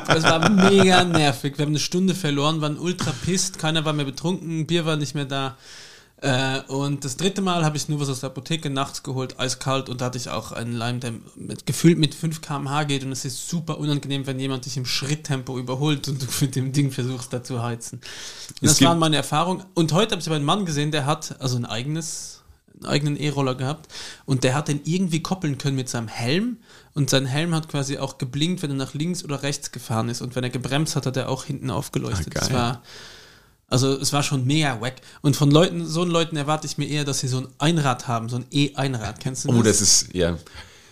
Das 0.06 0.24
war 0.24 0.48
mega 0.50 1.04
nervig. 1.04 1.56
Wir 1.56 1.64
haben 1.64 1.72
eine 1.72 1.78
Stunde 1.78 2.14
verloren, 2.14 2.60
waren 2.60 2.78
ultra 2.78 3.12
pisst, 3.24 3.58
keiner 3.58 3.84
war 3.84 3.92
mehr 3.92 4.04
betrunken, 4.04 4.66
Bier 4.66 4.86
war 4.86 4.96
nicht 4.96 5.14
mehr 5.14 5.24
da. 5.24 5.56
Äh, 6.22 6.61
und 6.68 7.04
das 7.04 7.16
dritte 7.16 7.40
Mal 7.40 7.64
habe 7.64 7.78
ich 7.78 7.88
nur 7.88 7.98
was 7.98 8.11
aus 8.11 8.20
der 8.20 8.28
Apotheke 8.28 8.68
nachts 8.68 9.02
geholt, 9.02 9.40
eiskalt, 9.40 9.88
und 9.88 10.00
da 10.00 10.06
hatte 10.06 10.18
ich 10.18 10.28
auch 10.28 10.52
einen 10.52 10.74
Leim, 10.74 11.00
der 11.00 11.14
mit, 11.35 11.64
gefühlt 11.64 11.98
mit 11.98 12.14
5 12.14 12.42
km/h 12.42 12.85
geht 12.85 13.04
und 13.04 13.12
es 13.12 13.24
ist 13.24 13.48
super 13.48 13.78
unangenehm, 13.78 14.26
wenn 14.26 14.38
jemand 14.38 14.66
dich 14.66 14.76
im 14.76 14.85
Schritttempo 14.85 15.59
überholt 15.59 16.09
und 16.09 16.20
du 16.20 16.26
mit 16.42 16.56
dem 16.56 16.72
Ding 16.72 16.90
versuchst, 16.90 17.33
da 17.33 17.42
zu 17.42 17.62
heizen. 17.62 18.00
Das 18.61 18.83
waren 18.83 18.98
meine 18.98 19.16
Erfahrungen. 19.16 19.64
Und 19.74 19.92
heute 19.94 20.12
habe 20.12 20.20
ich 20.20 20.28
aber 20.28 20.37
einen 20.37 20.44
Mann 20.44 20.66
gesehen, 20.66 20.90
der 20.90 21.06
hat 21.06 21.40
also 21.40 21.56
ein 21.56 21.64
eigenes, 21.64 22.42
einen 22.74 22.87
eigenen 22.87 23.16
E-Roller 23.16 23.54
gehabt 23.54 23.90
und 24.26 24.44
der 24.44 24.54
hat 24.54 24.68
den 24.68 24.83
irgendwie 24.85 25.22
koppeln 25.22 25.56
können 25.56 25.76
mit 25.76 25.88
seinem 25.88 26.09
Helm 26.09 26.59
und 26.92 27.09
sein 27.09 27.24
Helm 27.24 27.54
hat 27.54 27.70
quasi 27.70 27.96
auch 27.96 28.18
geblinkt, 28.18 28.62
wenn 28.62 28.70
er 28.70 28.76
nach 28.76 28.92
links 28.92 29.24
oder 29.24 29.42
rechts 29.42 29.72
gefahren 29.72 30.11
ist 30.11 30.20
und 30.20 30.37
wenn 30.37 30.44
er 30.44 30.50
gebremst 30.50 30.96
hat, 30.96 31.06
hat 31.06 31.16
er 31.16 31.30
auch 31.30 31.44
hinten 31.44 31.70
aufgeleuchtet. 31.70 32.37
Ah, 32.37 32.40
das 32.40 32.52
war 32.52 32.83
also 33.70 33.98
es 33.98 34.12
war 34.12 34.22
schon 34.22 34.44
mega 34.46 34.80
wack. 34.80 34.96
Und 35.22 35.37
von 35.37 35.50
Leuten, 35.50 35.87
so 35.87 36.04
Leuten 36.04 36.37
erwarte 36.37 36.66
ich 36.66 36.76
mir 36.76 36.87
eher, 36.87 37.04
dass 37.04 37.20
sie 37.20 37.28
so 37.28 37.38
ein 37.38 37.48
Einrad 37.59 38.09
haben, 38.09 38.28
so 38.28 38.37
ein 38.37 38.44
E-Einrad. 38.50 39.20
Kennst 39.20 39.44
du 39.44 39.48
das? 39.48 39.56
Oh, 39.56 39.62
das 39.62 39.80
ist, 39.80 40.12
ja, 40.12 40.37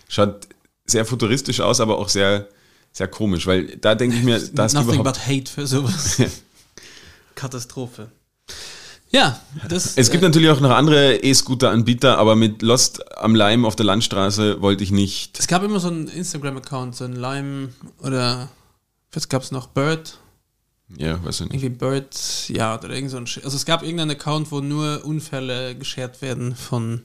schaut 0.07 0.47
sehr 0.85 1.05
futuristisch 1.05 1.59
aus, 1.59 1.81
aber 1.81 1.97
auch 1.97 2.09
sehr, 2.09 2.47
sehr 2.93 3.07
komisch, 3.07 3.45
weil 3.45 3.77
da 3.77 3.95
denke 3.95 4.15
ich 4.15 4.23
mir, 4.23 4.39
da 4.53 4.65
ist 4.65 4.73
Nothing 4.73 5.03
but 5.03 5.27
hate 5.27 5.51
für 5.51 5.67
sowas. 5.67 6.17
Katastrophe. 7.35 8.09
Ja, 9.11 9.39
das 9.67 9.97
es 9.97 10.11
gibt 10.11 10.23
äh, 10.23 10.27
natürlich 10.27 10.49
auch 10.49 10.59
noch 10.59 10.69
andere 10.69 11.17
E-Scooter-Anbieter, 11.17 12.17
aber 12.17 12.35
mit 12.35 12.61
Lost 12.61 13.17
am 13.17 13.33
Leim 13.33 13.65
auf 13.65 13.75
der 13.75 13.85
Landstraße 13.87 14.61
wollte 14.61 14.83
ich 14.83 14.91
nicht. 14.91 15.39
es 15.39 15.47
gab 15.47 15.63
immer 15.63 15.79
so 15.79 15.87
einen 15.87 16.07
Instagram-Account, 16.07 16.95
so 16.95 17.05
ein 17.05 17.15
Lime 17.15 17.69
oder 18.03 18.49
was 19.11 19.27
gab 19.27 19.41
es 19.41 19.51
noch? 19.51 19.67
Bird, 19.67 20.19
Ja, 20.97 21.23
weiß 21.23 21.41
ich 21.41 21.49
nicht. 21.51 21.53
irgendwie 21.63 21.69
Bird, 21.77 22.15
ja, 22.49 22.75
oder 22.77 22.89
irgend 22.89 23.11
so 23.11 23.17
ein 23.17 23.25
Sch- 23.25 23.43
Also 23.43 23.55
es 23.57 23.65
gab 23.65 23.83
irgendeinen 23.83 24.11
Account, 24.11 24.51
wo 24.51 24.59
nur 24.59 25.05
Unfälle 25.05 25.75
geschert 25.75 26.21
werden 26.21 26.55
von, 26.55 27.03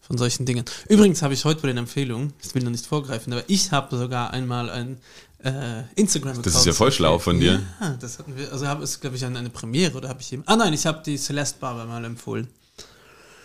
von 0.00 0.18
solchen 0.18 0.44
Dingen. 0.44 0.64
Übrigens 0.88 1.22
habe 1.22 1.32
ich 1.34 1.44
heute 1.44 1.62
wohl 1.62 1.70
eine 1.70 1.80
Empfehlung, 1.80 2.32
ich 2.42 2.54
will 2.54 2.62
noch 2.64 2.70
nicht 2.72 2.86
vorgreifen, 2.86 3.32
aber 3.32 3.44
ich 3.46 3.70
habe 3.70 3.96
sogar 3.96 4.32
einmal 4.32 4.70
ein 4.70 4.98
äh, 5.44 5.82
Instagram-Account. 5.94 6.46
Das 6.46 6.54
ist 6.56 6.66
ja 6.66 6.72
voll 6.72 6.90
schlau 6.92 7.18
von 7.18 7.38
dir. 7.38 7.62
Ja, 7.80 7.96
das 8.00 8.18
hatten 8.18 8.36
wir, 8.36 8.52
also 8.52 8.66
habe 8.66 8.82
es, 8.82 9.00
glaube 9.00 9.16
ich, 9.16 9.24
eine, 9.24 9.38
eine 9.38 9.50
Premiere 9.50 9.96
oder 9.96 10.08
habe 10.08 10.20
ich 10.20 10.32
ihm. 10.32 10.42
Ah 10.46 10.56
nein, 10.56 10.72
ich 10.72 10.84
habe 10.86 11.00
die 11.04 11.16
Celeste 11.16 11.58
Barber 11.60 11.84
mal 11.84 12.04
empfohlen. 12.04 12.48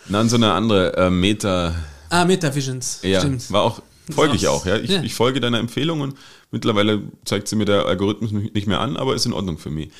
Und 0.08 0.28
so 0.28 0.36
eine 0.36 0.52
andere 0.52 0.96
äh, 0.96 1.10
Meta, 1.10 1.74
Ah, 2.10 2.24
Metavisions. 2.24 3.00
ja, 3.02 3.20
Stimmt. 3.20 3.50
war 3.52 3.62
auch, 3.62 3.82
folge 4.10 4.34
ich 4.34 4.48
auch, 4.48 4.64
ja. 4.64 4.76
Ich, 4.76 4.90
ja. 4.90 5.02
ich 5.02 5.14
folge 5.14 5.38
deiner 5.40 5.58
Empfehlung 5.58 6.00
und 6.00 6.16
mittlerweile 6.50 7.02
zeigt 7.24 7.48
sie 7.48 7.56
mir 7.56 7.64
der 7.64 7.86
Algorithmus 7.86 8.32
nicht 8.32 8.66
mehr 8.66 8.80
an, 8.80 8.96
aber 8.96 9.14
ist 9.14 9.26
in 9.26 9.32
Ordnung 9.32 9.58
für 9.58 9.70
mich. 9.70 9.90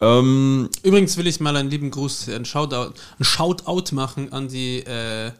Ähm, 0.00 0.68
Übrigens 0.82 1.16
will 1.16 1.26
ich 1.26 1.40
mal 1.40 1.56
einen 1.56 1.70
lieben 1.70 1.90
Gruß, 1.90 2.28
einen 2.28 2.44
Shoutout, 2.44 2.94
einen 3.18 3.24
Shoutout 3.24 3.94
machen 3.94 4.32
an 4.32 4.48
die 4.48 4.78
äh, 4.80 5.32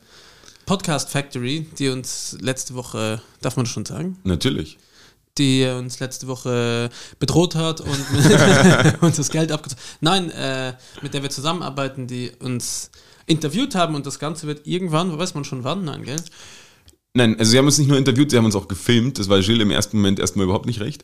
Podcast 0.66 1.10
Factory, 1.10 1.66
die 1.78 1.88
uns 1.88 2.36
letzte 2.40 2.74
Woche, 2.74 3.22
darf 3.40 3.56
man 3.56 3.64
das 3.64 3.72
schon 3.72 3.86
sagen, 3.86 4.18
natürlich. 4.24 4.78
die 5.38 5.64
uns 5.64 6.00
letzte 6.00 6.26
Woche 6.26 6.90
bedroht 7.20 7.54
hat 7.54 7.80
und 7.80 7.90
uns 9.00 9.16
das 9.16 9.30
Geld 9.30 9.52
abgezogen 9.52 9.80
Nein, 10.00 10.30
äh, 10.30 10.74
mit 11.02 11.14
der 11.14 11.22
wir 11.22 11.30
zusammenarbeiten, 11.30 12.08
die 12.08 12.32
uns 12.40 12.90
interviewt 13.26 13.76
haben 13.76 13.94
und 13.94 14.06
das 14.06 14.18
Ganze 14.18 14.46
wird 14.46 14.66
irgendwann, 14.66 15.16
weiß 15.16 15.34
man 15.34 15.44
schon 15.44 15.62
wann, 15.62 15.84
nein, 15.84 16.02
gell? 16.02 16.16
Nein, 17.18 17.36
also 17.36 17.50
sie 17.50 17.58
haben 17.58 17.66
uns 17.66 17.78
nicht 17.78 17.88
nur 17.88 17.98
interviewt, 17.98 18.30
sie 18.30 18.36
haben 18.36 18.44
uns 18.44 18.54
auch 18.54 18.68
gefilmt. 18.68 19.18
Das 19.18 19.28
war 19.28 19.40
Gilles 19.40 19.60
im 19.60 19.72
ersten 19.72 19.96
Moment 19.96 20.20
erstmal 20.20 20.44
überhaupt 20.44 20.66
nicht 20.66 20.80
recht. 20.80 21.02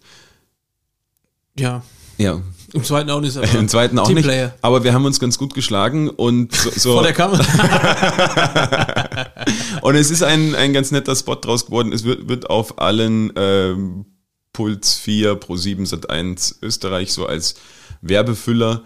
Ja, 1.58 1.82
Ja, 2.18 2.40
im 2.72 2.84
zweiten 2.84 3.10
auch 3.10 3.20
nicht, 3.20 3.36
aber 3.36 3.52
im 3.52 3.68
zweiten 3.68 3.98
auch 3.98 4.08
nicht. 4.08 4.28
Aber 4.62 4.84
wir 4.84 4.92
haben 4.92 5.06
uns 5.06 5.18
ganz 5.18 5.38
gut 5.38 5.54
geschlagen 5.54 6.08
und 6.08 6.54
so, 6.54 6.70
so 6.70 6.92
Vor 6.92 7.02
der 7.02 7.14
Kamera. 7.14 7.42
und 9.82 9.96
es 9.96 10.12
ist 10.12 10.22
ein, 10.22 10.54
ein 10.54 10.72
ganz 10.72 10.92
netter 10.92 11.16
Spot 11.16 11.34
draus 11.34 11.66
geworden. 11.66 11.92
Es 11.92 12.04
wird, 12.04 12.28
wird 12.28 12.48
auf 12.48 12.78
allen 12.78 13.32
ähm, 13.34 14.06
Puls 14.52 14.94
4 14.94 15.34
Pro 15.34 15.56
7 15.56 15.84
Sat 15.84 16.10
1 16.10 16.60
Österreich 16.62 17.12
so 17.12 17.26
als 17.26 17.56
Werbefüller 18.02 18.84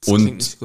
Das 0.00 0.08
und. 0.08 0.56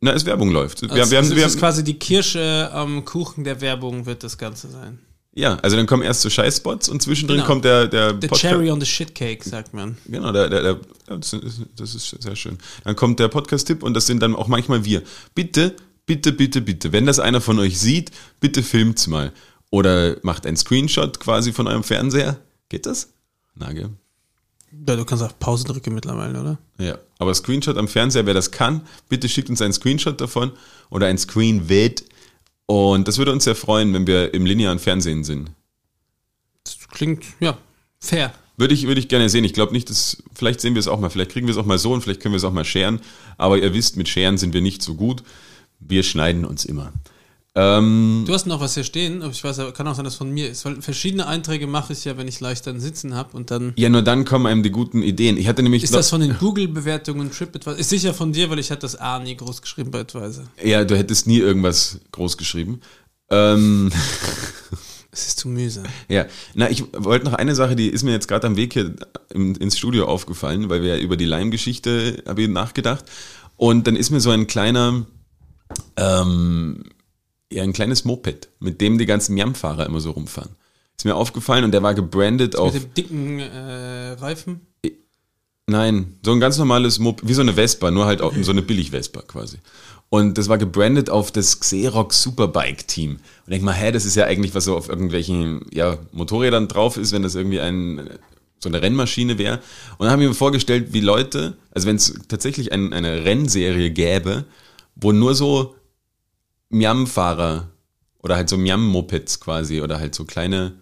Na, 0.00 0.12
es 0.12 0.24
Werbung 0.26 0.50
läuft. 0.50 0.82
Wir, 0.82 0.90
Also, 0.92 1.10
wir 1.10 1.18
haben, 1.18 1.28
das 1.28 1.36
wir 1.36 1.46
ist 1.46 1.52
haben, 1.54 1.60
quasi 1.60 1.84
die 1.84 1.98
Kirsche 1.98 2.70
am 2.72 3.04
Kuchen 3.04 3.44
der 3.44 3.60
Werbung 3.60 4.06
wird 4.06 4.22
das 4.22 4.38
Ganze 4.38 4.68
sein. 4.70 4.98
ja, 5.34 5.54
also 5.56 5.76
dann 5.76 5.86
kommen 5.86 6.02
erst 6.02 6.20
so 6.22 6.30
Scheißspots 6.30 6.88
und 6.88 7.00
zwischendrin 7.02 7.38
Genau. 7.38 7.46
kommt 7.46 7.64
der 7.64 7.86
der 7.88 8.10
The 8.20 8.28
Podca- 8.28 8.36
cherry 8.40 8.70
on 8.70 8.80
the 8.80 8.86
shit 8.86 9.14
cake, 9.14 9.48
sagt 9.48 9.72
man. 9.74 9.96
Genau, 10.06 10.32
der, 10.32 10.48
der, 10.48 10.62
der, 10.62 10.80
ja, 11.08 11.16
das, 11.16 11.32
ist, 11.32 11.60
das 11.76 11.94
ist 11.94 12.22
sehr 12.22 12.34
schön. 12.36 12.58
Dann 12.84 12.96
kommt 12.96 13.18
der 13.20 13.28
Podcast-Tipp 13.28 13.82
und 13.82 13.94
das 13.94 14.06
sind 14.06 14.20
dann 14.20 14.34
auch 14.34 14.48
manchmal 14.48 14.84
wir. 14.84 15.02
Bitte, 15.34 15.74
bitte, 16.06 16.32
bitte, 16.32 16.60
bitte, 16.60 16.92
wenn 16.92 17.06
das 17.06 17.18
einer 17.20 17.40
von 17.40 17.58
euch 17.58 17.78
sieht, 17.78 18.10
bitte 18.40 18.62
filmt's 18.62 19.06
mal. 19.06 19.32
Oder 19.70 20.16
macht 20.22 20.46
einen 20.46 20.56
Screenshot 20.56 21.20
quasi 21.20 21.52
von 21.52 21.66
eurem 21.68 21.84
Fernseher. 21.84 22.38
Geht 22.70 22.86
das? 22.86 23.10
Na, 23.54 23.72
gell? 23.72 23.90
Ja, 24.86 24.96
du 24.96 25.04
kannst 25.04 25.24
auf 25.24 25.38
Pause 25.38 25.64
drücken 25.64 25.94
mittlerweile, 25.94 26.40
oder? 26.40 26.58
Ja, 26.78 26.98
aber 27.18 27.34
Screenshot 27.34 27.76
am 27.76 27.88
Fernseher, 27.88 28.26
wer 28.26 28.34
das 28.34 28.50
kann, 28.50 28.82
bitte 29.08 29.28
schickt 29.28 29.50
uns 29.50 29.62
einen 29.62 29.72
Screenshot 29.72 30.20
davon 30.20 30.52
oder 30.90 31.06
ein 31.06 31.18
Screenvid. 31.18 32.04
Und 32.66 33.08
das 33.08 33.16
würde 33.18 33.32
uns 33.32 33.44
sehr 33.44 33.54
freuen, 33.54 33.94
wenn 33.94 34.06
wir 34.06 34.34
im 34.34 34.44
linearen 34.44 34.78
Fernsehen 34.78 35.24
sind. 35.24 35.50
Das 36.64 36.76
klingt, 36.88 37.24
ja, 37.40 37.56
fair. 37.98 38.32
Würde 38.58 38.74
ich, 38.74 38.86
würde 38.86 39.00
ich 39.00 39.08
gerne 39.08 39.28
sehen. 39.28 39.44
Ich 39.44 39.54
glaube 39.54 39.72
nicht, 39.72 39.88
dass, 39.88 40.22
vielleicht 40.34 40.60
sehen 40.60 40.74
wir 40.74 40.80
es 40.80 40.88
auch 40.88 40.98
mal, 40.98 41.10
vielleicht 41.10 41.30
kriegen 41.30 41.46
wir 41.46 41.52
es 41.52 41.58
auch 41.58 41.64
mal 41.64 41.78
so 41.78 41.92
und 41.92 42.02
vielleicht 42.02 42.20
können 42.20 42.34
wir 42.34 42.38
es 42.38 42.44
auch 42.44 42.52
mal 42.52 42.64
scheren. 42.64 43.00
Aber 43.38 43.56
ihr 43.56 43.72
wisst, 43.72 43.96
mit 43.96 44.08
Scheren 44.08 44.36
sind 44.36 44.52
wir 44.52 44.60
nicht 44.60 44.82
so 44.82 44.94
gut. 44.96 45.22
Wir 45.78 46.02
schneiden 46.02 46.44
uns 46.44 46.64
immer. 46.64 46.92
Ähm, 47.60 48.22
Du 48.24 48.32
hast 48.32 48.46
noch 48.46 48.60
was 48.60 48.74
hier 48.74 48.84
stehen, 48.84 49.22
aber 49.22 49.32
ich 49.32 49.42
weiß, 49.42 49.58
kann 49.74 49.88
auch 49.88 49.96
sein, 49.96 50.04
dass 50.04 50.14
von 50.14 50.30
mir 50.30 50.48
ist. 50.48 50.64
Weil 50.64 50.80
verschiedene 50.80 51.26
Einträge 51.26 51.66
mache 51.66 51.92
ich 51.92 52.04
ja, 52.04 52.16
wenn 52.16 52.28
ich 52.28 52.38
leicht 52.38 52.66
dann 52.68 52.78
sitzen 52.78 53.14
habe 53.14 53.36
und 53.36 53.50
dann. 53.50 53.72
ja, 53.76 53.88
nur 53.88 54.02
dann 54.02 54.24
kommen 54.24 54.46
einem 54.46 54.62
die 54.62 54.70
guten 54.70 55.02
Ideen. 55.02 55.36
Ich 55.36 55.48
hatte 55.48 55.62
nämlich. 55.64 55.82
Ist 55.82 55.94
das 55.94 56.10
von 56.10 56.20
den 56.20 56.38
Google-Bewertungen 56.38 57.32
TripAdvisor? 57.32 57.76
Ist 57.78 57.90
sicher 57.90 58.14
von 58.14 58.32
dir, 58.32 58.48
weil 58.48 58.60
ich 58.60 58.70
hatte 58.70 58.82
das 58.82 58.94
A 58.94 59.18
nie 59.18 59.34
groß 59.36 59.60
geschrieben 59.60 59.90
bei 59.90 60.00
Advisor. 60.00 60.44
ja, 60.62 60.84
du 60.84 60.96
hättest 60.96 61.26
nie 61.26 61.38
irgendwas 61.38 61.98
groß 62.12 62.36
geschrieben. 62.36 62.80
Ähm, 63.30 63.90
Es 65.10 65.26
ist 65.26 65.38
zu 65.40 65.48
mühsam. 65.48 65.84
Ja, 66.08 66.26
na, 66.54 66.70
ich 66.70 66.84
wollte 66.92 67.24
noch 67.24 67.32
eine 67.32 67.54
Sache, 67.56 67.74
die 67.74 67.88
ist 67.88 68.04
mir 68.04 68.12
jetzt 68.12 68.28
gerade 68.28 68.46
am 68.46 68.56
Weg 68.56 68.74
hier 68.74 68.94
ins 69.34 69.76
Studio 69.76 70.06
aufgefallen, 70.06 70.68
weil 70.68 70.82
wir 70.82 70.96
ja 70.96 71.02
über 71.02 71.16
die 71.16 71.24
Leim-Geschichte 71.24 72.22
habe 72.28 72.42
ich 72.42 72.48
nachgedacht. 72.48 73.04
Und 73.56 73.86
dann 73.88 73.96
ist 73.96 74.10
mir 74.10 74.20
so 74.20 74.30
ein 74.30 74.46
kleiner, 74.46 75.06
ähm, 75.96 76.84
ja, 77.52 77.62
ein 77.62 77.72
kleines 77.72 78.04
Moped, 78.04 78.48
mit 78.60 78.80
dem 78.80 78.98
die 78.98 79.06
ganzen 79.06 79.34
Miam-Fahrer 79.34 79.86
immer 79.86 80.00
so 80.00 80.10
rumfahren. 80.10 80.50
Ist 80.96 81.04
mir 81.04 81.14
aufgefallen 81.14 81.64
und 81.64 81.72
der 81.72 81.82
war 81.82 81.94
gebrandet 81.94 82.56
auf, 82.56 82.74
Mit 82.74 82.82
dem 82.82 82.94
dicken 82.94 83.38
äh, 83.38 84.12
Reifen. 84.12 84.66
nein, 85.66 86.18
so 86.24 86.32
ein 86.32 86.40
ganz 86.40 86.58
normales 86.58 86.98
Moped, 86.98 87.28
wie 87.28 87.34
so 87.34 87.42
eine 87.42 87.54
Vespa, 87.54 87.90
nur 87.90 88.06
halt 88.06 88.20
auch 88.20 88.34
so 88.42 88.50
eine 88.50 88.62
Billig-Vespa 88.62 89.22
quasi. 89.22 89.58
Und 90.10 90.38
das 90.38 90.48
war 90.48 90.58
gebrandet 90.58 91.10
auf 91.10 91.30
das 91.30 91.60
Xerox 91.60 92.22
Superbike 92.22 92.88
Team. 92.88 93.18
Und 93.46 93.50
denk 93.50 93.62
mal, 93.62 93.74
hä, 93.74 93.92
das 93.92 94.06
ist 94.06 94.16
ja 94.16 94.24
eigentlich, 94.24 94.54
was 94.54 94.64
so 94.64 94.76
auf 94.76 94.88
irgendwelchen 94.88 95.66
ja, 95.72 95.98
Motorrädern 96.12 96.66
drauf 96.66 96.96
ist, 96.96 97.12
wenn 97.12 97.22
das 97.22 97.34
irgendwie 97.34 97.60
ein, 97.60 98.08
so 98.58 98.68
eine 98.68 98.80
Rennmaschine 98.80 99.38
wäre. 99.38 99.60
Und 99.98 100.04
dann 100.04 100.10
haben 100.10 100.20
wir 100.20 100.28
mir 100.28 100.34
vorgestellt, 100.34 100.92
wie 100.92 101.00
Leute, 101.00 101.56
also 101.72 101.86
wenn 101.86 101.96
es 101.96 102.14
tatsächlich 102.26 102.72
ein, 102.72 102.92
eine 102.92 103.24
Rennserie 103.24 103.90
gäbe, 103.90 104.46
wo 104.96 105.12
nur 105.12 105.34
so 105.34 105.76
Miam-Fahrer 106.70 107.70
oder 108.22 108.36
halt 108.36 108.48
so 108.48 108.56
Miam-Mopeds 108.56 109.40
quasi 109.40 109.80
oder 109.80 109.98
halt 109.98 110.14
so 110.14 110.24
kleine 110.24 110.74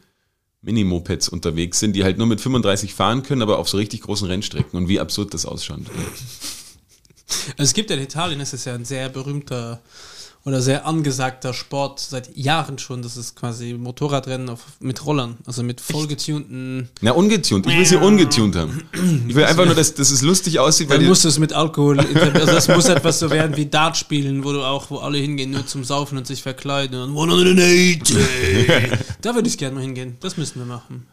Mini-Mopeds 0.62 1.28
unterwegs 1.28 1.78
sind, 1.78 1.94
die 1.94 2.02
halt 2.02 2.18
nur 2.18 2.26
mit 2.26 2.40
35 2.40 2.92
fahren 2.92 3.22
können, 3.22 3.42
aber 3.42 3.58
auf 3.58 3.68
so 3.68 3.76
richtig 3.76 4.02
großen 4.02 4.26
Rennstrecken 4.26 4.76
und 4.78 4.88
wie 4.88 5.00
absurd 5.00 5.32
das 5.32 5.46
ausschaut. 5.46 5.80
Also 7.56 7.64
es 7.64 7.74
gibt 7.74 7.90
ja 7.90 7.96
in 7.96 8.02
Italien, 8.02 8.38
das 8.38 8.52
ist 8.52 8.66
ja 8.66 8.74
ein 8.74 8.84
sehr 8.84 9.08
berühmter 9.08 9.82
oder 10.46 10.62
sehr 10.62 10.86
angesagter 10.86 11.52
Sport 11.52 11.98
seit 11.98 12.36
Jahren 12.36 12.78
schon. 12.78 13.02
Das 13.02 13.16
ist 13.16 13.34
quasi 13.34 13.74
Motorradrennen 13.74 14.48
auf, 14.48 14.60
mit 14.78 15.04
Rollern, 15.04 15.36
also 15.44 15.64
mit 15.64 15.80
vollgetunten. 15.80 16.88
Na, 17.00 17.10
ungetunt. 17.10 17.66
Ich 17.66 17.76
will 17.76 17.84
sie 17.84 17.96
ungetunt 17.96 18.54
haben. 18.54 18.82
Ich 19.26 19.34
will 19.34 19.44
einfach 19.44 19.66
nur, 19.66 19.74
dass, 19.74 19.94
dass 19.94 20.12
es 20.12 20.22
lustig 20.22 20.60
aussieht, 20.60 20.88
weil 20.88 20.98
Dann 20.98 21.04
die, 21.04 21.08
muss 21.08 21.24
es 21.24 21.40
mit 21.40 21.52
Alkohol, 21.52 21.98
also 21.98 22.46
das 22.46 22.68
muss 22.68 22.86
etwas 22.86 23.18
so 23.18 23.28
werden 23.30 23.56
wie 23.56 23.66
Dart 23.66 23.96
spielen, 23.96 24.44
wo 24.44 24.52
du 24.52 24.62
auch, 24.62 24.88
wo 24.90 24.98
alle 24.98 25.18
hingehen 25.18 25.50
nur 25.50 25.66
zum 25.66 25.82
Saufen 25.82 26.16
und 26.16 26.28
sich 26.28 26.42
verkleiden 26.42 27.00
und 27.00 27.10
180. 27.10 28.16
da 29.20 29.34
würde 29.34 29.48
ich 29.48 29.58
gerne 29.58 29.74
mal 29.74 29.82
hingehen. 29.82 30.16
Das 30.20 30.36
müssen 30.36 30.60
wir 30.60 30.66
machen. 30.66 31.06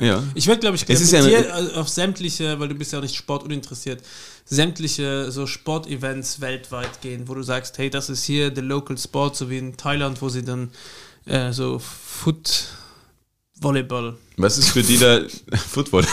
Ja. 0.00 0.22
Ich 0.34 0.46
würde, 0.46 0.60
glaube 0.60 0.76
ich, 0.76 0.88
ist 0.88 1.12
mit 1.12 1.32
ja- 1.32 1.42
dir 1.42 1.76
auf 1.80 1.88
sämtliche, 1.88 2.58
weil 2.58 2.68
du 2.68 2.74
bist 2.74 2.92
ja 2.92 2.98
auch 2.98 3.02
nicht 3.02 3.16
sportuninteressiert, 3.16 4.02
sämtliche 4.44 5.30
so 5.30 5.46
Sportevents 5.46 6.40
weltweit 6.40 7.00
gehen, 7.00 7.28
wo 7.28 7.34
du 7.34 7.42
sagst, 7.42 7.78
hey, 7.78 7.90
das 7.90 8.10
ist 8.10 8.24
hier 8.24 8.50
der 8.50 8.64
Local 8.64 8.98
Sport, 8.98 9.36
so 9.36 9.50
wie 9.50 9.58
in 9.58 9.76
Thailand, 9.76 10.20
wo 10.22 10.28
sie 10.28 10.42
dann 10.42 10.70
äh, 11.26 11.52
so 11.52 11.78
Foot 11.78 12.66
Volleyball. 13.60 14.16
Was 14.36 14.58
ist 14.58 14.70
für 14.70 14.82
die 14.82 14.98
da 14.98 15.20
Football? 15.70 16.06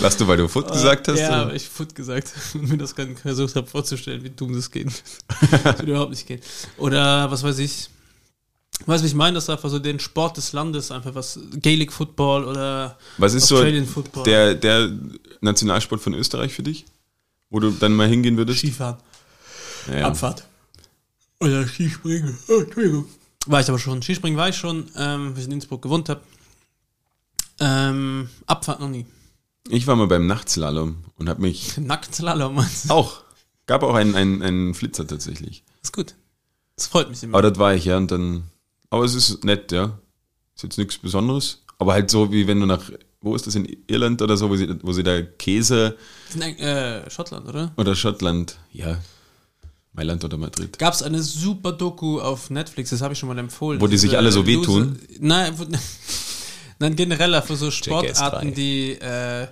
Was 0.00 0.16
du, 0.16 0.26
weil 0.26 0.36
du 0.36 0.48
Foot 0.48 0.70
gesagt 0.70 1.08
hast? 1.08 1.18
Ja, 1.18 1.42
aber 1.42 1.54
ich 1.54 1.68
Foot 1.68 1.94
gesagt 1.94 2.32
und 2.54 2.68
mir 2.68 2.78
das 2.78 2.94
gerade 2.94 3.14
versucht 3.16 3.56
habe 3.56 3.66
vorzustellen, 3.66 4.22
wie 4.24 4.30
dumm 4.30 4.54
das 4.54 4.70
geht. 4.70 4.88
das 5.50 5.64
würde 5.64 5.90
überhaupt 5.90 6.10
nicht 6.10 6.26
gehen. 6.26 6.40
Oder 6.78 7.30
was 7.30 7.42
weiß 7.42 7.58
ich. 7.58 7.90
Weißt 8.84 9.02
du, 9.02 9.08
ich 9.08 9.14
meine? 9.14 9.34
Das 9.34 9.44
ist 9.44 9.50
einfach 9.50 9.70
so 9.70 9.78
den 9.78 9.98
Sport 9.98 10.36
des 10.36 10.52
Landes, 10.52 10.90
einfach 10.90 11.14
was 11.14 11.40
Gaelic 11.54 11.92
Football 11.92 12.44
oder 12.44 12.98
Was 13.18 13.32
ist 13.34 13.46
so 13.46 13.56
Australian 13.56 13.86
Football. 13.86 14.24
der, 14.24 14.54
der 14.54 14.92
Nationalsport 15.40 16.00
von 16.00 16.14
Österreich 16.14 16.52
für 16.52 16.62
dich? 16.62 16.84
Wo 17.48 17.58
du 17.60 17.70
dann 17.70 17.94
mal 17.94 18.08
hingehen 18.08 18.36
würdest? 18.36 18.58
Skifahren. 18.58 18.98
Ja. 19.90 20.08
Abfahrt. 20.08 20.44
Oder 21.40 21.66
Skispringen. 21.66 22.36
Oh, 22.48 22.60
Entschuldigung. 22.60 23.06
War 23.46 23.60
ich 23.60 23.68
aber 23.68 23.78
schon. 23.78 24.02
Skispringen 24.02 24.36
war 24.36 24.48
ich 24.48 24.56
schon, 24.56 24.90
ähm, 24.96 25.34
wie 25.36 25.40
ich 25.40 25.46
in 25.46 25.52
Innsbruck 25.52 25.82
gewohnt 25.82 26.08
habe. 26.08 26.20
Ähm, 27.60 28.28
Abfahrt 28.46 28.80
noch 28.80 28.88
nie. 28.88 29.06
Ich 29.68 29.86
war 29.86 29.96
mal 29.96 30.06
beim 30.06 30.26
Nachtslalom 30.26 30.96
und 31.16 31.28
habe 31.28 31.42
mich 31.42 31.76
Nacktslalom, 31.78 32.64
auch, 32.88 33.22
gab 33.66 33.82
auch 33.82 33.94
einen, 33.94 34.14
einen, 34.14 34.42
einen 34.42 34.74
Flitzer 34.74 35.06
tatsächlich. 35.06 35.64
Ist 35.82 35.92
gut. 35.92 36.14
Das 36.76 36.86
freut 36.88 37.08
mich 37.08 37.22
immer. 37.22 37.38
Aber 37.38 37.48
das 37.50 37.58
war 37.58 37.74
ich, 37.74 37.86
ja, 37.86 37.96
und 37.96 38.10
dann, 38.10 38.44
aber 38.90 39.04
es 39.04 39.14
ist 39.14 39.44
nett, 39.44 39.72
ja. 39.72 39.98
Ist 40.54 40.62
jetzt 40.62 40.78
nichts 40.78 40.98
Besonderes. 40.98 41.62
Aber 41.78 41.92
halt 41.92 42.10
so, 42.10 42.32
wie 42.32 42.46
wenn 42.46 42.60
du 42.60 42.66
nach, 42.66 42.90
wo 43.20 43.34
ist 43.34 43.46
das, 43.46 43.54
in 43.54 43.76
Irland 43.86 44.22
oder 44.22 44.36
so, 44.36 44.48
wo 44.48 44.56
sie, 44.56 44.74
wo 44.82 44.92
sie 44.92 45.02
da 45.02 45.20
Käse 45.22 45.96
äh, 46.40 47.10
Schottland, 47.10 47.46
oder? 47.46 47.72
oder 47.76 47.94
Schottland, 47.94 48.58
ja, 48.72 48.98
Mailand 49.92 50.24
oder 50.24 50.36
Madrid. 50.36 50.78
Gab 50.78 50.94
es 50.94 51.02
eine 51.02 51.22
super 51.22 51.72
Doku 51.72 52.20
auf 52.20 52.50
Netflix, 52.50 52.90
das 52.90 53.02
habe 53.02 53.14
ich 53.14 53.18
schon 53.18 53.28
mal 53.28 53.38
empfohlen. 53.38 53.80
Wo 53.80 53.86
die 53.86 53.98
sich 53.98 54.16
alle 54.16 54.32
so 54.32 54.46
wehtun? 54.46 54.98
Nein, 55.20 55.54
nein, 56.78 56.96
generell 56.96 57.40
für 57.42 57.56
so 57.56 57.70
Sportarten, 57.70 58.48
3. 58.48 58.54
die 58.54 58.92
äh, 58.92 59.48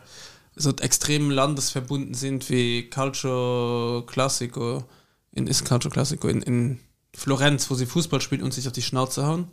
so 0.54 0.70
extrem 0.76 1.30
landesverbunden 1.30 2.14
sind 2.14 2.48
wie 2.50 2.88
Calcio 2.88 4.04
Classico, 4.06 4.84
in, 5.32 5.46
ist 5.46 5.64
Calcio 5.64 5.90
Classico 5.90 6.28
in, 6.28 6.42
in 6.42 6.80
Florenz, 7.16 7.70
wo 7.70 7.74
sie 7.74 7.86
Fußball 7.86 8.20
spielen 8.20 8.42
und 8.42 8.52
sich 8.54 8.66
auf 8.66 8.72
die 8.72 8.82
Schnauze 8.82 9.26
hauen. 9.26 9.48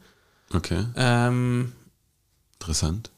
Okay, 0.53 0.85
Ähm, 0.95 1.71
interessant. 2.59 3.09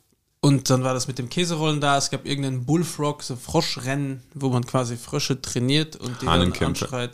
und 0.41 0.69
dann 0.69 0.83
war 0.83 0.93
das 0.93 1.07
mit 1.07 1.17
dem 1.17 1.29
Käserollen 1.29 1.81
da. 1.81 1.97
Es 1.97 2.09
gab 2.11 2.25
irgendeinen 2.25 2.65
Bullfrog, 2.65 3.23
so 3.23 3.35
Froschrennen, 3.35 4.21
wo 4.33 4.49
man 4.49 4.65
quasi 4.65 4.97
Frösche 4.97 5.41
trainiert 5.41 5.95
und 5.95 6.21
die 6.21 6.25
dann 6.25 6.53
anschreit. 6.67 7.11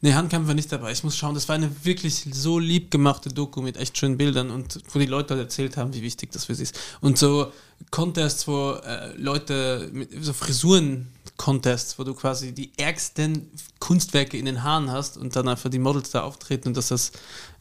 Nee, 0.00 0.14
Hahnenkämpfe 0.14 0.48
war 0.48 0.54
nicht 0.54 0.70
dabei. 0.72 0.92
Ich 0.92 1.04
muss 1.04 1.16
schauen, 1.16 1.34
das 1.34 1.48
war 1.48 1.54
eine 1.56 1.70
wirklich 1.84 2.26
so 2.32 2.58
lieb 2.58 2.90
gemachte 2.90 3.30
Doku 3.30 3.62
mit 3.62 3.76
echt 3.76 3.96
schönen 3.98 4.16
Bildern 4.16 4.50
und 4.50 4.80
wo 4.92 4.98
die 4.98 5.06
Leute 5.06 5.34
halt 5.34 5.44
erzählt 5.44 5.76
haben, 5.76 5.94
wie 5.94 6.02
wichtig 6.02 6.32
das 6.32 6.46
für 6.46 6.54
sie 6.54 6.64
ist. 6.64 6.78
Und 7.00 7.18
so 7.18 7.52
Contests, 7.90 8.46
wo 8.48 8.72
äh, 8.72 9.14
Leute 9.16 9.88
mit 9.92 10.10
so 10.22 10.32
Frisuren-Contests, 10.32 11.98
wo 11.98 12.04
du 12.04 12.14
quasi 12.14 12.52
die 12.52 12.72
ärgsten 12.76 13.50
Kunstwerke 13.78 14.36
in 14.36 14.44
den 14.44 14.62
Haaren 14.62 14.90
hast 14.90 15.16
und 15.16 15.36
dann 15.36 15.48
einfach 15.48 15.70
die 15.70 15.78
Models 15.78 16.10
da 16.10 16.22
auftreten 16.22 16.68
und 16.68 16.76
dass 16.76 16.88
das 16.88 17.12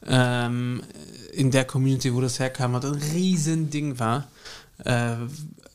ähm, 0.06 0.82
in 1.34 1.52
der 1.52 1.66
Community, 1.66 2.14
wo 2.14 2.22
das 2.22 2.40
herkam, 2.40 2.74
halt 2.74 2.86
ein 2.86 2.94
riesen 3.14 3.70
Ding 3.70 4.00
war. 4.00 4.28
Äh, 4.84 5.16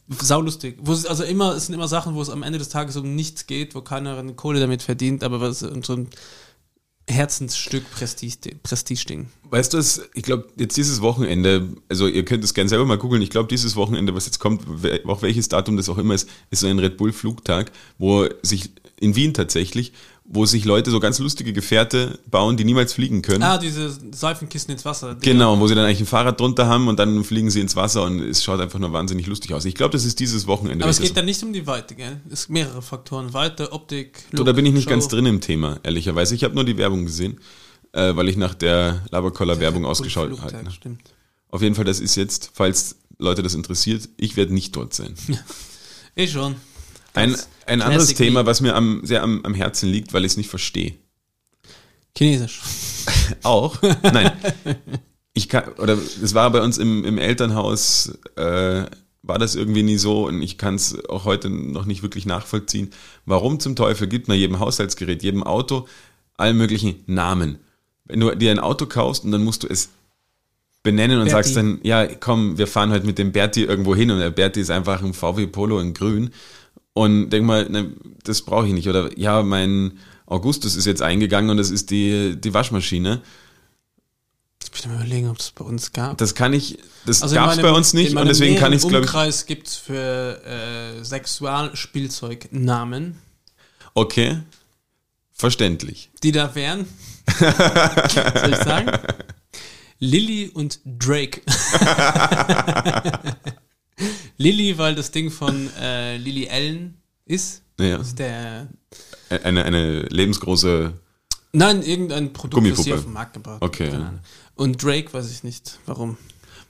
saulustig. 0.08 0.78
Wo 0.80 0.92
es, 0.92 1.06
also 1.06 1.24
immer, 1.24 1.54
es 1.54 1.66
sind 1.66 1.74
immer 1.74 1.88
Sachen, 1.88 2.14
wo 2.14 2.22
es 2.22 2.30
am 2.30 2.42
Ende 2.42 2.58
des 2.58 2.68
Tages 2.68 2.96
um 2.96 3.14
nichts 3.14 3.46
geht, 3.46 3.74
wo 3.74 3.80
keiner 3.80 4.16
eine 4.18 4.34
Kohle 4.34 4.60
damit 4.60 4.82
verdient, 4.82 5.24
aber 5.24 5.40
was 5.40 5.60
so 5.60 5.68
ein 5.68 6.08
Herzensstück 7.08 7.90
Prestige, 7.90 8.56
Prestige-Ding. 8.62 9.28
Weißt 9.50 9.74
du 9.74 9.82
ich 10.14 10.22
glaube, 10.22 10.48
jetzt 10.56 10.76
dieses 10.76 11.00
Wochenende, 11.02 11.68
also 11.88 12.06
ihr 12.06 12.24
könnt 12.24 12.44
es 12.44 12.54
gerne 12.54 12.70
selber 12.70 12.86
mal 12.86 12.96
googeln, 12.96 13.22
ich 13.22 13.30
glaube, 13.30 13.48
dieses 13.48 13.76
Wochenende, 13.76 14.14
was 14.14 14.26
jetzt 14.26 14.38
kommt, 14.38 14.62
auch 15.06 15.22
welches 15.22 15.48
Datum 15.48 15.76
das 15.76 15.88
auch 15.88 15.98
immer 15.98 16.14
ist, 16.14 16.28
ist 16.50 16.60
so 16.60 16.68
ein 16.68 16.78
Red 16.78 16.96
Bull-Flugtag, 16.96 17.72
wo 17.98 18.28
sich, 18.42 18.70
in 19.00 19.16
Wien 19.16 19.34
tatsächlich, 19.34 19.92
wo 20.24 20.46
sich 20.46 20.64
Leute 20.64 20.90
so 20.90 21.00
ganz 21.00 21.18
lustige 21.18 21.52
Gefährte 21.52 22.18
bauen, 22.30 22.56
die 22.56 22.64
niemals 22.64 22.92
fliegen 22.92 23.22
können. 23.22 23.42
Ah, 23.42 23.58
diese 23.58 23.90
Seifenkissen 24.12 24.70
ins 24.72 24.84
Wasser. 24.84 25.16
Genau, 25.20 25.58
wo 25.58 25.66
sie 25.66 25.74
dann 25.74 25.84
eigentlich 25.84 26.00
ein 26.00 26.06
Fahrrad 26.06 26.40
drunter 26.40 26.66
haben 26.66 26.88
und 26.88 26.98
dann 26.98 27.24
fliegen 27.24 27.50
sie 27.50 27.60
ins 27.60 27.74
Wasser 27.76 28.04
und 28.04 28.20
es 28.20 28.42
schaut 28.42 28.60
einfach 28.60 28.78
nur 28.78 28.92
wahnsinnig 28.92 29.26
lustig 29.26 29.52
aus. 29.52 29.64
Ich 29.64 29.74
glaube, 29.74 29.92
das 29.92 30.04
ist 30.04 30.20
dieses 30.20 30.46
Wochenende. 30.46 30.84
Aber 30.84 30.90
es 30.90 31.00
ich 31.00 31.06
geht 31.06 31.16
dann 31.16 31.24
nicht 31.24 31.42
um 31.42 31.52
die 31.52 31.66
Weite, 31.66 31.94
gell? 31.94 32.20
Es 32.30 32.44
sind 32.44 32.52
mehrere 32.52 32.82
Faktoren. 32.82 33.34
Weite, 33.34 33.72
Optik, 33.72 34.22
so, 34.32 34.44
da 34.44 34.52
bin 34.52 34.64
ich 34.64 34.72
nicht 34.72 34.84
Show. 34.84 34.90
ganz 34.90 35.08
drin 35.08 35.26
im 35.26 35.40
Thema, 35.40 35.80
ehrlicherweise. 35.82 36.34
Ich 36.34 36.44
habe 36.44 36.54
nur 36.54 36.64
die 36.64 36.78
Werbung 36.78 37.04
gesehen, 37.04 37.40
äh, 37.92 38.14
weil 38.14 38.28
ich 38.28 38.36
nach 38.36 38.54
der 38.54 39.02
Labercoller-Werbung 39.10 39.84
ausgeschaut 39.84 40.40
habe. 40.40 40.64
Ne? 40.64 40.70
Stimmt. 40.70 41.02
Auf 41.48 41.62
jeden 41.62 41.74
Fall, 41.74 41.84
das 41.84 42.00
ist 42.00 42.14
jetzt, 42.14 42.52
falls 42.54 42.96
Leute 43.18 43.42
das 43.42 43.54
interessiert, 43.54 44.08
ich 44.16 44.36
werde 44.36 44.54
nicht 44.54 44.74
dort 44.76 44.94
sein. 44.94 45.14
Eh 46.14 46.28
schon. 46.28 46.56
Ein, 47.14 47.36
ein 47.66 47.82
anderes. 47.82 48.14
Thema, 48.14 48.46
was 48.46 48.60
mir 48.60 48.74
am, 48.74 49.00
sehr 49.04 49.22
am, 49.22 49.44
am 49.44 49.54
Herzen 49.54 49.88
liegt, 49.88 50.12
weil 50.12 50.24
ich 50.24 50.32
es 50.32 50.36
nicht 50.36 50.50
verstehe. 50.50 50.94
Chinesisch. 52.16 52.60
Auch? 53.42 53.80
Nein. 54.02 54.32
Ich 55.34 55.48
kann, 55.48 55.64
oder 55.78 55.94
es 55.94 56.34
war 56.34 56.50
bei 56.50 56.60
uns 56.60 56.78
im, 56.78 57.04
im 57.04 57.18
Elternhaus, 57.18 58.12
äh, 58.36 58.84
war 59.22 59.38
das 59.38 59.54
irgendwie 59.54 59.82
nie 59.82 59.96
so 59.96 60.26
und 60.26 60.42
ich 60.42 60.58
kann 60.58 60.74
es 60.74 60.98
auch 61.08 61.24
heute 61.24 61.48
noch 61.48 61.86
nicht 61.86 62.02
wirklich 62.02 62.26
nachvollziehen. 62.26 62.90
Warum 63.24 63.60
zum 63.60 63.76
Teufel 63.76 64.08
gibt 64.08 64.28
man 64.28 64.36
jedem 64.36 64.58
Haushaltsgerät, 64.58 65.22
jedem 65.22 65.44
Auto 65.44 65.86
allen 66.36 66.56
möglichen 66.56 67.02
Namen? 67.06 67.58
Wenn 68.04 68.20
du 68.20 68.34
dir 68.34 68.50
ein 68.50 68.58
Auto 68.58 68.86
kaufst 68.86 69.24
und 69.24 69.30
dann 69.30 69.44
musst 69.44 69.62
du 69.62 69.68
es 69.68 69.90
benennen 70.82 71.18
und 71.18 71.26
Berti. 71.26 71.36
sagst 71.36 71.56
dann, 71.56 71.78
ja, 71.84 72.04
komm, 72.06 72.58
wir 72.58 72.66
fahren 72.66 72.90
heute 72.90 73.06
mit 73.06 73.16
dem 73.16 73.30
Berti 73.30 73.62
irgendwo 73.62 73.94
hin 73.94 74.10
und 74.10 74.18
der 74.18 74.30
Berti 74.30 74.60
ist 74.60 74.70
einfach 74.70 75.02
ein 75.02 75.14
VW 75.14 75.46
Polo 75.46 75.78
in 75.78 75.94
grün 75.94 76.30
und 76.94 77.30
denk 77.30 77.44
mal, 77.46 77.68
ne, 77.68 77.92
das 78.24 78.42
brauche 78.42 78.66
ich 78.66 78.72
nicht. 78.72 78.88
Oder 78.88 79.16
ja, 79.18 79.42
mein 79.42 79.98
Augustus 80.26 80.76
ist 80.76 80.86
jetzt 80.86 81.02
eingegangen 81.02 81.50
und 81.50 81.56
das 81.56 81.70
ist 81.70 81.90
die, 81.90 82.36
die 82.40 82.54
Waschmaschine. 82.54 83.22
Ich 84.62 84.70
bin 84.82 84.94
überlegen, 84.94 85.28
ob 85.28 85.38
es 85.38 85.50
bei 85.50 85.64
uns 85.64 85.92
gab. 85.92 86.16
Das 86.18 86.34
kann 86.34 86.52
ich, 86.54 86.78
das 87.04 87.22
Also 87.22 87.34
gab 87.34 87.50
es 87.52 87.60
bei 87.60 87.72
uns 87.72 87.92
nicht 87.94 88.16
und 88.16 88.26
deswegen 88.26 88.56
kann 88.56 88.72
ich 88.72 88.78
es, 88.82 88.88
glaube 88.88 89.04
ich. 89.04 89.10
Umkreis 89.10 89.44
gibt 89.46 89.66
es 89.68 89.76
für 89.76 90.40
äh, 90.44 91.04
Sexualspielzeug 91.04 92.48
Namen, 92.52 93.18
Okay, 93.94 94.38
verständlich. 95.32 96.10
die 96.22 96.32
da 96.32 96.54
wären. 96.54 96.86
Soll 97.38 98.50
ich 98.50 98.56
sagen? 98.56 98.90
Lilly 99.98 100.48
und 100.54 100.80
Drake. 100.84 101.42
Lilly, 104.38 104.78
weil 104.78 104.94
das 104.94 105.10
Ding 105.10 105.30
von 105.30 105.68
äh, 105.80 106.16
Lily 106.16 106.48
Allen 106.48 106.96
ist. 107.26 107.62
Ja, 107.80 107.98
Das 107.98 108.08
ist 108.08 108.18
der. 108.18 108.68
eine, 109.42 109.64
eine 109.64 110.02
lebensgroße. 110.02 110.92
Nein, 111.52 111.82
irgendein 111.82 112.32
Produkt, 112.32 112.64
das 112.66 112.78
sie 112.78 112.90
Gummipuppe. 112.90 112.94
auf 112.98 113.04
den 113.04 113.12
Markt 113.12 113.32
gebracht 113.34 113.62
Okay, 113.62 113.90
ja. 113.92 114.14
Und 114.54 114.82
Drake 114.82 115.12
weiß 115.12 115.30
ich 115.30 115.42
nicht, 115.44 115.78
warum. 115.86 116.16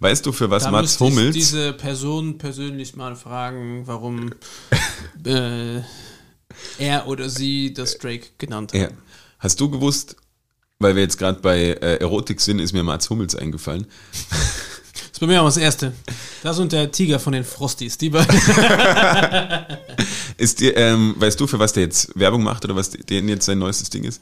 Weißt 0.00 0.24
du, 0.26 0.32
für 0.32 0.50
was 0.50 0.64
Da 0.64 0.70
Mats 0.72 0.98
müsste 0.98 1.04
ich 1.04 1.10
Hummels? 1.10 1.34
diese 1.34 1.72
Person 1.72 2.38
persönlich 2.38 2.96
mal 2.96 3.14
fragen, 3.14 3.82
warum 3.86 4.30
äh, 5.24 5.80
er 6.78 7.06
oder 7.06 7.28
sie 7.28 7.72
das 7.72 7.98
Drake 7.98 8.28
genannt 8.38 8.72
Ja. 8.74 8.84
haben. 8.86 8.98
Hast 9.38 9.60
du 9.60 9.70
gewusst, 9.70 10.16
weil 10.80 10.96
wir 10.96 11.02
jetzt 11.02 11.18
gerade 11.18 11.40
bei 11.40 11.58
äh, 11.60 11.96
Erotik 12.00 12.40
sind, 12.40 12.58
ist 12.58 12.72
mir 12.72 12.82
Mats 12.82 13.08
Hummels 13.10 13.36
eingefallen. 13.36 13.86
Bei 15.22 15.28
mir 15.28 15.40
auch 15.40 15.46
das 15.46 15.56
Erste. 15.56 15.92
Das 16.42 16.58
und 16.58 16.72
der 16.72 16.90
Tiger 16.90 17.20
von 17.20 17.32
den 17.32 17.44
Frosties. 17.44 17.96
Die 17.96 18.10
beiden. 18.10 18.34
Ist 20.36 20.58
dir, 20.58 20.76
ähm, 20.76 21.14
weißt 21.16 21.38
du, 21.38 21.46
für 21.46 21.60
was 21.60 21.72
der 21.72 21.84
jetzt 21.84 22.18
Werbung 22.18 22.42
macht 22.42 22.64
oder 22.64 22.74
was 22.74 22.90
denn 22.90 23.28
jetzt 23.28 23.44
sein 23.44 23.60
neuestes 23.60 23.88
Ding 23.88 24.02
ist? 24.02 24.20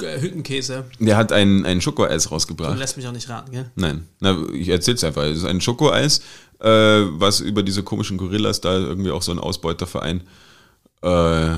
Hüttenkäse. 0.00 0.86
Der 0.98 1.16
hat 1.16 1.30
ein, 1.30 1.64
ein 1.64 1.80
Schokoeis 1.80 2.24
Du 2.24 2.30
rausgebracht. 2.30 2.76
lässt 2.76 2.96
mich 2.96 3.06
auch 3.06 3.12
nicht 3.12 3.28
raten, 3.28 3.52
gell? 3.52 3.70
Nein, 3.76 4.08
na, 4.18 4.44
ich 4.52 4.70
erzähl's 4.70 5.04
einfach. 5.04 5.22
Es 5.22 5.38
ist 5.38 5.44
ein 5.44 5.60
Schokoeis, 5.60 6.20
äh, 6.58 6.66
was 6.66 7.38
über 7.38 7.62
diese 7.62 7.84
komischen 7.84 8.18
Gorillas 8.18 8.60
da 8.60 8.76
irgendwie 8.76 9.12
auch 9.12 9.22
so 9.22 9.30
ein 9.30 9.38
Ausbeuterverein 9.38 10.22
äh, 11.02 11.50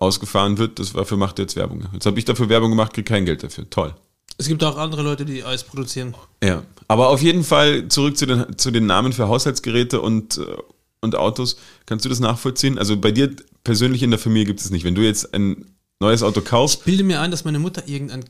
ausgefahren 0.00 0.58
wird. 0.58 0.80
Das 0.80 0.94
dafür 0.94 1.16
macht 1.16 1.38
er 1.38 1.44
jetzt 1.44 1.54
Werbung. 1.54 1.86
Jetzt 1.92 2.06
habe 2.06 2.18
ich 2.18 2.24
dafür 2.24 2.48
Werbung 2.48 2.70
gemacht, 2.70 2.92
krieg 2.92 3.06
kein 3.06 3.24
Geld 3.24 3.44
dafür. 3.44 3.70
Toll. 3.70 3.94
Es 4.40 4.48
gibt 4.48 4.64
auch 4.64 4.78
andere 4.78 5.02
Leute, 5.02 5.26
die 5.26 5.44
Eis 5.44 5.64
produzieren. 5.64 6.14
Ja, 6.42 6.62
aber 6.88 7.10
auf 7.10 7.20
jeden 7.20 7.44
Fall 7.44 7.88
zurück 7.88 8.16
zu 8.16 8.24
den, 8.24 8.56
zu 8.56 8.70
den 8.70 8.86
Namen 8.86 9.12
für 9.12 9.28
Haushaltsgeräte 9.28 10.00
und, 10.00 10.38
äh, 10.38 10.56
und 11.02 11.14
Autos. 11.14 11.58
Kannst 11.84 12.06
du 12.06 12.08
das 12.08 12.20
nachvollziehen? 12.20 12.78
Also 12.78 12.96
bei 12.96 13.12
dir 13.12 13.36
persönlich 13.64 14.02
in 14.02 14.08
der 14.10 14.18
Familie 14.18 14.46
gibt 14.46 14.60
es 14.60 14.70
nicht. 14.70 14.82
Wenn 14.82 14.94
du 14.94 15.02
jetzt 15.02 15.34
ein 15.34 15.74
neues 16.00 16.22
Auto 16.22 16.40
kaufst, 16.40 16.86
Bilde 16.86 17.04
mir 17.04 17.20
ein, 17.20 17.30
dass 17.30 17.44
meine 17.44 17.58
Mutter 17.58 17.86
irgendein 17.86 18.24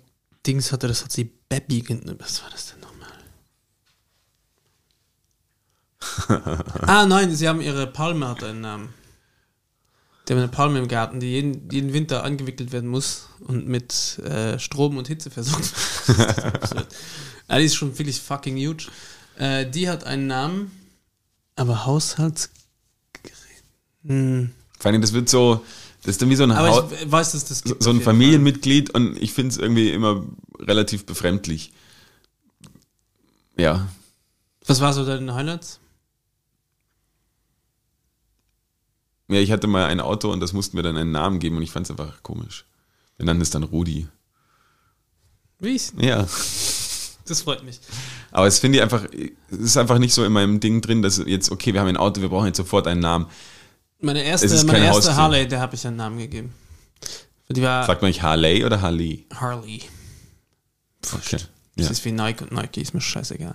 Dings 0.44 0.72
hatte, 0.72 0.88
das 0.88 1.04
hat 1.04 1.12
sie 1.12 1.30
Baby 1.48 1.82
genannt. 1.82 2.16
Was 2.18 2.42
war 2.42 2.50
das 2.50 2.72
denn 2.72 2.80
nochmal? 2.80 3.08
ah, 6.88 7.06
nein, 7.06 7.32
sie 7.32 7.46
haben 7.48 7.60
ihre 7.60 7.86
Palme 7.86 8.26
hat 8.26 8.42
einen 8.42 8.62
Namen. 8.62 8.88
Die 10.30 10.34
haben 10.34 10.42
eine 10.42 10.52
Palme 10.52 10.78
im 10.78 10.86
Garten, 10.86 11.18
die 11.18 11.26
jeden, 11.26 11.68
jeden 11.72 11.92
Winter 11.92 12.22
angewickelt 12.22 12.70
werden 12.70 12.88
muss 12.88 13.26
und 13.48 13.66
mit 13.66 14.20
äh, 14.20 14.60
Strom 14.60 14.96
und 14.96 15.08
Hitze 15.08 15.28
versorgt 15.28 15.72
wird. 16.06 16.86
Die 17.50 17.64
ist 17.64 17.74
schon 17.74 17.98
wirklich 17.98 18.20
fucking 18.20 18.56
huge. 18.56 18.86
Äh, 19.36 19.68
die 19.68 19.88
hat 19.88 20.04
einen 20.04 20.28
Namen, 20.28 20.70
aber 21.56 21.84
Haushaltsgerät. 21.84 22.54
Hm. 24.04 24.52
vor 24.78 24.92
allem 24.92 25.00
das 25.00 25.12
wird 25.14 25.28
so, 25.28 25.64
das 26.02 26.10
ist 26.12 26.22
dann 26.22 26.30
wie 26.30 26.36
so 26.36 26.44
ein, 26.44 26.52
ich 26.52 27.10
weiß, 27.10 27.32
dass 27.32 27.46
das 27.46 27.64
so, 27.66 27.74
ein 27.74 27.78
jeden 27.80 28.04
Fall. 28.04 28.14
Familienmitglied 28.14 28.90
und 28.90 29.20
ich 29.20 29.32
finde 29.32 29.50
es 29.50 29.58
irgendwie 29.58 29.90
immer 29.90 30.24
relativ 30.60 31.06
befremdlich. 31.06 31.72
Ja, 33.56 33.88
Was 34.64 34.80
war 34.80 34.92
so 34.92 35.04
deine 35.04 35.34
Highlights? 35.34 35.80
Ja, 39.30 39.40
ich 39.40 39.50
hatte 39.52 39.66
mal 39.66 39.86
ein 39.86 40.00
Auto 40.00 40.30
und 40.32 40.40
das 40.40 40.52
mussten 40.52 40.76
wir 40.76 40.82
dann 40.82 40.96
einen 40.96 41.12
Namen 41.12 41.38
geben 41.38 41.56
und 41.56 41.62
ich 41.62 41.70
fand 41.70 41.86
es 41.86 41.90
einfach 41.90 42.22
komisch. 42.22 42.64
Wir 43.16 43.26
nannten 43.26 43.42
es 43.42 43.50
dann 43.50 43.62
Rudi. 43.62 44.08
Wie 45.58 45.70
ich's? 45.76 45.92
Ja. 45.98 46.26
Das 47.26 47.42
freut 47.42 47.62
mich. 47.62 47.78
Aber 48.32 48.46
es 48.48 48.58
finde 48.58 48.78
ich 48.78 48.82
einfach, 48.82 49.04
es 49.50 49.58
ist 49.58 49.76
einfach 49.76 49.98
nicht 49.98 50.12
so 50.12 50.24
in 50.24 50.32
meinem 50.32 50.58
Ding 50.58 50.80
drin, 50.80 51.00
dass 51.02 51.18
jetzt, 51.24 51.50
okay, 51.52 51.72
wir 51.72 51.80
haben 51.80 51.86
ein 51.88 51.96
Auto, 51.96 52.20
wir 52.22 52.28
brauchen 52.28 52.46
jetzt 52.46 52.56
sofort 52.56 52.86
einen 52.88 53.00
Namen. 53.00 53.26
Meine 54.00 54.22
erste, 54.22 54.46
ist 54.46 54.64
meine 54.66 54.78
erste 54.86 54.94
Haustier. 55.10 55.16
Harley, 55.16 55.46
der 55.46 55.60
habe 55.60 55.74
ich 55.76 55.86
einen 55.86 55.96
Namen 55.96 56.18
gegeben. 56.18 56.52
Die 57.50 57.62
war 57.62 57.84
Sagt 57.86 58.02
man 58.02 58.08
nicht 58.08 58.22
Harley 58.22 58.64
oder 58.64 58.80
Harley? 58.80 59.26
Harley. 59.34 59.82
Okay. 61.12 61.38
Das 61.76 61.86
Ja. 61.86 61.90
ist 61.90 62.04
wie 62.04 62.12
Nike 62.12 62.42
und 62.42 62.52
Nike, 62.52 62.80
ist 62.80 62.94
mir 62.94 63.00
scheißegal. 63.00 63.54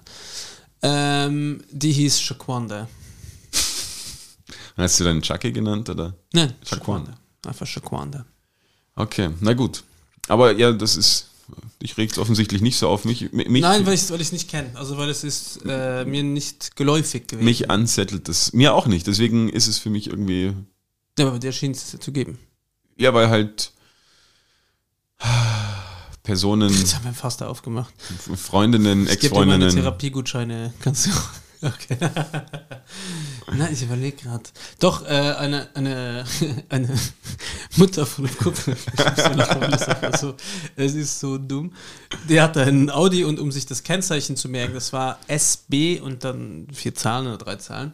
Ähm, 0.82 1.64
die 1.72 1.92
hieß 1.92 2.22
Shaquanda. 2.22 2.88
Hast 4.78 5.00
du 5.00 5.04
dann 5.04 5.22
Chucky 5.22 5.52
genannt 5.52 5.90
oder? 5.90 6.16
Nein, 6.34 6.54
Shaquanda. 6.68 7.18
Einfach 7.46 7.66
Shaquanda. 7.68 8.26
Okay, 8.96 9.30
na 9.40 9.54
gut. 9.54 9.84
Aber 10.28 10.52
ja, 10.54 10.72
das 10.72 10.96
ist, 10.98 11.30
dich 11.82 11.96
regt 11.98 12.18
offensichtlich 12.18 12.62
nicht 12.62 12.78
so 12.78 12.90
auf 12.90 13.06
mich. 13.06 13.32
Mich, 13.32 13.62
Nein, 13.62 13.86
weil 13.86 13.94
ich 13.94 14.02
es 14.02 14.12
weil 14.12 14.20
ich's 14.22 14.32
nicht 14.32 14.50
kenne. 14.50 14.70
Also 14.74 14.98
weil 14.98 15.10
es 15.10 15.24
ist 15.24 15.62
äh, 15.66 16.04
mir 16.06 16.24
nicht 16.24 16.76
geläufig 16.76 17.28
gewesen. 17.28 17.46
mich 17.46 17.70
anzettelt 17.70 18.28
das. 18.28 18.52
Mir 18.54 18.74
auch 18.74 18.88
nicht. 18.88 19.06
Deswegen 19.08 19.50
ist 19.50 19.68
es 19.68 19.78
für 19.78 19.90
mich 19.90 20.08
irgendwie, 20.08 20.54
Ja, 21.20 21.28
aber 21.28 21.40
dir 21.40 21.52
schien 21.52 21.72
es 21.72 21.98
zu 22.00 22.12
geben. 22.12 22.40
ja, 22.98 23.14
weil 23.14 23.30
halt 23.30 23.72
Personen, 26.24 26.70
Jetzt 26.74 26.96
haben 26.96 27.06
wir 27.06 27.14
fast 27.14 27.44
aufgemacht. 27.44 27.94
Freundinnen, 28.36 29.06
Ich 29.06 29.12
Ex-Freundinnen. 29.24 29.70
Therapiegutscheine. 29.70 30.74
Kannst 30.80 31.06
du. 31.08 31.12
Okay. 31.62 31.98
Nein, 33.54 33.74
ich 33.74 33.84
überlege 33.84 34.18
gerade. 34.18 34.44
Doch, 34.80 35.06
äh, 35.06 35.08
eine, 35.08 35.68
eine, 35.76 36.26
eine 36.70 36.90
Mutter 37.76 38.06
von 38.06 38.26
einem 38.26 38.38
Kumpel. 38.38 38.76
Ich 38.98 39.06
muss 39.06 39.26
so 39.26 39.34
lachen, 39.34 39.62
weil 39.62 39.72
das 39.72 39.88
einfach 39.88 40.18
so, 40.18 40.36
es 40.76 40.94
ist 40.94 41.20
so 41.20 41.38
dumm. 41.38 41.74
Die 42.30 42.42
hatte 42.42 42.62
einen 42.64 42.90
Audi 42.90 43.24
und 43.24 43.40
um 43.40 43.52
sich 43.52 43.66
das 43.66 43.84
Kennzeichen 43.84 44.36
zu 44.36 44.50
merken, 44.50 44.74
das 44.74 44.94
war 44.94 45.20
SB 45.28 46.00
und 46.00 46.24
dann 46.24 46.68
vier 46.74 46.96
Zahlen 46.96 47.28
oder 47.28 47.38
drei 47.38 47.56
Zahlen. 47.56 47.94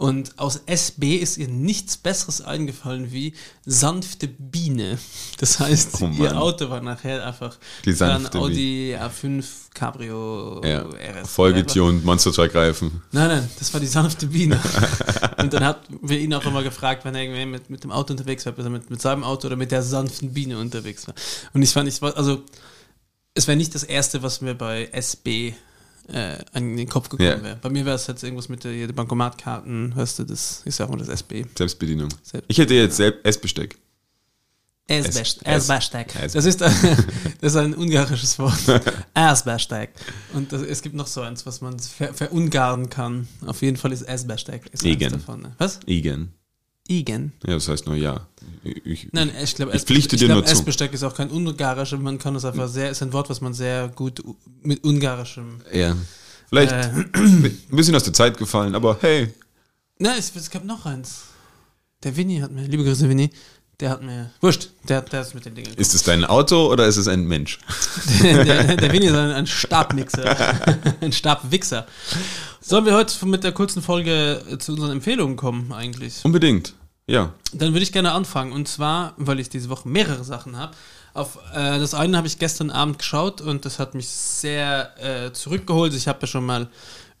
Und 0.00 0.38
aus 0.38 0.62
SB 0.64 1.16
ist 1.16 1.36
ihr 1.36 1.48
nichts 1.48 1.98
Besseres 1.98 2.40
eingefallen 2.40 3.12
wie 3.12 3.34
sanfte 3.66 4.28
Biene. 4.28 4.98
Das 5.38 5.58
heißt, 5.58 6.02
Oh 6.02 6.10
ihr 6.18 6.38
Auto 6.38 6.68
war 6.68 6.80
nachher 6.82 7.26
einfach 7.26 7.56
Die 7.84 7.90
ein 7.90 7.96
sanfte 7.96 8.38
Audi 8.38 8.94
A5 8.94 9.44
Cabrio 9.72 10.60
Ja, 10.64 10.82
RS. 10.82 11.30
vollgetunt, 11.30 12.04
Monster 12.04 12.32
Truck 12.32 12.54
Reifen. 12.54 13.02
Nein, 13.12 13.28
nein, 13.28 13.50
das 13.58 13.72
war 13.72 13.80
die 13.80 13.86
sanfte 13.86 14.26
Biene. 14.26 14.60
und 15.38 15.52
dann 15.52 15.64
hat 15.64 15.80
wir 16.02 16.18
ihn 16.18 16.32
auch 16.34 16.44
immer 16.44 16.62
gefragt, 16.62 17.04
wenn 17.04 17.14
er 17.14 17.22
irgendwie 17.22 17.46
mit, 17.46 17.70
mit 17.70 17.84
dem 17.84 17.90
Auto 17.90 18.12
unterwegs 18.12 18.44
war, 18.46 18.52
ob 18.52 18.58
er 18.58 18.70
mit, 18.70 18.90
mit 18.90 19.00
seinem 19.00 19.24
Auto 19.24 19.46
oder 19.46 19.56
mit 19.56 19.70
der 19.70 19.82
sanften 19.82 20.32
Biene 20.32 20.58
unterwegs 20.58 21.06
war. 21.06 21.14
Und 21.52 21.62
ich 21.62 21.72
fand, 21.72 21.88
ich 21.88 22.00
war, 22.00 22.16
also, 22.16 22.42
es 23.34 23.48
wäre 23.48 23.56
nicht 23.56 23.74
das 23.74 23.82
Erste, 23.82 24.22
was 24.22 24.40
mir 24.40 24.54
bei 24.54 24.88
SB 24.92 25.54
äh, 26.12 26.38
an 26.52 26.76
den 26.76 26.88
Kopf 26.88 27.08
gekommen 27.08 27.28
Ja. 27.28 27.42
wäre. 27.42 27.56
Bei 27.62 27.70
mir 27.70 27.84
wäre 27.84 27.96
es 27.96 28.06
jetzt 28.06 28.22
irgendwas 28.22 28.48
mit 28.48 28.64
der 28.64 28.88
Bankomatkarten, 28.88 29.94
weißt 29.96 30.18
du, 30.20 30.24
das 30.24 30.62
ist 30.64 30.78
ja 30.78 30.86
auch 30.86 30.90
mal 30.90 30.98
das 30.98 31.08
SB. 31.08 31.44
Selbstbedienung. 31.56 32.08
Selbst- 32.22 32.46
Ich 32.48 32.58
hätte 32.58 32.74
jetzt 32.74 32.96
selbst 32.96 33.24
Essbesteck. 33.24 33.76
Es- 34.86 35.04
Das 36.32 36.44
ist, 36.44 36.60
das 36.60 36.82
ist 37.40 37.56
ein 37.56 37.74
ungarisches 37.76 38.38
Wort. 38.40 38.58
Asbestek. 39.14 39.90
Und 40.32 40.52
das, 40.52 40.62
es 40.62 40.82
gibt 40.82 40.96
noch 40.96 41.06
so 41.06 41.20
eins, 41.20 41.46
was 41.46 41.60
man 41.60 41.78
ver, 41.78 42.12
verungaren 42.12 42.90
kann. 42.90 43.28
Auf 43.46 43.62
jeden 43.62 43.76
Fall 43.76 43.92
ist 43.92 44.08
Asbestek. 44.08 44.66
Ist 44.72 44.84
davon, 45.12 45.42
ne? 45.42 45.52
Was? 45.58 45.78
Igen. 45.86 46.32
Igen. 46.90 47.32
Ja, 47.46 47.54
das 47.54 47.68
heißt 47.68 47.86
nur 47.86 47.94
ja. 47.94 48.26
Ich, 48.64 49.08
Nein, 49.12 49.30
ich 49.40 49.54
glaube, 49.54 49.76
Ich 49.76 49.82
pflichte 49.82 50.16
dir 50.16 50.26
glaub. 50.26 50.44
Essbesteck 50.44 50.92
ist 50.92 51.04
auch 51.04 51.14
kein 51.14 51.30
ungarisch, 51.30 51.92
man 51.92 52.18
kann 52.18 52.34
es 52.34 52.44
einfach 52.44 52.66
sehr, 52.66 52.90
ist 52.90 53.00
ein 53.00 53.12
Wort, 53.12 53.30
was 53.30 53.40
man 53.40 53.54
sehr 53.54 53.88
gut 53.94 54.20
mit 54.62 54.82
ungarischem. 54.82 55.60
ja. 55.72 55.96
Vielleicht 56.48 56.72
Äh, 56.72 56.88
ein 57.14 57.58
bisschen 57.70 57.94
aus 57.94 58.02
der 58.02 58.12
Zeit 58.12 58.36
gefallen, 58.38 58.74
aber 58.74 58.98
hey. 59.02 59.32
nein, 60.00 60.16
es, 60.18 60.34
es 60.34 60.50
gab 60.50 60.64
noch 60.64 60.84
eins. 60.84 61.26
Der 62.02 62.16
Winnie 62.16 62.42
hat 62.42 62.50
mir, 62.50 62.66
liebe 62.66 62.82
Grüße, 62.82 63.08
Winnie, 63.08 63.30
der 63.78 63.90
hat 63.90 64.02
mir, 64.02 64.32
wurscht, 64.40 64.70
der, 64.88 65.02
der 65.02 65.20
ist 65.20 65.32
mit 65.36 65.44
den 65.44 65.54
Dingen. 65.54 65.72
Ist 65.76 65.94
es 65.94 66.02
dein 66.02 66.24
Auto 66.24 66.72
oder 66.72 66.86
ist 66.86 66.96
es 66.96 67.06
ein 67.06 67.22
Mensch? 67.22 67.60
der, 68.20 68.44
der, 68.44 68.76
der 68.78 68.92
Winnie 68.92 69.06
ist 69.06 69.14
ein, 69.14 69.30
ein 69.30 69.46
Stabmixer, 69.46 70.74
ein 71.00 71.12
Stabwichser. 71.12 71.86
Sollen 72.60 72.84
wir 72.84 72.94
heute 72.94 73.24
mit 73.26 73.44
der 73.44 73.52
kurzen 73.52 73.80
Folge 73.80 74.42
zu 74.58 74.72
unseren 74.72 74.90
Empfehlungen 74.90 75.36
kommen, 75.36 75.72
eigentlich? 75.72 76.24
Unbedingt. 76.24 76.74
Ja. 77.10 77.34
Dann 77.52 77.72
würde 77.72 77.82
ich 77.82 77.92
gerne 77.92 78.12
anfangen. 78.12 78.52
Und 78.52 78.68
zwar, 78.68 79.14
weil 79.16 79.40
ich 79.40 79.48
diese 79.48 79.68
Woche 79.68 79.88
mehrere 79.88 80.22
Sachen 80.22 80.56
habe. 80.56 80.76
Auf 81.12 81.38
äh, 81.52 81.78
das 81.80 81.92
eine 81.92 82.16
habe 82.16 82.28
ich 82.28 82.38
gestern 82.38 82.70
Abend 82.70 82.98
geschaut 82.98 83.40
und 83.40 83.64
das 83.64 83.80
hat 83.80 83.96
mich 83.96 84.08
sehr 84.08 84.94
äh, 84.98 85.32
zurückgeholt. 85.32 85.92
Ich 85.92 86.06
habe 86.06 86.20
ja 86.20 86.26
schon 86.28 86.46
mal 86.46 86.68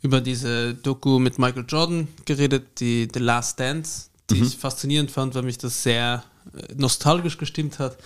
über 0.00 0.20
diese 0.20 0.74
Doku 0.74 1.18
mit 1.18 1.40
Michael 1.40 1.64
Jordan 1.68 2.06
geredet, 2.24 2.78
die 2.78 3.08
The 3.12 3.18
Last 3.18 3.58
Dance, 3.58 4.10
die 4.30 4.40
ich 4.40 4.56
faszinierend 4.56 5.10
fand, 5.10 5.34
weil 5.34 5.42
mich 5.42 5.58
das 5.58 5.82
sehr 5.82 6.22
äh, 6.54 6.72
nostalgisch 6.76 7.36
gestimmt 7.36 7.80
hat. 7.80 7.96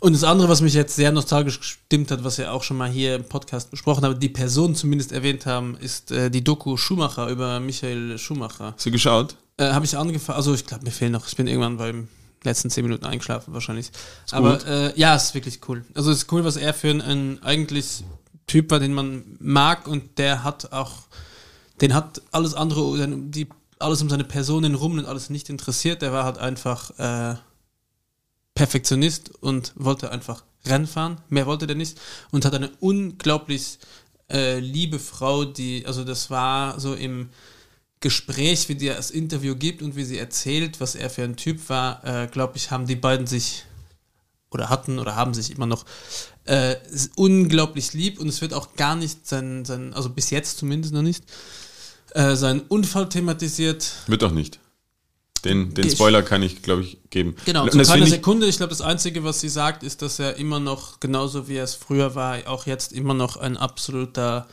Und 0.00 0.12
das 0.12 0.24
andere, 0.24 0.50
was 0.50 0.60
mich 0.60 0.74
jetzt 0.74 0.94
sehr 0.94 1.10
nostalgisch 1.10 1.58
gestimmt 1.58 2.10
hat, 2.10 2.22
was 2.22 2.36
wir 2.36 2.52
auch 2.52 2.62
schon 2.62 2.76
mal 2.76 2.90
hier 2.90 3.16
im 3.16 3.24
Podcast 3.24 3.70
besprochen 3.70 4.04
haben, 4.04 4.20
die 4.20 4.28
Person 4.28 4.74
zumindest 4.74 5.12
erwähnt 5.12 5.46
haben, 5.46 5.74
ist 5.78 6.10
äh, 6.10 6.30
die 6.30 6.44
Doku 6.44 6.76
Schumacher 6.76 7.28
über 7.28 7.60
Michael 7.60 8.18
Schumacher. 8.18 8.74
Hast 8.74 8.84
du 8.84 8.90
geschaut? 8.90 9.36
Äh, 9.58 9.72
habe 9.72 9.84
ich 9.84 9.96
angefangen, 9.98 10.36
also 10.36 10.54
ich 10.54 10.64
glaube, 10.66 10.84
mir 10.84 10.90
fehlen 10.90 11.12
noch, 11.12 11.26
ich 11.26 11.36
bin 11.36 11.46
irgendwann 11.46 11.76
beim 11.76 12.08
letzten 12.44 12.70
zehn 12.70 12.84
Minuten 12.84 13.04
eingeschlafen 13.04 13.52
wahrscheinlich. 13.52 13.90
Aber 14.30 14.64
äh, 14.66 14.98
ja, 14.98 15.14
ist 15.14 15.34
wirklich 15.34 15.60
cool. 15.68 15.84
Also 15.94 16.10
es 16.10 16.18
ist 16.18 16.32
cool, 16.32 16.44
was 16.44 16.56
er 16.56 16.72
für 16.74 16.90
ein, 16.90 17.02
ein 17.02 17.42
eigentlich 17.42 18.04
Typ 18.46 18.70
war, 18.70 18.78
den 18.78 18.94
man 18.94 19.36
mag 19.40 19.88
und 19.88 20.18
der 20.18 20.44
hat 20.44 20.72
auch, 20.72 20.92
den 21.80 21.92
hat 21.92 22.22
alles 22.30 22.54
andere, 22.54 23.06
die, 23.08 23.48
alles 23.78 24.00
um 24.00 24.08
seine 24.08 24.24
Personen 24.24 24.74
rum 24.74 24.98
und 24.98 25.06
alles 25.06 25.28
nicht 25.28 25.50
interessiert. 25.50 26.02
Der 26.02 26.12
war 26.12 26.24
halt 26.24 26.38
einfach 26.38 26.90
äh, 26.98 27.36
Perfektionist 28.54 29.30
und 29.42 29.72
wollte 29.76 30.10
einfach 30.10 30.44
Rennen 30.66 30.86
fahren. 30.86 31.20
Mehr 31.28 31.46
wollte 31.46 31.66
der 31.66 31.76
nicht 31.76 32.00
und 32.30 32.44
hat 32.44 32.54
eine 32.54 32.70
unglaublich 32.80 33.78
äh, 34.30 34.58
liebe 34.60 34.98
Frau, 34.98 35.44
die, 35.44 35.84
also 35.86 36.04
das 36.04 36.30
war 36.30 36.78
so 36.78 36.94
im 36.94 37.30
Gespräch, 38.00 38.68
wie 38.68 38.74
die 38.74 38.86
das 38.86 39.10
Interview 39.10 39.56
gibt 39.56 39.82
und 39.82 39.96
wie 39.96 40.04
sie 40.04 40.18
erzählt, 40.18 40.80
was 40.80 40.94
er 40.94 41.10
für 41.10 41.24
ein 41.24 41.36
Typ 41.36 41.68
war, 41.68 42.04
äh, 42.04 42.26
glaube 42.28 42.56
ich, 42.56 42.70
haben 42.70 42.86
die 42.86 42.96
beiden 42.96 43.26
sich 43.26 43.64
oder 44.50 44.68
hatten 44.68 44.98
oder 44.98 45.16
haben 45.16 45.34
sich 45.34 45.50
immer 45.50 45.66
noch 45.66 45.84
äh, 46.44 46.76
unglaublich 47.16 47.92
lieb 47.92 48.18
und 48.18 48.28
es 48.28 48.40
wird 48.40 48.54
auch 48.54 48.74
gar 48.76 48.96
nicht 48.96 49.26
sein, 49.26 49.64
sein 49.64 49.92
also 49.92 50.10
bis 50.10 50.30
jetzt 50.30 50.58
zumindest 50.58 50.94
noch 50.94 51.02
nicht, 51.02 51.24
äh, 52.12 52.36
sein 52.36 52.62
Unfall 52.68 53.08
thematisiert. 53.08 53.92
Wird 54.06 54.22
doch 54.22 54.32
nicht. 54.32 54.58
Den, 55.44 55.72
den 55.74 55.88
Spoiler 55.88 56.22
kann 56.22 56.42
ich, 56.42 56.62
glaube 56.62 56.82
ich, 56.82 56.98
geben. 57.10 57.36
Genau, 57.44 57.68
zu 57.68 57.78
keiner 57.78 58.06
Sekunde. 58.06 58.46
Ich 58.48 58.56
glaube, 58.56 58.70
das 58.70 58.80
Einzige, 58.80 59.22
was 59.22 59.40
sie 59.40 59.48
sagt, 59.48 59.82
ist, 59.82 60.02
dass 60.02 60.18
er 60.18 60.36
immer 60.36 60.58
noch, 60.58 60.98
genauso 60.98 61.48
wie 61.48 61.56
er 61.56 61.64
es 61.64 61.74
früher 61.74 62.14
war, 62.14 62.38
auch 62.46 62.66
jetzt 62.66 62.92
immer 62.92 63.14
noch 63.14 63.36
ein 63.36 63.56
absoluter 63.56 64.48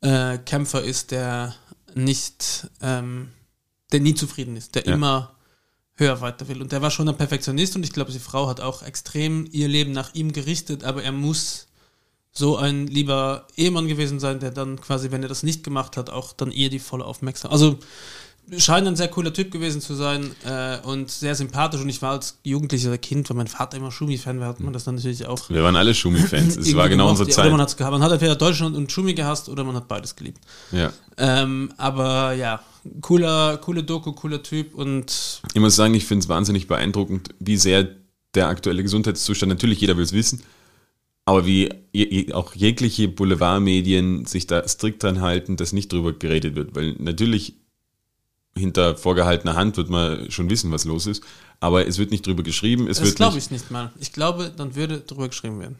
äh, 0.00 0.38
Kämpfer 0.38 0.82
ist, 0.82 1.10
der 1.10 1.54
nicht, 1.96 2.68
ähm, 2.80 3.30
der 3.92 4.00
nie 4.00 4.14
zufrieden 4.14 4.56
ist, 4.56 4.74
der 4.74 4.86
Ja. 4.86 4.94
immer 4.94 5.34
höher 5.96 6.20
weiter 6.20 6.48
will. 6.48 6.60
Und 6.60 6.72
der 6.72 6.82
war 6.82 6.90
schon 6.90 7.08
ein 7.08 7.16
Perfektionist 7.16 7.76
und 7.76 7.84
ich 7.84 7.92
glaube, 7.92 8.12
die 8.12 8.18
Frau 8.18 8.48
hat 8.48 8.60
auch 8.60 8.82
extrem 8.82 9.46
ihr 9.52 9.68
Leben 9.68 9.92
nach 9.92 10.14
ihm 10.14 10.32
gerichtet, 10.32 10.82
aber 10.84 11.02
er 11.02 11.12
muss 11.12 11.68
so 12.32 12.56
ein 12.56 12.88
lieber 12.88 13.46
Ehemann 13.56 13.86
gewesen 13.86 14.18
sein, 14.18 14.40
der 14.40 14.50
dann 14.50 14.80
quasi, 14.80 15.12
wenn 15.12 15.22
er 15.22 15.28
das 15.28 15.44
nicht 15.44 15.62
gemacht 15.62 15.96
hat, 15.96 16.10
auch 16.10 16.32
dann 16.32 16.50
ihr 16.50 16.68
die 16.68 16.80
volle 16.80 17.04
Aufmerksamkeit. 17.04 17.52
Also 17.52 17.78
scheint 18.56 18.86
ein 18.86 18.96
sehr 18.96 19.08
cooler 19.08 19.32
Typ 19.32 19.50
gewesen 19.50 19.80
zu 19.80 19.94
sein 19.94 20.30
äh, 20.44 20.78
und 20.86 21.10
sehr 21.10 21.34
sympathisch. 21.34 21.80
Und 21.80 21.88
ich 21.88 22.02
war 22.02 22.12
als 22.12 22.38
Jugendlicher 22.42 22.88
oder 22.88 22.98
Kind, 22.98 23.28
weil 23.30 23.36
mein 23.36 23.46
Vater 23.46 23.76
immer 23.76 23.90
Schumi-Fan 23.90 24.40
war, 24.40 24.48
hat 24.48 24.60
man 24.60 24.72
das 24.72 24.84
dann 24.84 24.96
natürlich 24.96 25.26
auch. 25.26 25.48
wir 25.48 25.62
waren 25.62 25.76
alle 25.76 25.94
Schumi-Fans. 25.94 26.56
Es 26.56 26.74
war 26.74 26.88
genau 26.88 27.10
unsere 27.10 27.28
Oder 27.28 27.42
man, 27.44 27.52
Zeit. 27.52 27.60
hat's 27.60 27.76
gehabt. 27.76 27.92
man 27.92 28.02
hat 28.02 28.12
entweder 28.12 28.36
Deutschland 28.36 28.76
und 28.76 28.90
Schumi 28.92 29.14
gehasst 29.14 29.48
oder 29.48 29.64
man 29.64 29.76
hat 29.76 29.88
beides 29.88 30.16
geliebt. 30.16 30.40
Ja. 30.72 30.92
Ähm, 31.16 31.72
aber 31.76 32.32
ja, 32.34 32.60
cooler, 33.00 33.58
coole 33.58 33.82
Doku, 33.82 34.12
cooler 34.12 34.42
Typ 34.42 34.74
und 34.74 35.40
Ich 35.52 35.60
muss 35.60 35.76
sagen, 35.76 35.94
ich 35.94 36.04
finde 36.04 36.24
es 36.24 36.28
wahnsinnig 36.28 36.66
beeindruckend, 36.66 37.30
wie 37.38 37.56
sehr 37.56 37.88
der 38.34 38.48
aktuelle 38.48 38.82
Gesundheitszustand, 38.82 39.50
natürlich 39.50 39.80
jeder 39.80 39.96
will 39.96 40.04
es 40.04 40.12
wissen, 40.12 40.42
aber 41.24 41.46
wie 41.46 41.70
je, 41.92 42.32
auch 42.32 42.54
jegliche 42.54 43.08
Boulevardmedien 43.08 44.26
sich 44.26 44.46
da 44.46 44.66
strikt 44.66 45.02
dran 45.02 45.20
halten, 45.20 45.56
dass 45.56 45.72
nicht 45.72 45.92
drüber 45.92 46.12
geredet 46.12 46.54
wird, 46.56 46.74
weil 46.74 46.96
natürlich 46.98 47.54
hinter 48.56 48.96
vorgehaltener 48.96 49.54
Hand 49.56 49.76
wird 49.76 49.90
man 49.90 50.30
schon 50.30 50.48
wissen, 50.50 50.70
was 50.72 50.84
los 50.84 51.06
ist, 51.06 51.22
aber 51.60 51.86
es 51.86 51.98
wird 51.98 52.10
nicht 52.10 52.26
drüber 52.26 52.42
geschrieben, 52.42 52.88
es 52.88 52.98
das 52.98 53.14
glaube 53.14 53.38
ich 53.38 53.50
nicht 53.50 53.70
mal. 53.70 53.92
Ich 53.98 54.12
glaube, 54.12 54.52
dann 54.56 54.74
würde 54.74 55.00
drüber 55.00 55.28
geschrieben 55.28 55.60
werden. 55.60 55.76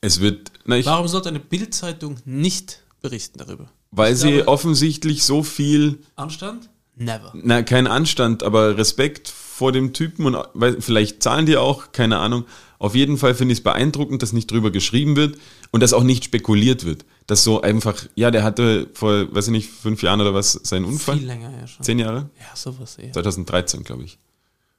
es 0.00 0.20
wird, 0.20 0.50
na, 0.64 0.76
ich, 0.76 0.86
Warum 0.86 1.08
sollte 1.08 1.28
eine 1.30 1.40
Bildzeitung 1.40 2.16
nicht 2.24 2.82
berichten 3.00 3.38
darüber? 3.38 3.70
weil 3.90 4.12
ich 4.12 4.18
sie 4.20 4.32
glaube- 4.32 4.48
offensichtlich 4.48 5.24
so 5.24 5.42
viel 5.42 5.98
Anstand? 6.16 6.68
Never. 7.00 7.32
na, 7.34 7.62
kein 7.62 7.86
Anstand, 7.86 8.42
aber 8.42 8.76
Respekt 8.76 9.28
vor 9.28 9.70
dem 9.72 9.92
Typen 9.92 10.26
und 10.26 10.36
vielleicht 10.80 11.22
zahlen 11.22 11.46
die 11.46 11.56
auch, 11.56 11.92
keine 11.92 12.18
Ahnung. 12.18 12.44
Auf 12.80 12.94
jeden 12.96 13.18
Fall 13.18 13.34
finde 13.36 13.52
ich 13.52 13.58
es 13.60 13.62
beeindruckend, 13.64 14.20
dass 14.22 14.32
nicht 14.32 14.50
drüber 14.50 14.70
geschrieben 14.72 15.14
wird 15.16 15.38
und 15.70 15.80
dass 15.82 15.92
auch 15.92 16.02
nicht 16.02 16.24
spekuliert 16.24 16.84
wird. 16.84 17.04
Dass 17.28 17.44
so 17.44 17.60
einfach, 17.60 18.04
ja, 18.16 18.32
der 18.32 18.42
hatte 18.42 18.88
vor, 18.94 19.32
weiß 19.32 19.46
ich 19.46 19.52
nicht, 19.52 19.70
fünf 19.70 20.02
Jahren 20.02 20.20
oder 20.20 20.34
was, 20.34 20.52
seinen 20.52 20.86
Unfall. 20.86 21.18
Viel 21.18 21.26
länger 21.26 21.50
her 21.50 21.66
schon. 21.68 21.84
Zehn 21.84 22.00
Jahre? 22.00 22.30
Ja, 22.40 22.56
sowas 22.56 22.98
eher. 22.98 23.12
2013, 23.12 23.84
glaube 23.84 24.02
ich. 24.02 24.18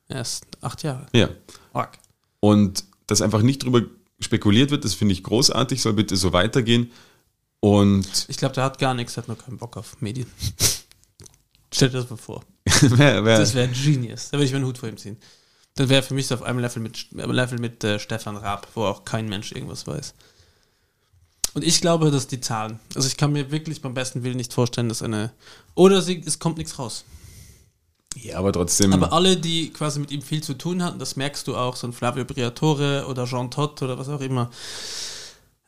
Erst 0.10 0.46
acht 0.60 0.84
Jahre. 0.84 1.06
Ja. 1.14 1.30
Arg. 1.72 1.98
Und 2.42 2.84
dass 3.08 3.22
einfach 3.22 3.44
nicht 3.44 3.64
drüber 3.64 3.84
spekuliert 4.20 4.72
wird, 4.72 4.84
das 4.84 4.94
finde 4.96 5.14
ich 5.14 5.24
großartig, 5.24 5.82
soll 5.82 5.94
bitte 5.94 6.18
so 6.18 6.34
weitergehen. 6.34 6.92
Und 7.60 8.26
Ich 8.28 8.38
glaube, 8.38 8.56
der 8.56 8.64
hat 8.64 8.80
gar 8.80 8.94
nichts, 8.94 9.18
hat 9.18 9.28
nur 9.28 9.38
keinen 9.38 9.58
Bock 9.58 9.78
auf 9.78 10.02
Medien. 10.02 10.28
Stell 11.74 11.90
dir 11.90 12.00
das 12.00 12.10
mal 12.10 12.18
vor. 12.18 12.44
wer, 12.82 13.24
wer, 13.24 13.40
Das 13.40 13.54
wäre 13.54 13.68
genius. 13.68 14.30
Da 14.32 14.38
würde 14.38 14.46
ich 14.46 14.54
meinen 14.54 14.66
Hut 14.66 14.78
vor 14.78 14.90
ihm 14.90 14.98
ziehen. 14.98 15.18
Das 15.76 15.88
wäre 15.88 16.02
für 16.02 16.14
mich 16.14 16.28
so 16.28 16.36
auf 16.36 16.44
einem 16.44 16.60
Level 16.60 16.82
mit, 16.82 17.12
Level 17.12 17.60
mit 17.60 17.84
äh, 17.84 18.00
Stefan 18.00 18.38
Raab, 18.38 18.68
wo 18.74 18.84
auch 18.86 19.06
kein 19.06 19.30
Mensch 19.30 19.52
irgendwas 19.52 19.86
weiß. 19.86 20.14
Und 21.54 21.64
ich 21.64 21.82
glaube, 21.82 22.12
dass 22.12 22.28
die 22.28 22.40
Zahlen. 22.40 22.80
Also 22.96 23.08
ich 23.08 23.18
kann 23.18 23.32
mir 23.32 23.52
wirklich 23.52 23.82
beim 23.82 23.94
besten 23.94 24.24
Willen 24.24 24.38
nicht 24.38 24.54
vorstellen, 24.54 24.90
dass 24.90 25.02
eine. 25.02 25.32
Oder 25.76 26.02
sie, 26.02 26.22
es 26.26 26.40
kommt 26.40 26.58
nichts 26.58 26.78
raus. 26.78 27.06
ja, 28.16 28.38
aber 28.38 28.54
trotzdem. 28.54 28.94
Aber 28.94 29.14
alle, 29.14 29.38
die 29.38 29.72
quasi 29.72 30.00
mit 30.00 30.12
ihm 30.12 30.22
viel 30.22 30.44
zu 30.44 30.54
tun 30.54 30.84
hatten, 30.84 31.00
das 31.00 31.16
merkst 31.16 31.48
du 31.48 31.56
auch, 31.56 31.76
so 31.76 31.88
ein 31.88 31.94
Flavio 31.94 32.26
Briatore 32.26 33.06
oder 33.08 33.26
Jean 33.26 33.50
Todt 33.50 33.82
oder 33.82 33.98
was 33.98 34.10
auch 34.10 34.22
immer. 34.22 34.52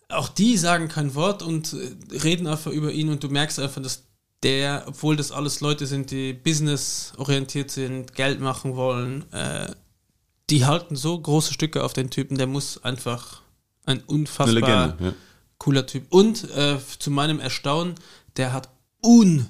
Auch 0.09 0.27
die 0.27 0.57
sagen 0.57 0.87
kein 0.87 1.15
Wort 1.15 1.41
und 1.41 1.73
äh, 1.73 2.17
reden 2.17 2.47
einfach 2.47 2.71
über 2.71 2.91
ihn 2.91 3.09
und 3.09 3.23
du 3.23 3.29
merkst 3.29 3.59
einfach, 3.59 3.81
dass 3.81 4.03
der, 4.43 4.85
obwohl 4.87 5.15
das 5.15 5.31
alles 5.31 5.61
Leute 5.61 5.85
sind, 5.85 6.11
die 6.11 6.33
businessorientiert 6.33 7.71
sind, 7.71 8.15
Geld 8.15 8.39
machen 8.39 8.75
wollen, 8.75 9.31
äh, 9.31 9.71
die 10.49 10.65
halten 10.65 10.95
so 10.95 11.17
große 11.17 11.53
Stücke 11.53 11.83
auf 11.83 11.93
den 11.93 12.09
Typen, 12.09 12.37
der 12.37 12.47
muss 12.47 12.83
einfach 12.83 13.41
ein 13.85 13.99
eine 13.99 14.03
unfassbar 14.05 14.53
Legende. 14.53 14.95
Ja. 14.99 15.13
Cooler 15.61 15.85
Typ. 15.85 16.07
Und 16.09 16.49
äh, 16.55 16.79
zu 16.97 17.11
meinem 17.11 17.39
Erstaunen, 17.39 17.93
der 18.35 18.51
hat 18.51 18.69
un, 19.05 19.45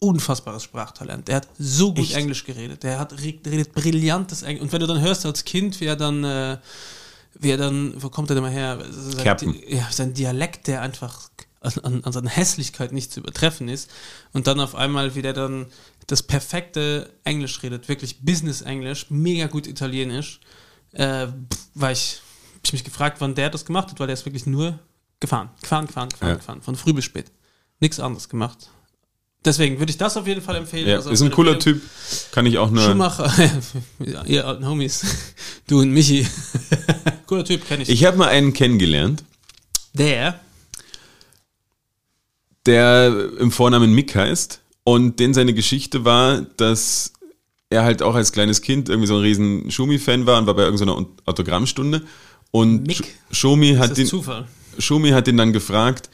unfassbares 0.00 0.64
Sprachtalent. 0.64 1.28
Der 1.28 1.36
hat 1.36 1.48
so 1.56 1.94
gut 1.94 2.04
Echt? 2.04 2.16
Englisch 2.16 2.44
geredet. 2.44 2.82
Der 2.82 2.98
hat 2.98 3.16
redet, 3.20 3.72
brillantes 3.72 4.42
Englisch. 4.42 4.62
Und 4.62 4.72
wenn 4.72 4.80
du 4.80 4.88
dann 4.88 5.00
hörst 5.00 5.24
als 5.24 5.44
Kind, 5.44 5.80
wie 5.80 5.84
er 5.84 5.94
dann, 5.94 6.24
äh, 6.24 6.58
wie 7.38 7.50
er 7.50 7.58
dann, 7.58 7.94
wo 7.96 8.08
kommt 8.08 8.28
er 8.30 8.34
denn 8.34 8.42
mal 8.42 8.50
her? 8.50 8.84
Sein, 8.90 9.54
ja, 9.68 9.86
sein 9.92 10.12
Dialekt, 10.14 10.66
der 10.66 10.82
einfach 10.82 11.30
an, 11.60 12.02
an, 12.02 12.12
seiner 12.12 12.30
Hässlichkeit 12.30 12.90
nicht 12.90 13.12
zu 13.12 13.20
übertreffen 13.20 13.68
ist. 13.68 13.88
Und 14.32 14.48
dann 14.48 14.58
auf 14.58 14.74
einmal, 14.74 15.14
wie 15.14 15.22
der 15.22 15.32
dann 15.32 15.66
das 16.08 16.24
perfekte 16.24 17.08
Englisch 17.22 17.62
redet, 17.62 17.88
wirklich 17.88 18.22
Business-Englisch, 18.22 19.06
mega 19.10 19.46
gut 19.46 19.68
Italienisch, 19.68 20.40
äh, 20.90 21.28
war 21.74 21.92
ich, 21.92 22.20
ich 22.64 22.72
mich 22.72 22.82
gefragt, 22.82 23.20
wann 23.20 23.36
der 23.36 23.48
das 23.48 23.64
gemacht 23.64 23.92
hat, 23.92 24.00
weil 24.00 24.08
der 24.08 24.14
ist 24.14 24.26
wirklich 24.26 24.46
nur 24.46 24.80
gefahren, 25.22 25.48
gefahren, 25.62 25.86
gefahren, 25.86 26.08
gefahren, 26.10 26.28
Ja. 26.28 26.34
gefahren, 26.36 26.60
von 26.60 26.76
früh 26.76 26.92
bis 26.92 27.06
spät. 27.06 27.32
Nichts 27.80 27.98
anderes 27.98 28.28
gemacht. 28.28 28.68
Deswegen 29.44 29.78
würde 29.80 29.90
ich 29.90 29.96
das 29.98 30.16
auf 30.16 30.26
jeden 30.26 30.40
Fall 30.42 30.56
empfehlen. 30.56 30.86
Ja, 30.88 30.96
Also 30.96 31.10
ist 31.10 31.20
ein 31.22 31.30
cooler 31.30 31.58
Typ. 31.58 31.80
Kann 32.32 32.46
ich 32.46 32.58
auch 32.58 32.70
nur. 32.70 32.82
Schumacher, 32.84 33.32
ja, 34.04 34.24
ihr 34.26 34.46
alten 34.46 34.66
Homies, 34.66 35.02
du 35.66 35.80
und 35.80 35.90
Michi. 35.90 36.26
cooler 37.26 37.44
Typ, 37.44 37.66
kenne 37.66 37.82
ich. 37.82 37.88
Ich 37.88 38.04
habe 38.04 38.16
mal 38.18 38.28
einen 38.28 38.52
kennengelernt, 38.52 39.24
Der, 39.94 40.38
der 42.66 43.30
im 43.38 43.50
Vornamen 43.50 43.92
Mick 43.94 44.14
heißt 44.14 44.60
und 44.84 45.18
den 45.18 45.34
seine 45.34 45.54
Geschichte 45.54 46.04
war, 46.04 46.42
dass 46.56 47.12
er 47.70 47.82
halt 47.84 48.02
auch 48.02 48.14
als 48.14 48.32
kleines 48.32 48.62
Kind 48.62 48.88
irgendwie 48.88 49.08
so 49.08 49.14
ein 49.16 49.22
riesen 49.22 49.70
Schumi-Fan 49.70 50.26
war 50.26 50.38
und 50.38 50.46
war 50.46 50.54
bei 50.54 50.62
irgendeiner 50.62 51.04
Autogrammstunde 51.24 52.02
und 52.50 52.86
Mick? 52.86 52.98
Sch- 52.98 53.34
Schumi 53.34 53.72
das 53.72 53.80
hat 53.80 53.90
ist 53.92 53.98
ihn, 53.98 54.06
Zufall. 54.06 54.46
Schumi 54.78 55.10
hat 55.10 55.28
ihn 55.28 55.36
dann 55.36 55.52
gefragt, 55.52 56.10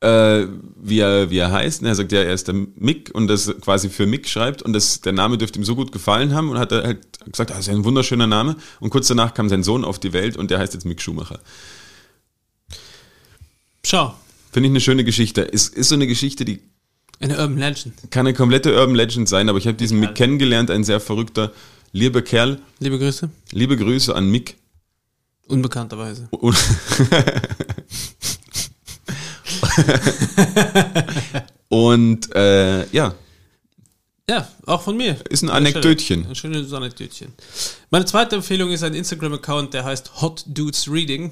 äh, 0.00 0.46
wie, 0.76 1.00
er, 1.00 1.30
wie 1.30 1.38
er 1.38 1.50
heißt. 1.50 1.82
Und 1.82 1.88
er 1.88 1.94
sagt, 1.94 2.12
ja, 2.12 2.22
er 2.22 2.34
ist 2.34 2.48
der 2.48 2.54
Mick 2.54 3.10
und 3.14 3.28
das 3.28 3.52
quasi 3.60 3.88
für 3.88 4.06
Mick 4.06 4.28
schreibt 4.28 4.62
und 4.62 4.72
das, 4.72 5.00
der 5.00 5.12
Name 5.12 5.38
dürfte 5.38 5.58
ihm 5.58 5.64
so 5.64 5.74
gut 5.74 5.92
gefallen 5.92 6.34
haben 6.34 6.50
und 6.50 6.58
hat 6.58 6.72
er 6.72 6.84
halt 6.84 7.00
gesagt, 7.30 7.50
ah, 7.50 7.56
das 7.56 7.66
ist 7.66 7.74
ein 7.74 7.84
wunderschöner 7.84 8.26
Name. 8.26 8.56
Und 8.80 8.90
kurz 8.90 9.08
danach 9.08 9.34
kam 9.34 9.48
sein 9.48 9.62
Sohn 9.62 9.84
auf 9.84 9.98
die 9.98 10.12
Welt 10.12 10.36
und 10.36 10.50
der 10.50 10.58
heißt 10.58 10.74
jetzt 10.74 10.84
Mick 10.84 11.02
Schumacher. 11.02 11.40
Schau, 13.84 14.14
Finde 14.52 14.68
ich 14.68 14.72
eine 14.72 14.80
schöne 14.80 15.04
Geschichte. 15.04 15.42
Ist, 15.42 15.74
ist 15.74 15.88
so 15.88 15.94
eine 15.94 16.06
Geschichte, 16.06 16.44
die 16.44 16.60
eine 17.20 17.38
Urban 17.38 17.58
Legend. 17.58 17.94
kann 18.10 18.26
eine 18.26 18.34
komplette 18.34 18.74
Urban 18.74 18.94
Legend 18.94 19.28
sein, 19.28 19.48
aber 19.48 19.58
ich 19.58 19.66
habe 19.66 19.76
diesen. 19.76 20.00
Mick 20.00 20.14
kennengelernt, 20.14 20.70
ein 20.70 20.84
sehr 20.84 21.00
verrückter, 21.00 21.52
lieber 21.92 22.22
Kerl. 22.22 22.60
Liebe 22.78 22.98
Grüße. 22.98 23.28
Liebe 23.52 23.76
Grüße 23.76 24.14
an 24.14 24.30
Mick. 24.30 24.56
Unbekannterweise. 25.48 26.28
Und, 26.30 26.56
und 31.68 32.34
äh, 32.34 32.86
ja, 32.90 33.14
Ja, 34.28 34.46
auch 34.66 34.82
von 34.82 34.96
mir. 34.96 35.16
ist 35.30 35.42
ein. 35.42 35.48
Anekdötchen. 35.48 36.26
Ein 36.26 36.34
schönes 36.34 36.70
Anekdötchen. 36.72 37.32
Meine 37.90 38.04
zweite 38.04 38.36
Empfehlung 38.36 38.70
ist 38.70 38.82
ein 38.82 38.92
Instagram-Account, 38.92 39.72
der 39.72 39.84
heißt 39.84 40.20
Hot 40.20 40.44
Dudes 40.46 40.86
Reading. 40.90 41.30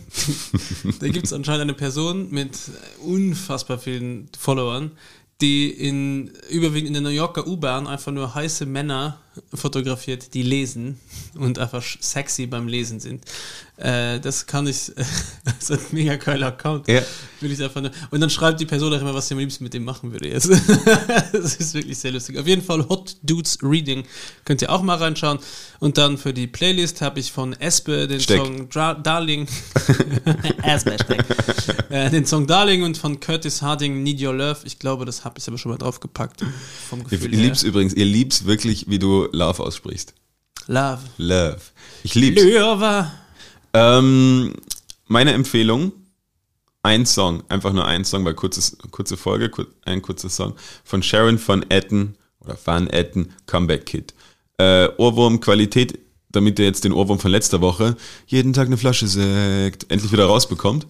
da 1.01 1.09
gibt 1.09 1.27
es 1.27 1.33
anscheinend 1.35 1.63
eine 1.63 1.75
Person 1.75 2.31
mit 2.31 2.57
unfassbar 3.05 3.79
vielen 3.79 4.31
Followern, 4.39 4.93
die 5.43 5.69
in 5.69 6.29
überwiegend 6.49 6.89
in 6.89 6.95
der 6.95 7.03
New 7.03 7.11
Yorker 7.11 7.47
U-Bahn 7.47 7.87
einfach 7.87 8.13
nur 8.13 8.35
heiße 8.35 8.65
Männer 8.65 9.21
fotografiert, 9.53 10.33
die 10.33 10.43
lesen 10.43 10.99
und 11.35 11.59
einfach 11.59 11.83
sexy 11.83 12.47
beim 12.47 12.67
Lesen 12.67 13.01
sind. 13.01 13.23
Äh, 13.79 14.21
das 14.21 14.47
kann 14.47 14.67
ich, 14.67 14.93
das 15.45 15.71
ist 15.71 15.71
ein 15.71 15.79
mega 15.93 16.17
geiler 16.17 16.47
Account. 16.49 16.89
Ja. 16.89 17.03
Will 17.41 17.53
ich 17.53 17.63
einfach 17.63 17.83
nur, 17.83 17.91
und 18.11 18.21
dann 18.21 18.31
schreibt 18.31 18.59
die 18.59 18.65
Person 18.65 18.93
auch 18.95 19.01
immer, 19.01 19.13
was 19.13 19.29
sie 19.29 19.35
am 19.35 19.41
liebsten 19.41 19.65
mit 19.65 19.75
dem 19.75 19.85
machen 19.85 20.13
würde. 20.13 20.29
Jetzt. 20.29 20.49
das 21.33 21.57
ist 21.57 21.75
wirklich 21.75 21.99
sehr 21.99 22.13
lustig. 22.13 22.39
Auf 22.39 22.47
jeden 22.47 22.63
Fall 22.63 22.89
Hot 22.89 23.17
Dudes 23.23 23.59
Reading. 23.63 24.05
Könnt 24.47 24.63
ihr 24.63 24.71
auch 24.71 24.83
mal 24.83 24.97
reinschauen. 24.97 25.39
Und 25.79 25.99
dann 25.99 26.17
für 26.17 26.33
die 26.33 26.47
Playlist 26.47 27.03
habe 27.03 27.21
ich 27.21 27.31
von 27.31 27.53
Espe 27.53 28.09
den 28.09 28.21
Steck. 28.21 28.39
Song 28.39 28.69
Dra 28.71 28.95
Darling. 28.95 29.47
Espe 30.63 30.97
äh, 31.91 32.09
den 32.09 32.25
Song 32.25 32.47
Darling 32.47 32.83
und 32.83 32.97
von 32.97 33.21
Curtis 33.21 33.61
Harding 33.61 34.03
Need 34.03 34.23
Your 34.23 34.33
Love. 34.33 34.61
Ich 34.65 34.79
glaube, 34.79 35.05
das 35.05 35.27
habe 35.27 35.39
ich 35.39 35.47
aber 35.49 35.59
schon 35.59 35.73
mal 35.73 35.79
draufgepackt. 35.79 36.43
Vom 36.89 37.01
Ihr, 37.01 37.05
Gefühl 37.05 37.33
ihr 37.33 37.39
her. 37.39 37.45
liebt's 37.47 37.63
übrigens, 37.63 37.93
ihr 37.93 38.07
liebt's 38.07 38.47
wirklich, 38.47 38.89
wie 38.89 38.99
du 38.99 39.29
Love 39.33 39.63
aussprichst. 39.63 40.15
Love. 40.67 41.03
Love. 41.19 41.61
Ich 42.03 42.15
lieb's. 42.15 42.43
Löwe. 42.43 43.11
Ähm, 43.77 44.55
meine 45.07 45.35
Empfehlung, 45.35 45.93
ein 46.83 47.05
Song, 47.05 47.43
einfach 47.51 47.75
nur 47.75 47.85
ein 47.85 48.07
Song, 48.07 48.25
weil 48.25 48.33
kurzes, 48.33 48.79
kurze 48.91 49.19
Folge, 49.19 49.51
kur 49.51 49.67
ein 49.85 50.01
kurzer 50.01 50.31
Song 50.31 50.55
von 50.83 51.03
Sharon 51.03 51.39
von 51.39 51.63
Etten 51.69 52.17
oder 52.41 52.57
Van 52.65 52.87
Etten, 52.89 53.35
Comeback 53.45 53.85
Kid. 53.85 54.15
Äh, 54.57 54.89
Ohrwurm 54.97 55.41
Qualität, 55.41 55.99
damit 56.31 56.59
ihr 56.59 56.65
jetzt 56.65 56.85
den 56.85 56.95
Ohrwurm 56.95 57.19
von 57.19 57.31
letzter 57.31 57.61
Woche, 57.61 57.97
jeden 58.27 58.55
Tag 58.55 58.67
eine 58.67 58.79
Flasche 58.79 59.09
Sekt, 59.09 59.91
endlich 59.91 60.11
wieder 60.11 60.25
rausbekommt. 60.25 60.87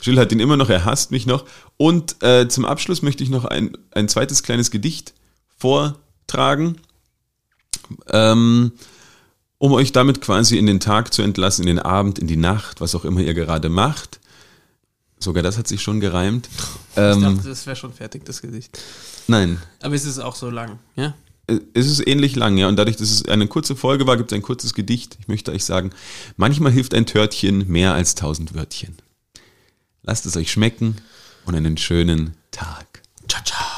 Jill 0.00 0.18
hat 0.18 0.32
ihn 0.32 0.40
immer 0.40 0.56
noch, 0.56 0.70
er 0.70 0.86
hasst 0.86 1.10
mich 1.10 1.26
noch. 1.26 1.44
Und 1.76 2.22
äh, 2.22 2.48
zum 2.48 2.64
Abschluss 2.64 3.02
möchte 3.02 3.22
ich 3.22 3.28
noch 3.28 3.44
ein, 3.44 3.76
ein 3.90 4.08
zweites 4.08 4.42
kleines 4.42 4.70
Gedicht 4.70 5.12
vortragen. 5.58 6.78
Ähm, 8.08 8.72
um 9.62 9.70
euch 9.74 9.92
damit 9.92 10.20
quasi 10.20 10.58
in 10.58 10.66
den 10.66 10.80
Tag 10.80 11.14
zu 11.14 11.22
entlassen, 11.22 11.62
in 11.62 11.76
den 11.76 11.78
Abend, 11.78 12.18
in 12.18 12.26
die 12.26 12.36
Nacht, 12.36 12.80
was 12.80 12.96
auch 12.96 13.04
immer 13.04 13.20
ihr 13.20 13.32
gerade 13.32 13.68
macht. 13.68 14.18
Sogar 15.20 15.44
das 15.44 15.56
hat 15.56 15.68
sich 15.68 15.80
schon 15.80 16.00
gereimt. 16.00 16.48
Ich 16.90 16.96
Ähm, 16.96 17.20
dachte, 17.36 17.48
das 17.48 17.64
wäre 17.64 17.76
schon 17.76 17.92
fertig, 17.92 18.24
das 18.24 18.42
Gesicht. 18.42 18.76
nein, 19.28 19.62
Aber 19.80 19.94
es 19.94 20.04
ist 20.04 20.18
auch 20.18 20.34
so 20.34 20.50
lang, 20.50 20.80
ja? 20.96 21.14
es 21.46 21.86
ist 21.86 22.04
ähnlich 22.08 22.34
lang, 22.34 22.56
ja. 22.56 22.66
Und 22.66 22.74
dadurch, 22.74 22.96
dass 22.96 23.08
es 23.08 23.24
eine 23.28 23.46
kurze 23.46 23.76
Folge 23.76 24.04
war, 24.04 24.16
gibt 24.16 24.32
es 24.32 24.36
ein 24.36 24.42
kurzes 24.42 24.74
Gedicht. 24.74 25.16
Ich 25.20 25.28
möchte 25.28 25.52
euch 25.52 25.64
sagen, 25.64 25.90
manchmal 26.36 26.72
hilft 26.72 26.92
ein 26.92 27.06
Törtchen 27.06 27.68
mehr 27.68 27.94
als 27.94 28.16
tausend 28.16 28.54
Wörtchen. 28.56 28.96
Lasst 30.02 30.26
es 30.26 30.36
euch 30.36 30.50
schmecken 30.50 30.96
und 31.44 31.54
einen 31.54 31.76
schönen 31.76 32.34
Tag. 32.50 33.02
Ciao, 33.28 33.44
ciao. 33.44 33.71